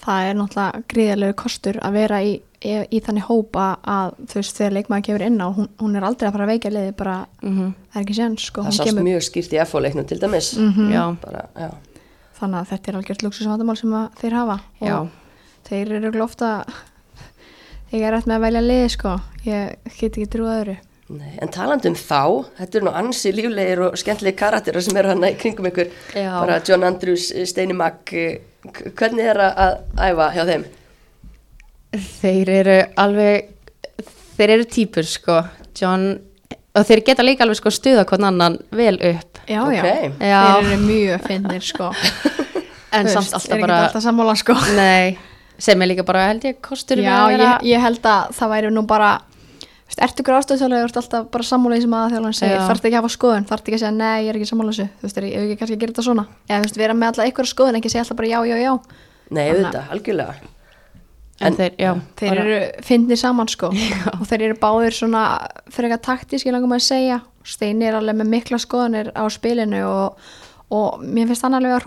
það 0.03 0.29
er 0.29 0.39
náttúrulega 0.39 0.83
gríðarlegu 0.93 1.37
kostur 1.43 1.79
að 1.83 1.97
vera 1.99 2.21
í, 2.27 2.33
í, 2.63 2.75
í 2.91 3.01
þannig 3.05 3.29
hópa 3.29 3.67
að 3.95 4.15
þú 4.31 4.39
veist 4.41 4.59
þegar 4.59 4.77
leikmaður 4.77 5.07
kemur 5.09 5.25
inn 5.29 5.41
á 5.41 5.49
hún, 5.55 5.71
hún 5.81 5.97
er 5.99 6.07
aldrei 6.09 6.29
að 6.29 6.37
fara 6.37 6.47
að 6.49 6.53
veikja 6.53 6.75
liði 6.75 6.95
bara 6.99 7.17
mm 7.43 7.73
það 7.93 7.99
er 8.01 8.05
ekki 8.07 8.19
séns 8.19 8.47
sko 8.49 8.67
það 8.67 8.77
sást 8.79 8.89
kemur, 8.91 9.07
mjög 9.09 9.27
skýrt 9.29 9.57
í 9.57 9.61
FO-leiknum 9.69 10.07
til 10.09 10.21
dæmis. 10.23 10.53
Já, 10.93 11.03
bara, 11.23 11.43
já, 11.57 11.71
þannig 12.39 12.61
að 12.61 12.71
þetta 12.73 12.91
er 12.91 13.01
algjört 13.01 13.27
luxusvandamál 13.27 13.77
sem 13.79 13.99
að 13.99 14.23
þeir 14.23 14.39
hafa. 14.39 14.59
Já. 14.81 14.95
og 14.99 15.69
þeir 15.69 15.93
eru 15.99 16.29
að 16.33 16.73
ég 17.93 18.07
er 18.07 18.15
rætt 18.15 18.27
með 18.27 18.39
að 18.39 18.47
velja 18.47 18.65
liði 18.65 18.89
sko. 18.97 19.19
Ég 19.45 19.77
get 19.99 20.17
ekki 20.17 20.31
trúið 20.33 20.57
öðru 20.57 20.77
Nei, 21.13 21.33
en 21.43 21.49
talandi 21.53 21.89
um 21.91 21.97
þá, 21.99 22.47
þetta 22.59 22.79
eru 22.79 22.87
nú 22.87 22.93
ansi 22.97 23.33
líflegir 23.35 23.81
og 23.89 23.97
skemmtilegi 24.01 24.37
karakterar 24.39 24.81
sem 24.87 24.97
eru 24.97 25.09
hann 25.13 25.25
í 25.29 25.33
kringum 25.37 25.67
ykkur, 25.69 25.91
Já. 26.15 26.31
bara 26.41 26.61
John 26.65 26.85
Andrews, 26.89 27.27
Steini 27.51 27.75
Mack, 27.77 28.13
eh, 28.15 28.39
hvernig 28.97 29.27
er 29.33 29.37
að 29.43 29.59
að 29.67 29.75
æfa 30.09 30.29
hjá 30.37 30.45
þeim? 30.53 30.65
þeir 32.23 32.49
eru 32.55 32.77
alveg 33.03 33.51
þeir 34.39 34.53
eru 34.57 34.65
típur 34.73 35.05
sko 35.09 35.41
John, 35.77 36.07
og 36.73 36.87
þeir 36.89 37.03
geta 37.05 37.27
líka 37.27 37.45
alveg 37.45 37.59
sko 37.61 37.73
stuða 37.75 38.07
hvern 38.09 38.29
annan 38.31 38.57
vel 38.73 38.95
upp 38.97 39.43
já, 39.49 39.61
Ok. 39.67 39.75
já, 39.75 40.15
Já. 40.23 40.41
þeir 40.47 40.71
eru 40.71 40.79
mjög 40.87 41.27
finnir 41.27 41.61
sko 41.67 41.91
en 42.97 43.07
Þú 43.09 43.13
samt 43.19 43.35
alltaf 43.35 43.51
er 43.51 43.59
ekki 43.59 43.67
bara 43.67 43.83
alltaf 43.89 44.03
sammála 44.07 44.37
sko 44.41 44.57
nei, 44.79 45.19
sem 45.59 45.83
er 45.85 45.91
líka 45.93 46.07
bara 46.09 46.29
held 46.31 46.47
ég 46.49 46.63
kostur 46.65 46.97
við 47.03 47.11
já, 47.11 47.19
að 47.19 47.35
vera 47.35 47.51
ég, 47.61 47.69
ég 47.75 47.85
held 47.85 48.09
að 48.15 48.33
það 48.39 48.55
væri 48.57 48.73
nú 48.73 48.87
bara 48.89 49.13
ertu 50.01 50.23
ástöðsjóðlega, 50.23 50.83
þú 50.83 50.89
ert 50.89 50.97
alltaf 51.03 51.27
bara 51.31 51.43
sammála 51.45 51.77
í 51.77 51.83
sem 51.83 51.93
að 51.99 52.11
þjálfan 52.15 52.33
segir, 52.39 52.57
Já. 52.57 52.67
þarf 52.69 52.81
ekki 52.85 52.97
að 52.97 53.01
hafa 53.03 53.09
skoðun? 53.13 53.47
Þarf 53.49 53.61
ekki 53.63 53.75
að 53.77 53.83
segja, 53.83 53.91
nei, 53.93 54.25
ég 54.25 54.29
er 54.33 54.37
ekki 54.39 54.49
sammála 54.49 54.71
þessu. 54.73 54.87
Þú 55.01 55.03
veist, 55.03 55.17
er 55.19 55.25
ég 55.29 55.37
ekki 55.43 55.57
kannski 55.61 55.75
að 55.77 55.81
gera 55.83 55.93
þetta 55.93 56.03
svona? 56.07 56.25
Eða 56.49 56.59
þú 56.59 56.63
veist, 56.67 56.77
vera 56.81 56.95
með 56.95 57.07
alltaf 57.13 57.27
ykkur 57.33 57.47
skoðun, 57.51 57.77
ekki 57.81 57.91
segja 57.93 58.03
alltaf 58.07 58.17
bara 58.17 58.29
já, 58.29 58.39
já, 58.47 58.57
já. 58.63 58.73
Nei, 59.31 59.51
auðvitað, 59.51 59.85
algjörlega. 59.91 60.35
en, 61.41 61.47
En- 61.47 61.57
þeir, 61.57 61.73
já, 61.79 61.93
þeir 62.17 62.39
eru 62.39 62.59
fyndnir 62.83 63.19
saman 63.19 63.49
sko. 63.49 63.67
Og 64.21 64.27
þeir 64.29 64.43
eru 64.43 64.55
báðir 64.63 64.93
svona 64.95 65.49
fyrir 65.69 65.91
eitthvað 65.91 66.07
taktísk 66.07 66.47
ég 66.47 66.53
langum 66.53 66.73
að 66.73 66.81
segja. 66.87 67.21
Steini 67.45 67.85
er 67.89 67.95
alveg 67.99 68.15
með 68.17 68.29
mikla 68.31 68.59
skoðanir 68.59 69.11
á 69.19 69.27
spilinu 69.29 69.83
og, 69.89 70.17
og 70.71 71.01
mér 71.03 71.27
finnst 71.27 71.43
hann 71.43 71.55
alveg 71.59 71.73
að 71.75 71.85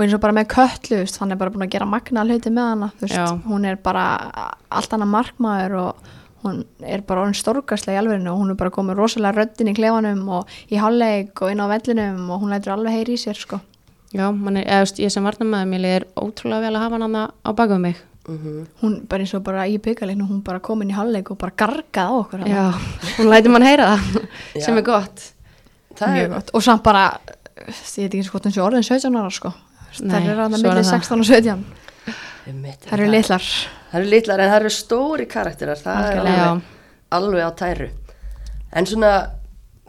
og, 0.00 0.06
eins 0.06 0.16
og 0.16 0.22
bara 0.22 0.36
með 0.36 0.48
köllu 0.54 1.02
veist, 1.02 1.20
hann 1.20 1.34
er 1.34 1.40
bara 1.40 1.52
búin 1.52 1.66
að 1.66 1.74
gera 1.74 1.88
magna 1.88 2.24
hluti 2.24 2.52
með 2.54 2.72
hana 2.72 2.90
veist, 3.02 3.44
hún 3.46 3.68
er 3.68 3.76
bara 3.84 4.06
allt 4.72 4.96
annað 4.96 5.12
markmaður 5.12 5.76
og 5.84 6.10
hún 6.44 6.62
er 6.80 7.02
bara 7.04 7.26
orðin 7.26 7.36
stórkastlega 7.36 7.98
í 7.98 8.00
alverðinu 8.00 8.32
og 8.32 8.40
hún 8.40 8.52
er 8.54 8.60
bara 8.60 8.72
komið 8.72 9.00
rosalega 9.00 9.36
röddin 9.36 9.72
í 9.72 9.76
klefanum 9.76 10.22
og 10.38 10.54
í 10.72 10.78
halleik 10.80 11.42
og 11.44 11.52
inn 11.52 11.60
á 11.60 11.68
vellinum 11.68 12.30
og 12.32 12.44
hún 12.44 12.54
lætur 12.54 12.76
alveg 12.76 12.96
heyri 12.96 13.18
í 13.18 13.20
sér 13.20 13.36
sko. 13.36 13.60
Já, 14.10 14.30
man 14.32 14.56
er, 14.58 14.64
eða, 14.64 14.86
veist, 14.86 15.02
ég 15.04 15.12
sem 15.12 15.26
varnamæður 15.26 15.68
mér 15.70 15.84
er 15.90 16.06
ótrúlega 16.18 16.64
vel 16.64 16.72
að 16.78 16.86
hafa 16.86 17.02
hann 17.02 17.18
á 17.20 17.50
baka 17.52 17.76
við 17.76 17.82
mig. 17.84 18.00
Hún 18.80 18.96
bara 19.10 19.24
eins 19.24 19.34
og 19.36 19.44
bara 19.44 19.66
í 19.68 19.76
byggaleiknu 19.82 20.26
hún 20.28 20.40
bara 20.46 20.62
kom 20.64 20.82
inn 20.84 20.92
í 20.92 20.96
halleg 20.96 21.28
og 21.32 21.38
bara 21.40 21.56
gargaði 21.56 22.08
á 22.08 22.14
okkur 22.14 22.44
já, 22.46 22.64
hún 23.18 23.30
lætur 23.30 23.52
mann 23.52 23.66
heyra 23.66 23.94
það 23.98 24.64
sem 24.64 24.80
er 24.80 24.86
gott. 24.86 25.24
Það 25.98 26.20
er, 26.20 26.28
gott. 26.32 26.52
Og 26.54 26.64
samt 26.64 26.84
bara 26.86 27.08
ég 27.60 27.66
veit 27.66 28.06
ekki 28.06 28.22
eins 28.22 28.30
og 28.30 28.36
hvort 28.36 28.46
hún 28.48 28.54
sé 28.54 28.62
orðin 28.64 28.86
17 28.86 29.18
ára 29.20 29.32
sko 29.34 29.52
það 29.98 30.30
eru 30.30 30.44
að 30.46 30.54
svo 30.54 30.70
er 30.70 30.76
milli 30.76 30.84
það. 30.84 30.92
16 30.94 31.20
og 31.20 31.26
17 31.26 31.64
einmitt, 32.50 32.86
það 32.86 32.96
eru 32.98 33.10
litlar 33.12 33.48
Það 33.90 33.98
eru 34.00 34.10
litlar 34.12 34.40
en 34.44 34.50
það 34.52 34.60
eru 34.60 34.70
stóri 34.70 35.24
karakterar, 35.26 35.78
það 35.82 35.96
er 35.98 36.18
Algjörlega. 36.20 36.46
alveg, 36.46 36.62
alveg 37.18 37.42
á 37.42 37.50
tæru. 37.58 37.88
En 38.78 38.86
svona, 38.86 39.10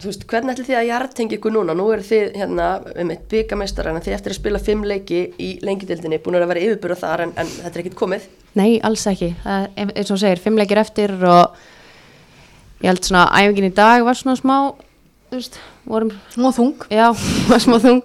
þú 0.01 0.07
veist, 0.09 0.23
hvernig 0.31 0.55
ætli 0.55 0.65
þið 0.71 0.77
að 0.79 0.87
jartengi 0.89 1.37
ykkur 1.37 1.53
núna? 1.53 1.75
Nú 1.77 1.85
eru 1.93 2.05
þið 2.07 2.31
hérna 2.39 2.69
um 3.03 3.11
eitt 3.13 3.27
byggamestrar 3.29 3.91
en 3.91 4.01
þið 4.01 4.15
eftir 4.17 4.33
að 4.33 4.39
spila 4.39 4.61
fimm 4.65 4.81
leiki 4.89 5.19
í 5.37 5.51
lengidildinni, 5.61 6.17
búin 6.25 6.39
að 6.39 6.47
vera 6.49 6.63
yfirbúra 6.65 6.97
þar 6.97 7.27
en, 7.27 7.35
en 7.37 7.53
þetta 7.59 7.77
er 7.77 7.83
ekkit 7.83 7.99
komið. 8.01 8.25
Nei, 8.57 8.79
alls 8.89 9.05
ekki. 9.13 9.29
Það 9.45 9.69
er 9.85 9.93
eins 10.01 10.11
og 10.17 10.21
segir, 10.25 10.41
fimm 10.47 10.57
leikir 10.57 10.81
eftir 10.81 11.13
og 11.21 11.61
ég 12.81 12.89
held 12.89 13.05
svona 13.05 13.27
æfingin 13.37 13.69
í 13.69 13.73
dag 13.77 14.01
var 14.09 14.17
svona 14.17 14.33
smá, 14.41 14.57
þú 15.29 15.37
veist, 15.37 15.61
vorum, 15.85 16.15
og 16.41 16.57
þung 16.57 16.87
já, 16.89 17.11
var 17.53 17.61
smá 17.69 17.77
þung. 17.85 18.01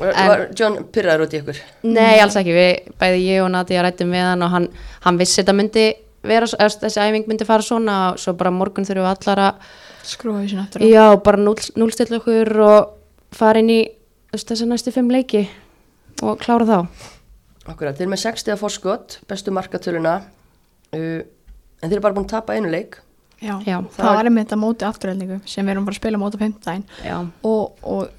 Var, 0.00 0.46
John 0.56 0.78
pyrraður 0.92 1.26
út 1.26 1.34
í 1.36 1.40
ykkur? 1.42 1.58
Nei, 1.86 2.20
alls 2.22 2.36
ekki. 2.40 2.54
Við, 2.56 2.92
bæði 3.00 3.20
ég 3.26 3.44
og 3.44 3.50
Nadia 3.52 3.82
rættum 3.84 4.14
við 4.14 4.24
hann 4.24 4.46
og 4.46 4.52
hann, 4.54 4.68
hann 5.04 5.20
vissi 5.20 5.42
þetta 5.42 5.54
myndi 5.58 5.84
vera, 6.26 6.48
þessi 6.48 7.00
æfing 7.00 7.28
myndi 7.30 7.46
fara 7.48 7.64
svona 7.64 7.96
og 8.12 8.20
svo 8.20 8.34
bara 8.38 8.52
morgun 8.54 8.86
þurfum 8.88 9.06
við 9.06 9.12
allar 9.14 9.42
að, 9.46 9.70
skrúa 10.10 10.42
þessu 10.44 10.60
aftur 10.62 10.84
á. 10.84 10.88
já, 10.88 11.04
bara 11.24 11.40
núl, 11.40 11.56
núlstilla 11.80 12.20
okkur 12.20 12.52
og 12.66 13.36
fara 13.36 13.62
inn 13.62 13.72
í 13.72 13.80
þessi 14.34 14.68
næstu 14.68 14.92
fimm 14.94 15.10
leiki 15.12 15.46
og 16.22 16.40
klára 16.42 16.66
þá. 16.68 16.78
Akkurat, 17.70 17.94
þeir 17.96 18.06
eru 18.08 18.14
með 18.14 18.24
60 18.24 18.58
fórskot, 18.60 19.18
bestu 19.30 19.52
markatöluna, 19.54 20.16
uh, 20.96 21.20
en 21.80 21.86
þeir 21.88 21.98
eru 21.98 22.04
bara 22.08 22.16
búin 22.16 22.26
að 22.28 22.34
tapa 22.36 22.56
einu 22.56 22.72
leik. 22.72 22.98
Já, 23.40 23.54
Já, 23.64 23.78
það, 23.80 23.96
það- 23.96 24.16
var 24.18 24.28
einmitt 24.28 24.50
að 24.52 24.60
móti 24.60 24.84
afturheldingu 24.84 25.38
sem 25.48 25.64
við 25.64 25.72
erum 25.72 25.86
bara 25.88 25.96
að 25.96 26.00
spila 26.02 26.18
móti 26.20 26.36
á 26.36 26.40
15 26.44 26.82
Já, 27.06 27.14
og, 27.48 27.78
og 27.88 28.10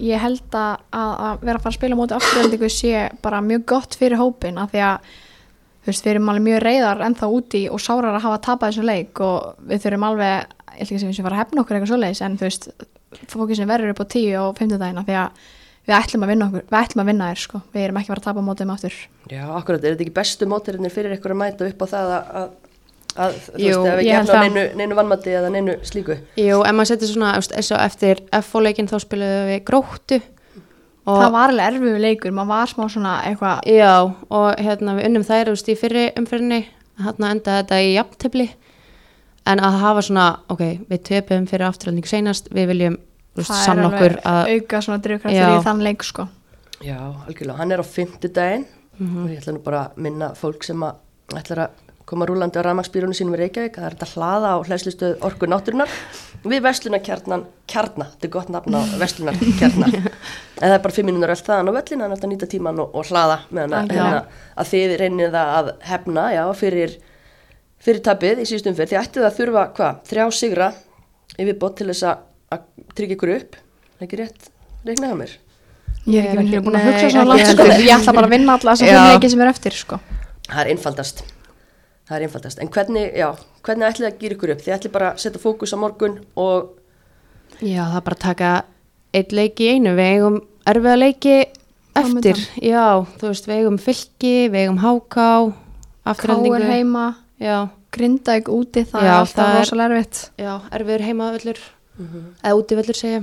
ég 0.00 0.20
held 0.20 0.56
að, 0.56 0.82
að 0.92 1.44
vera 1.44 1.58
að 1.58 1.62
fara 1.64 1.72
að 1.72 1.78
spila 1.78 1.98
móti 1.98 2.16
afturheldingu 2.16 2.70
sé 2.72 3.06
bara 3.24 3.42
mjög 3.44 3.66
gott 3.72 3.96
fyrir 3.98 4.20
hópin 4.20 4.60
af 4.60 4.72
því 4.72 4.84
að 4.86 5.10
þú 5.86 5.92
veist, 5.92 6.06
við 6.06 6.12
erum 6.12 6.30
alveg 6.32 6.46
mjög 6.46 6.62
reyðar 6.64 7.04
ennþá 7.06 7.28
úti 7.38 7.62
og 7.70 7.82
sárar 7.82 8.16
að 8.16 8.24
hafa 8.26 8.40
tapað 8.46 8.72
þessum 8.72 8.88
leik 8.88 9.22
og 9.22 9.60
við 9.70 9.84
þurfum 9.84 10.08
alveg, 10.08 10.56
ég 10.66 10.80
ætla 10.82 10.86
ekki 10.86 10.98
segja 11.02 11.10
við 11.12 11.18
sem 11.20 11.28
fara 11.28 11.38
að 11.38 11.42
hefna 11.44 11.62
okkur 11.62 11.78
eitthvað 11.78 11.92
svoleiðis 11.92 12.24
en 12.26 12.40
þú 12.40 12.48
veist, 12.48 12.66
fókusin 13.30 13.70
verður 13.70 13.94
upp 13.94 14.02
á 14.02 14.06
10 14.16 14.40
og 14.42 14.58
15 14.58 14.82
dagina 14.82 15.06
því 15.06 15.18
að 15.20 15.46
við 15.86 15.94
ætlum 16.00 16.26
að 16.26 16.32
vinna 16.32 16.48
okkur, 16.50 16.64
við 16.66 16.78
ætlum 16.80 17.02
að 17.02 17.10
vinna 17.12 17.30
þér 17.30 17.42
sko, 17.44 17.60
við 17.72 17.84
erum 17.84 18.00
ekki 18.00 18.08
að 18.08 18.12
fara 18.12 18.22
að 18.22 18.26
tapa 18.26 18.42
mótið 18.42 18.68
með 18.68 18.76
aftur. 18.76 18.96
Já, 19.30 19.42
akkurat, 19.54 19.84
er 19.84 19.94
þetta 19.94 20.04
ekki 20.06 20.16
bestu 20.16 20.48
mótirinnir 20.50 20.94
fyrir 20.94 21.14
ykkur 21.14 21.34
að 21.36 21.40
mæta 21.44 21.68
upp 21.70 21.84
á 21.84 21.86
það 21.92 22.14
að, 22.16 22.48
að, 23.16 23.34
þú 23.46 23.60
Jú, 23.62 23.76
veist, 23.82 23.88
ef 23.92 23.98
ekki 24.00 24.14
held 24.14 24.28
efna 24.28 24.36
það. 24.36 24.46
neinu, 24.46 24.64
neinu 24.80 24.96
vannmati 24.98 25.34
eða 25.38 25.50
neinu 25.54 25.74
slíku 25.86 26.16
Jú, 26.40 26.60
ef 26.62 26.72
maður 26.76 26.90
setur 26.92 27.10
svona, 27.12 27.32
þú 27.36 27.42
veist, 27.42 27.54
eins 27.60 27.70
og 27.72 27.80
eftir 27.86 28.22
F-leikin 28.40 28.88
þá 28.90 28.96
spilaðu 29.04 29.42
við 29.50 29.64
gróttu 29.70 30.20
og 31.06 31.20
það 31.22 31.32
var 31.36 31.52
alveg 31.52 31.66
erfiðu 31.70 31.98
leikur, 32.02 32.32
maður 32.34 32.48
var 32.52 32.70
smá 32.72 32.86
svona 32.90 33.14
eitthvað, 33.28 33.60
Já, 33.70 33.92
og 34.30 34.62
hérna 34.66 34.96
við 34.98 35.08
unnum 35.10 35.26
þær, 35.28 35.44
þú 35.50 35.56
veist, 35.56 35.68
í 35.70 35.76
fyrri 35.78 36.06
umfyrinni 36.18 36.60
hérna 37.04 37.30
endaði 37.36 37.60
þetta 37.62 37.80
í 37.86 37.90
jafntefli 37.94 38.46
en 39.46 39.60
að 39.62 39.76
hafa 39.84 40.02
svona, 40.02 40.24
ok, 40.50 40.62
við 40.90 41.02
töpum 41.06 41.44
fyrir 41.46 41.68
afturhaldningu 41.68 42.10
seinast, 42.10 42.48
við 42.50 42.66
viljum 42.72 42.96
þú 43.36 43.42
veist, 43.42 43.50
það 43.52 43.60
er 43.60 43.66
sanna 43.68 43.86
okkur 43.90 44.16
alveg 44.16 44.26
að 44.32 44.54
auka 44.56 44.80
svona 44.86 45.02
drifkraftur 45.04 45.38
Já. 45.44 45.52
í 45.60 45.64
þann 45.68 45.84
leik 45.86 46.02
sko 46.08 46.26
Já, 46.84 46.98
algjörlega, 47.26 47.56
hann 47.60 47.72
er 47.72 47.80
á 47.80 47.86
fimmtudaginn 47.86 48.66
Mhm. 48.98 49.16
og 49.24 49.28
ég 49.30 49.40
ætla 49.42 49.52
nú 49.52 49.60
bara 49.62 49.80
að 49.90 49.96
minna 50.00 50.30
fólk 50.34 50.62
sem 50.64 50.80
að 50.80 50.94
ætlar 51.36 51.58
að 51.66 51.70
koma 52.06 52.26
rúlandi 52.28 52.60
á 52.62 52.62
rafmagsbýrunum 52.62 53.16
sínum 53.16 53.34
í 53.34 53.40
Reykjavík 53.40 53.76
að 53.76 53.82
það 53.82 53.88
er 53.88 53.94
þetta 53.96 54.08
hlaða 54.14 54.50
á 54.54 54.58
hlæslistöð 54.68 55.24
orku 55.26 55.48
náttúrunar 55.50 55.94
við 56.46 56.62
vestlunarkjarnan 56.62 57.42
kjarna, 57.66 58.06
þetta 58.12 58.28
er 58.28 58.32
gott 58.36 58.52
nafn 58.54 58.76
á 58.78 58.82
vestlunarkjarna 59.02 59.88
en 59.90 60.06
það 60.60 60.76
er 60.76 60.84
bara 60.84 60.94
fimm 60.94 61.10
minúnar 61.10 61.34
öll 61.34 61.42
þaðan 61.42 61.72
á 61.74 61.76
völlin 61.76 62.04
þannig 62.04 62.06
að 62.06 62.16
þetta 62.16 62.30
nýta 62.30 62.50
tíman 62.52 62.82
og, 62.84 62.94
og 62.94 63.10
hlaða 63.10 63.38
meðan 63.50 63.76
að, 63.80 63.94
hérna, 63.96 64.22
að 64.54 64.70
þið 64.72 64.96
reynið 65.02 65.34
það 65.34 65.54
að 65.56 65.72
hefna 65.90 66.26
já, 66.36 66.42
fyrir, 66.62 66.98
fyrir 67.88 68.04
tapið 68.06 68.44
í 68.44 68.48
síðustum 68.52 68.78
fyrir, 68.78 68.92
þið 68.92 69.02
ættið 69.02 69.26
að 69.26 69.40
þurfa 69.40 69.64
hvað, 69.80 70.02
þrjá 70.12 70.26
sigra 70.38 70.70
yfirbót 71.34 71.80
til 71.80 71.90
þess 71.90 72.06
að, 72.12 72.22
að 72.54 72.68
tryggja 72.94 73.18
ykkur 73.18 73.34
upp, 73.40 73.58
ekki 74.06 74.22
rétt 74.22 74.52
reiknaða 74.86 75.18
mér? 75.24 75.38
Ég 76.06 76.22
er 76.30 76.38
ekki 76.38 76.54
Ég 76.54 76.60
er 76.60 76.62
búin 76.62 76.78
að 76.78 76.84
hugsa 76.86 77.08
ekki 77.08 77.24
langt 77.26 77.48
sko, 77.50 77.64
ég 77.66 77.90
ætla 77.96 78.14
bara 78.14 78.28
að 78.28 78.34
vinna 78.36 78.54
alla 78.54 78.74
þessar 78.76 78.92
Já. 78.92 78.94
fimm 78.94 79.16
leiki 79.16 79.30
sem 79.32 79.42
er 79.42 79.50
eftir 79.50 79.74
sko. 79.74 79.98
Það 80.46 80.60
er 80.62 80.70
einfaldast. 80.70 81.22
Það 82.06 82.16
er 82.16 82.24
einfaldast. 82.28 82.60
En 82.62 82.70
hvernig, 82.70 83.06
já, 83.18 83.28
hvernig 83.66 83.88
ætlið 83.90 84.08
að 84.08 84.18
gera 84.20 84.36
ykkur 84.36 84.52
upp? 84.54 84.60
Þið 84.62 84.74
ætlið 84.76 84.92
bara 84.94 85.08
að 85.12 85.22
setja 85.24 85.42
fókus 85.42 85.74
á 85.74 85.78
morgun 85.82 86.18
og, 86.38 86.68
já, 87.58 87.82
það 87.82 87.96
er 87.98 88.04
bara 88.06 88.18
að 88.18 88.24
taka 88.26 88.50
eitt 89.16 89.32
leiki 89.34 89.66
í 89.66 89.70
einu, 89.74 89.94
við 89.98 90.10
eigum 90.12 90.36
erfiða 90.70 90.98
leiki 91.00 91.36
eftir, 91.96 92.42
já, 92.62 92.84
þú 93.16 93.30
veist, 93.32 93.48
við 93.48 93.62
eigum 93.62 93.78
fylki, 93.82 94.34
við 94.52 94.60
eigum 94.66 94.78
háká 94.84 95.28
afturhaldningu 96.06 96.60
Káur 96.60 96.70
heima, 96.70 97.06
já, 97.42 97.56
Grindavík 97.96 98.50
úti, 98.52 98.84
það 98.84 99.02
Já, 99.02 99.08
er 99.08 99.16
alltaf 99.16 99.40
það 99.40 99.54
er- 99.54 99.62
rosalega 99.64 99.94
erfitt. 99.96 100.18
Já, 100.36 100.52
erfiður 100.76 101.04
heimavöllur. 101.06 101.60
Eða 102.44 102.56
útivöllur 102.60 102.98
segja 102.98 103.22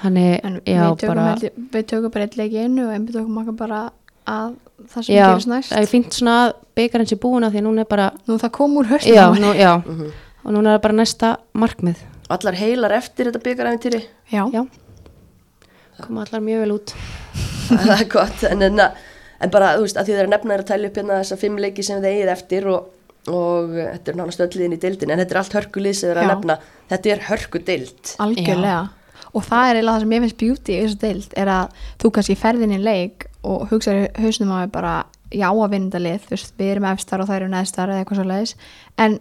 Þannig, 0.00 0.36
en 0.46 0.60
já, 0.64 0.84
við, 0.86 1.00
tökum 1.90 2.04
bara 2.06 2.10
bara 2.14 2.24
eitt 2.24 2.36
leik 2.38 2.52
í 2.54 2.60
einu 2.62 2.86
og 2.86 2.92
einbjöð 2.94 3.18
okkur 3.20 3.34
makka 3.34 3.54
bara 3.58 3.80
að 4.30 4.54
það 4.88 5.06
sem 5.06 5.16
Já, 5.16 5.24
gerist 5.28 5.50
næst 5.50 5.74
það 5.74 5.82
er 5.82 5.90
fínt 5.90 6.16
svona 6.16 6.36
að 6.44 6.52
byggarinn 6.80 7.10
sé 7.10 7.20
búin 7.20 7.46
að 7.46 7.56
því 7.56 7.62
að 7.62 7.66
núna 7.68 7.84
er 7.84 7.90
bara 7.90 8.10
nú 8.28 8.38
það 8.40 8.54
kom 8.56 8.78
úr 8.80 8.90
höstum 8.90 9.16
já, 9.16 9.26
nú, 9.36 9.54
já, 9.58 9.72
og 10.44 10.54
núna 10.56 10.76
er 10.76 10.84
bara 10.84 10.96
næsta 10.96 11.34
markmið 11.52 12.04
allar 12.30 12.56
heilar 12.60 12.94
eftir 12.94 13.30
þetta 13.30 13.42
byggaræfintýri. 13.48 14.04
já. 14.30 14.44
já, 14.54 14.62
koma 16.00 16.24
allar 16.24 16.44
mjög 16.46 16.64
vel 16.64 16.76
út 16.78 16.94
það 17.70 17.96
er 17.96 18.08
gott. 18.10 18.44
En, 18.50 18.64
en, 18.66 18.84
en 19.40 19.52
bara, 19.52 19.74
þú 19.78 19.86
veist, 19.86 19.98
að 20.00 20.08
því 20.08 20.14
það 20.14 20.22
er 20.22 20.28
að 20.28 20.34
nefna 20.34 20.54
þér 20.54 20.64
að 20.64 20.70
tæla 20.70 20.90
upp 20.90 21.00
hérna 21.00 21.18
þessa 21.20 21.40
fimm 21.40 21.60
leiki 21.64 21.86
sem 21.86 22.00
þið 22.02 22.14
eigið 22.14 22.32
eftir 22.34 22.68
og, 22.70 22.88
og 23.30 23.74
þetta 23.78 24.12
er 24.12 24.20
nánast 24.20 24.44
öll 24.44 24.52
liðin 24.56 24.76
í 24.76 24.80
deildin. 24.84 25.12
En 25.14 25.22
þetta 25.22 25.36
er 25.36 25.42
allt 25.42 25.58
hörkulið 25.58 25.98
sem 25.98 26.08
þið 26.08 26.14
er 26.14 26.22
að 26.22 26.32
nefna. 26.32 26.58
Þetta 26.92 27.14
er 27.14 27.26
hörkudeild. 27.30 28.14
algjörlega 28.26 28.80
og 29.30 29.44
það 29.46 29.68
er 29.68 29.76
eiginlega 29.78 29.92
það 29.94 30.02
sem 30.02 30.12
ég 30.12 30.22
finnst 30.24 30.40
beauty 30.40 30.72
í 30.74 30.78
þessu 30.80 30.96
deild 31.04 31.34
er 31.38 31.50
að 31.54 31.82
þú 32.02 32.08
kannski 32.16 32.34
ferðin 32.40 32.72
í 32.74 32.78
leik 32.82 33.28
og 33.46 33.66
hugsaður 33.70 34.06
í 34.06 34.24
hausnum 34.26 34.54
á 34.54 34.56
þér 34.62 34.70
bara 34.74 34.94
já 35.30 35.48
að 35.50 35.68
vinna 35.74 36.00
lið, 36.02 36.22
þú 36.26 36.36
veist, 36.36 36.54
við 36.58 36.72
erum 36.74 36.88
efstar 36.90 37.22
og 37.22 37.28
þær 37.30 37.40
eru 37.40 37.50
neðstar 37.52 37.92
eða 37.92 38.02
eitthvað 38.02 38.20
svo 38.20 38.26
leiðis 38.30 38.54
en 39.00 39.20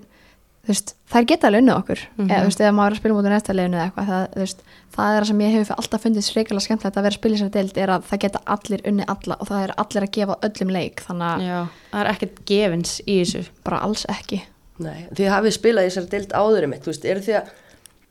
þú 0.59 0.73
veist, 0.73 0.93
þær 1.09 1.27
geta 1.29 1.47
alveg 1.49 1.63
unnið 1.63 1.75
okkur. 1.79 2.01
Eða 2.25 2.39
þú 2.39 2.49
veist, 2.49 2.61
eða 2.61 2.73
maður 2.77 2.89
er 2.89 2.95
að 2.95 3.01
spila 3.01 3.15
mútið 3.17 3.33
næsta 3.33 3.55
liðinu 3.55 3.77
eða 3.79 3.85
eitthvað 3.87 4.09
það, 4.09 4.25
þú 4.33 4.43
veist, 4.43 4.63
það 4.95 5.13
er 5.13 5.19
það 5.19 5.29
sem 5.29 5.43
ég 5.45 5.55
hefur 5.55 5.79
alltaf 5.81 6.03
fundið 6.05 6.25
sreikala 6.27 6.63
skemmtilegt 6.65 6.99
að 6.99 7.07
vera 7.07 7.15
að 7.15 7.19
spila 7.19 7.33
í 7.33 7.39
þessari 7.39 7.55
deild 7.55 7.79
er 7.79 7.93
að 7.95 8.05
það 8.09 8.21
geta 8.25 8.41
allir 8.55 8.83
unnið 8.91 9.13
alla 9.15 9.37
og 9.39 9.49
það 9.49 9.63
er 9.63 9.73
allir 9.83 10.05
að 10.05 10.13
gefa 10.17 10.37
öllum 10.49 10.73
leik 10.75 11.03
þannig 11.07 11.29
að 11.29 11.45
já, 11.47 11.59
það 11.93 12.03
er 12.03 12.11
ekkert 12.13 12.41
gefins 12.51 12.93
í 13.05 13.17
þessu. 13.23 13.43
Bara 13.65 13.81
alls 13.87 14.05
ekki. 14.11 14.41
Nei, 14.79 14.99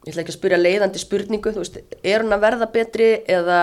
ég 0.07 0.13
ætla 0.13 0.23
ekki 0.23 0.33
að 0.33 0.39
spyrja 0.39 0.59
leiðandi 0.61 1.01
spurningu, 1.03 1.53
þú 1.55 1.63
veist, 1.63 1.79
er 2.07 2.25
hún 2.25 2.35
að 2.37 2.45
verða 2.45 2.69
betri 2.75 3.09
eða 3.29 3.63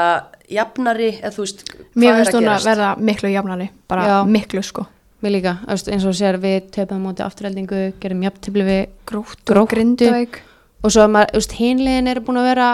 jafnari, 0.52 1.12
eða 1.22 1.32
þú 1.36 1.46
veist, 1.46 1.64
mér 1.96 2.20
finnst 2.20 2.38
hún 2.38 2.50
að 2.52 2.68
verða 2.70 2.90
miklu 3.00 3.32
jafnari 3.32 3.70
bara 3.90 4.08
Já. 4.10 4.18
miklu 4.30 4.64
sko. 4.66 4.86
Mér 5.24 5.38
líka, 5.38 5.56
eins 5.72 6.06
og 6.06 6.18
sér 6.18 6.38
við 6.44 6.68
töpum 6.76 7.06
móti 7.08 7.24
afturhaldingu, 7.26 7.86
gerum 8.04 8.26
jafntefli 8.28 8.66
við 8.68 8.82
grótt 9.10 9.56
og 9.56 9.72
Gróttu. 9.72 10.12
og 10.84 10.92
svo 10.92 11.08
hinlegin 11.58 12.12
er 12.12 12.20
búin 12.22 12.42
að 12.42 12.50
vera 12.52 12.68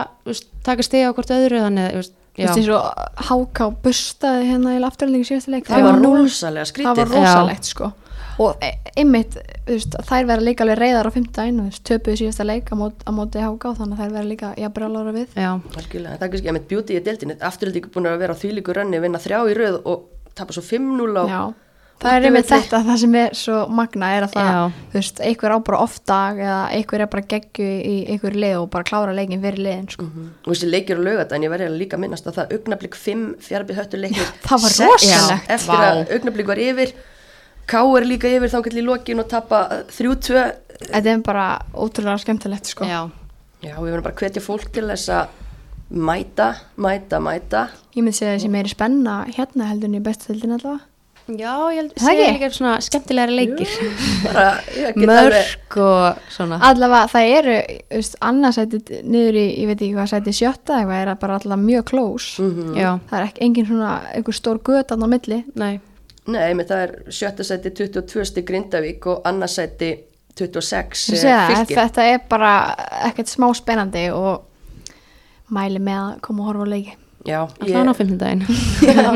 taka 0.65 0.83
stegi 0.83 1.05
á 1.07 1.13
hvort 1.13 1.31
öðru 1.31 1.61
þannig, 1.61 1.85
að, 1.85 1.91
þú 1.93 2.01
veist, 2.01 2.17
eins 2.41 2.69
og 2.75 3.25
Háká 3.29 3.69
bustaði 3.85 4.49
hérna 4.49 4.75
í 4.75 4.83
afturhaldingu 4.83 5.29
síðasta 5.29 5.53
leik. 5.53 5.69
Það 5.69 5.87
var 5.87 6.01
rosalega 6.01 6.65
það 6.65 6.71
skrítið. 6.73 6.97
var 6.97 7.13
rosalegt 7.15 7.69
sko 7.69 7.93
og 8.39 8.63
e- 8.63 8.77
einmitt, 8.97 9.35
þú 9.67 9.75
veist, 9.75 9.97
þær 10.09 10.27
vera 10.29 10.45
líka 10.45 10.63
alveg 10.65 10.79
reyðar 10.79 11.09
á 11.09 11.11
veist, 11.11 11.83
töpuðu 11.87 12.17
síðasta 12.21 12.45
leik 12.47 12.71
á 12.71 12.75
móti, 12.75 13.03
á 13.07 13.11
móti 13.11 13.41
Háká, 13.43 13.73
þannig 13.79 13.97
að 13.97 14.03
þær 14.05 14.13
vera 14.17 14.29
líka 14.31 14.53
jafnbrjálára 14.57 15.15
við 15.15 15.27
já, 15.35 15.51
Algjörlega, 15.77 16.17
það 16.17 16.27
er 16.27 16.31
kannski 16.35 16.51
að 16.51 16.57
með 16.59 16.67
beauty 16.71 16.95
í 16.99 17.03
deildinni, 17.05 17.39
afturhaldið 17.41 17.89
búin 17.95 18.07
að 18.11 18.21
vera 18.23 18.33
á 18.37 18.41
þvílíku 18.41 18.77
rönni, 18.77 19.01
vinna 19.03 19.19
þrjá 19.21 19.41
í 19.51 19.57
röð 19.57 19.81
og 19.85 20.07
tapa 20.37 20.55
svo 20.55 20.63
5-0 20.63 21.11
á 21.19 21.25
Já, 21.27 21.41
það 22.01 22.15
er 22.17 22.25
einmitt 22.25 22.45
útivelli. 22.47 22.63
þetta 22.65 22.79
það 22.87 22.97
sem 23.03 23.15
er 23.21 23.35
svo 23.37 23.57
magna 23.77 24.07
er 24.15 24.25
að 24.25 24.31
það, 24.33 24.47
Já. 24.49 24.61
þú 24.91 24.97
veist, 24.97 25.19
einhver 25.27 25.53
á 25.53 25.57
bara 25.67 25.81
oft 25.85 26.01
dag 26.09 26.39
eða 26.41 26.59
einhver 26.79 27.03
er 27.05 27.09
bara 27.11 27.25
geggju 27.35 27.67
í 27.67 27.95
einhver 28.15 28.37
lið 28.41 28.55
og 28.61 28.69
bara 28.73 28.87
klára 28.89 29.13
leikin 29.13 29.43
fyrir 29.43 29.61
liðin 29.67 29.89
sko. 29.91 30.07
og 30.07 30.49
þessi 30.49 30.71
leikir 30.71 30.97
á 30.97 31.01
laugat 31.05 31.35
en 31.37 31.45
ég 31.45 31.53
verði 31.53 31.67
að 31.69 31.77
líka 31.83 31.99
minnast 32.01 32.25
að 32.31 32.39
það 32.39 32.55
augnablík 32.57 32.95
5 32.97 33.27
fjarbið 33.45 33.81
höttur 33.83 34.01
leikir 34.01 34.31
það 34.47 34.65
var 34.65 34.77
rosalegt. 34.81 35.49
eftir 35.57 35.85
að 35.91 36.01
augnablík 36.17 36.47
var 36.47 36.63
yfir 36.65 36.95
K 37.71 37.81
er 37.97 38.07
líka 38.07 38.27
yfir 38.27 38.51
þá 38.51 38.59
í 38.67 38.83
lokin 38.83 39.23
og 39.23 39.29
tapa 39.31 39.61
3-2 39.93 40.43
Þetta 40.81 41.13
er 41.13 41.21
bara 41.23 41.45
ótrúlega 41.77 42.19
skemmtilegt 42.23 42.71
sko. 42.71 42.85
já, 42.89 43.05
Já, 43.61 43.75
við 43.77 43.91
verðum 43.91 44.05
bara 44.07 44.15
að 44.15 44.21
hvetja 44.23 44.41
fólk 44.41 44.71
til 44.73 44.87
þess 44.89 45.11
að 45.13 45.27
mæta, 45.91 46.47
mæta, 46.81 47.19
mæta. 47.21 47.67
Ég 47.93 48.01
myndi 48.01 48.17
segja 48.17 48.37
þessi 48.37 48.49
meiri 48.49 48.71
spenna 48.71 49.19
hérna 49.29 49.67
heldur 49.69 49.91
en 49.91 49.99
í 49.99 50.01
bestöldin 50.03 50.55
allavega. 50.55 50.87
Já, 51.29 51.53
ég 51.69 51.77
held 51.77 51.91
Það 51.93 52.07
segja 52.07 52.29
líka 52.33 52.47
svona 52.55 52.71
skemmtilegri 52.81 53.35
leikir. 53.37 53.75
Bara, 54.25 54.47
mörg 54.97 55.77
og 55.85 56.23
svona. 56.33 56.57
Allavega 56.71 57.11
það 57.13 57.33
eru, 57.37 57.55
annarsætið 58.31 58.91
niður 59.05 59.37
í, 59.37 59.45
ég 59.61 59.69
veit 59.69 59.77
ekki 59.77 59.93
hvað 59.99 60.11
sætið 60.15 60.37
sjötta 60.39 60.79
eitthvað 60.79 61.03
er 61.03 61.13
bara 61.21 61.37
allavega 61.37 61.61
mjög 61.67 61.85
close. 61.91 62.41
Mhm. 62.41 62.73
já, 62.81 62.89
Það 63.11 63.19
er 63.19 63.29
ekki 63.29 63.45
engin 63.47 63.69
svona, 63.69 63.93
einhver 64.15 64.39
stór 64.41 64.59
göt 64.65 64.91
á 64.91 64.95
milli. 65.05 65.43
Nei, 65.55 65.73
Nei, 66.29 66.51
með 66.53 66.69
það 66.69 66.83
er 66.85 66.91
sjötta 67.17 67.45
sæti 67.45 67.71
22 67.73 68.25
stig 68.29 68.45
Grindavík 68.45 69.07
og 69.09 69.23
annarsæti 69.25 69.91
26 70.37 71.09
Ég 71.11 71.17
eh, 71.17 71.21
segja, 71.23 71.39
fylkir 71.49 71.79
þetta 71.79 72.07
er 72.11 72.19
bara 72.29 72.51
ekkert 73.09 73.31
smá 73.31 73.47
spennandi 73.57 74.03
og 74.13 74.45
mæli 75.51 75.81
með 75.83 76.01
að 76.01 76.19
koma 76.27 76.43
og 76.43 76.51
horfa 76.51 76.67
á 76.67 76.73
leiki. 76.73 76.97
Já, 77.27 77.39
allan 77.61 77.91
á 77.91 77.93
fimmtudaginn. 77.93 78.45
Já, 78.81 79.09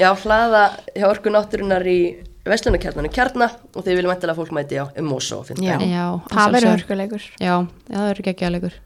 já, 0.00 0.10
hlaða 0.22 0.62
hjá 0.94 1.06
orku 1.10 1.32
náttúrunar 1.32 1.84
í 1.84 2.00
Vestlunarkjarnanu 2.48 3.10
kjarna 3.12 3.50
og 3.74 3.84
þið 3.84 3.98
viljum 3.98 4.12
ættilega 4.14 4.32
að 4.32 4.38
fólk 4.40 4.54
mæti 4.56 4.78
á 4.80 4.84
um 4.88 5.10
Mosó 5.10 5.42
Já. 5.44 5.76
já, 5.76 6.06
Það 6.30 6.40
að 6.44 6.54
verður 6.54 6.72
hörkuleikur. 6.76 7.26
Já, 7.36 7.54
það 7.90 8.06
verður 8.06 8.30
ekki 8.32 8.46
að 8.46 8.54
leikur. 8.54 8.78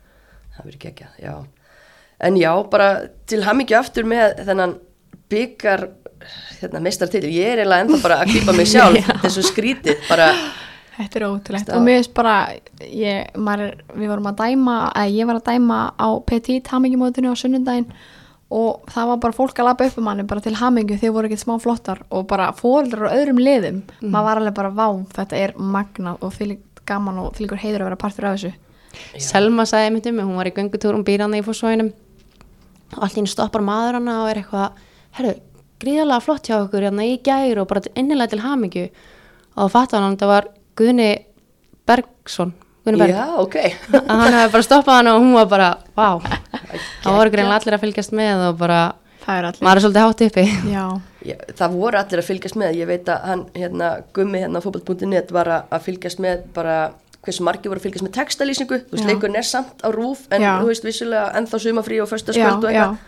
Það 0.56 0.64
verður 0.64 0.88
ekki 0.90 1.06
já. 1.22 1.34
En 2.24 2.36
já, 2.40 2.50
bara 2.70 2.88
til 3.30 3.42
hamingju 3.44 3.78
aftur 3.78 4.08
með 4.10 4.42
þennan 4.48 4.74
byggar 5.32 5.88
hérna, 6.60 6.82
meistartitil. 6.84 7.30
Ég 7.32 7.54
er 7.54 7.62
eiginlega 7.62 7.86
ennþá 7.86 8.02
bara 8.04 8.20
að 8.22 8.34
klípa 8.34 8.56
mig 8.56 8.68
sjálf 8.70 9.08
þessu 9.24 9.46
skrítið. 9.48 10.02
Bara, 10.08 10.30
Þetta 10.94 11.18
er 11.18 11.24
ótrúlegt. 11.26 11.70
Og 11.74 11.82
mér 11.82 11.96
finnst 11.98 12.12
bara 12.14 12.34
ég, 12.86 13.30
maður, 13.34 13.72
við 13.96 14.10
vorum 14.12 14.28
að 14.30 14.42
dæma 14.44 14.76
eða 14.92 15.08
ég 15.10 15.26
var 15.30 15.40
að 15.40 15.48
dæma 15.48 15.78
á 15.98 16.08
Petit 16.28 16.70
hamingjumótinu 16.70 17.32
á 17.34 17.36
sunnundaginn 17.38 17.88
og 18.54 18.84
það 18.92 19.08
var 19.10 19.18
bara 19.24 19.34
fólk 19.34 19.58
að 19.58 19.66
lappa 19.66 19.88
upp 19.88 19.96
um 19.98 20.06
manni 20.06 20.26
bara 20.30 20.44
til 20.44 20.54
hamingju 20.54 21.00
þeir 21.00 21.14
voru 21.16 21.26
ekkert 21.26 21.42
smá 21.42 21.56
flottar 21.58 22.04
og 22.14 22.28
bara 22.30 22.52
fóreldrar 22.54 23.10
á 23.10 23.16
öðrum 23.16 23.40
liðum. 23.42 23.80
Maður 24.04 24.28
var 24.28 24.40
alveg 24.42 24.56
bara 24.60 24.70
vá, 24.76 24.86
þetta 25.16 25.40
er 25.40 25.56
magnað 25.58 26.22
og 26.22 26.36
því 26.36 26.58
gaman 26.86 27.18
og 27.24 27.34
því 27.34 27.48
heiður 27.58 27.82
að 27.82 27.88
vera 27.88 27.98
partur 28.04 28.28
af 28.28 28.36
þessu. 28.36 28.52
Selma 29.18 29.66
sagði 29.66 29.90
einmitt 29.90 30.08
um 30.12 30.20
hún 30.22 30.38
var 30.38 30.46
í 30.46 30.54
göngutúr 30.54 30.94
hún 30.94 31.06
býr 31.06 31.24
hann 31.24 31.34
í 31.34 31.42
fórsvæðinum 31.42 31.90
og 32.94 33.08
henni 33.08 33.30
stoppar 33.32 33.64
maður 33.64 33.98
hana 33.98 34.20
og 34.22 34.30
er 34.30 34.44
eitthvað 34.44 34.84
herru, 35.18 35.34
gríðalega 35.82 36.24
flott 36.24 36.48
hjá 36.50 36.58
okkur 36.62 36.86
hérna 36.88 37.06
í 37.06 37.16
gær 37.24 37.62
og 37.62 37.70
bara 37.70 37.84
innilega 37.94 38.34
til 38.34 38.42
hamingju. 38.44 38.88
Og 39.54 39.68
þá 39.68 39.74
fattar 39.76 40.02
hann 40.02 40.16
að 40.16 40.24
það 40.24 40.32
var 40.34 40.50
Guðni 40.78 41.08
Bergson 41.86 42.54
Guðni 42.84 43.00
Berg, 43.00 43.14
já, 43.14 43.26
ok. 43.40 43.56
að 44.02 44.18
hann 44.20 44.34
hefði 44.36 44.52
bara 44.52 44.66
stoppað 44.66 44.98
hana 44.98 45.14
og 45.16 45.22
hún 45.24 45.32
var 45.38 45.46
bara, 45.48 45.70
vá. 45.96 46.08
Það 47.04 47.16
voru 47.16 47.32
greinlega 47.32 47.60
allir 47.62 47.76
að 47.78 47.84
fylgjast 47.86 48.14
með 48.18 48.42
og 48.50 48.58
bara 48.60 48.80
það 49.24 49.38
er 49.38 49.48
allir. 49.48 49.62
maður 49.64 49.80
er 49.80 49.84
svolítið 49.86 50.04
hátt 50.04 50.24
uppi. 50.26 50.44
Já, 50.74 50.84
Já, 51.24 51.36
það 51.56 51.78
voru 51.78 52.00
allir 52.02 52.20
að 52.20 52.28
fylgjast 52.28 52.58
með, 52.60 52.76
ég 52.82 52.90
veit 52.90 53.08
að 53.08 53.24
hann, 53.30 53.46
hérna, 53.56 53.88
Gummi 54.16 54.42
hérna 54.42 54.60
á 54.60 54.64
fótboll.net 54.66 55.32
var 55.32 55.52
að, 55.54 55.78
fylgjast 55.86 56.20
með 56.20 56.44
bara 56.56 56.76
hversu 57.24 57.46
margir 57.46 57.72
voru 57.72 57.80
að 57.80 57.86
fylgjast 57.86 58.04
með 58.04 58.14
textalýsingu, 58.18 58.80
þú 58.90 58.98
veist, 58.98 59.08
leikurinn 59.08 59.40
er 59.40 59.48
samt 59.48 59.80
á 59.80 59.88
rúf 59.94 60.26
en 60.28 60.44
Já. 60.44 60.50
þú 60.60 60.68
veist, 60.68 60.84
vissulega 60.84 61.30
ennþá 61.40 61.60
sumafrí 61.64 62.02
og 62.04 62.10
já, 62.10 62.12
föstaskvöld 62.12 62.66
og 62.66 62.68
eitthvað 62.68 62.98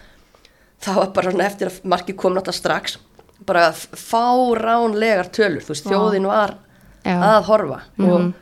það 0.85 1.01
var 1.01 1.13
bara 1.17 1.33
svona 1.33 1.47
eftir 1.47 1.71
að 1.71 1.79
margir 1.85 2.17
kom 2.19 2.35
náttúrulega 2.37 2.61
strax 2.61 2.99
bara 3.47 3.69
fáránlegar 3.73 5.31
tölur, 5.35 5.63
þú 5.65 5.75
veist, 5.75 5.87
þjóðin 5.87 6.29
var 6.31 6.57
Já. 7.05 7.17
að 7.21 7.39
horfa. 7.51 7.81
Mhm. 7.97 8.11
og 8.11 8.35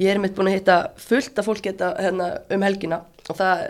ég 0.00 0.10
er 0.14 0.18
mitt 0.18 0.34
búin 0.34 0.48
að 0.48 0.58
hitta 0.58 0.90
fullt 0.96 1.38
af 1.38 1.46
fólk 1.46 1.62
geta, 1.62 1.94
hérna, 1.98 2.30
um 2.50 2.62
helgina 2.62 3.02
og 3.28 3.36
það 3.36 3.66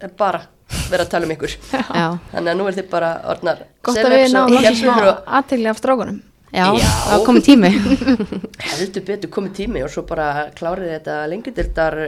er 0.00 0.12
bara 0.16 0.42
verið 0.90 1.06
að 1.06 1.10
tala 1.10 1.26
um 1.26 1.32
ykkur. 1.36 1.56
Já, 2.00 2.18
þannig 2.32 2.52
að 2.52 2.58
nú 2.58 2.66
er 2.68 2.76
þið 2.78 2.90
bara 2.90 3.14
orðnar 3.32 3.64
gott 3.82 3.96
að 3.98 4.12
við 4.12 4.36
og 4.36 5.24
aðtegli 5.26 5.72
af 5.72 5.80
strákunum. 5.80 6.22
Já, 6.52 6.66
það 6.76 7.24
komið 7.26 7.46
tími. 7.48 7.70
Heldur 8.76 9.06
betur 9.08 9.32
komið 9.32 9.54
tími 9.56 9.82
og 9.84 9.92
svo 9.92 10.04
bara 10.08 10.50
klárið 10.56 10.92
þetta 10.98 11.18
lengjudildar 11.32 11.98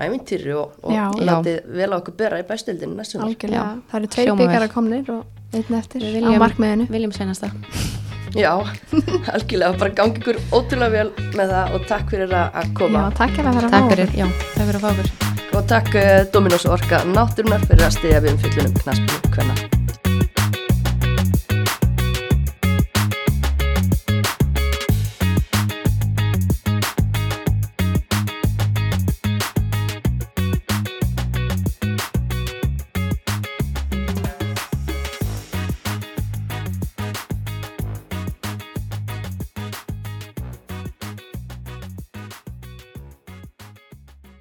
ævintýri 0.00 0.54
og, 0.58 0.72
og 0.82 1.20
látið 1.22 1.68
vel 1.78 1.90
á 1.92 1.96
okkur 2.00 2.16
bera 2.18 2.40
í 2.40 2.46
algjörlega, 3.28 3.60
Já. 3.62 3.82
það 3.90 3.98
eru 4.00 4.10
tveir 4.14 4.30
vel. 4.30 4.38
byggara 4.40 4.70
komnir 4.72 5.10
og 5.14 5.54
einn 5.54 5.78
eftir 5.78 6.02
Við 6.02 6.26
á 6.26 6.42
markmiðinu. 6.42 6.88
viljum 6.90 7.12
senast 7.14 7.44
það. 7.44 7.52
Já, 8.34 8.50
algjörlega, 9.36 9.78
bara 9.78 9.94
gangi 9.94 10.18
ykkur 10.18 10.40
ótrúlega 10.50 10.90
vel 10.96 11.12
með 11.38 11.54
það 11.54 11.76
og 11.78 11.86
takk 11.92 12.10
fyrir 12.10 12.34
að 12.34 12.58
að 12.58 12.66
já, 12.66 12.74
koma 12.80 13.04
takk 13.14 13.38
fyrir 13.38 13.52
að 13.52 13.60
vera 13.60 13.70
að 13.70 13.76
takk 13.76 13.86
fá 13.86 13.94
fyrir, 13.94 14.18
já, 14.18 14.26
takk 14.56 14.66
fyrir 14.66 14.80
að 14.80 14.84
fá 14.84 14.90
okkur. 14.90 15.14
Og 15.54 15.70
takk 15.70 15.94
uh, 16.00 16.18
Dominos 16.34 16.66
Orka 16.66 17.04
Náttúrunar 17.06 17.62
fyrir 17.68 17.86
að 17.86 17.96
stiðja 18.00 18.24
við 18.26 18.34
um 18.34 18.42
fyllunum 18.42 18.78
knaspinu 18.82 19.34
hvenna 19.38 19.83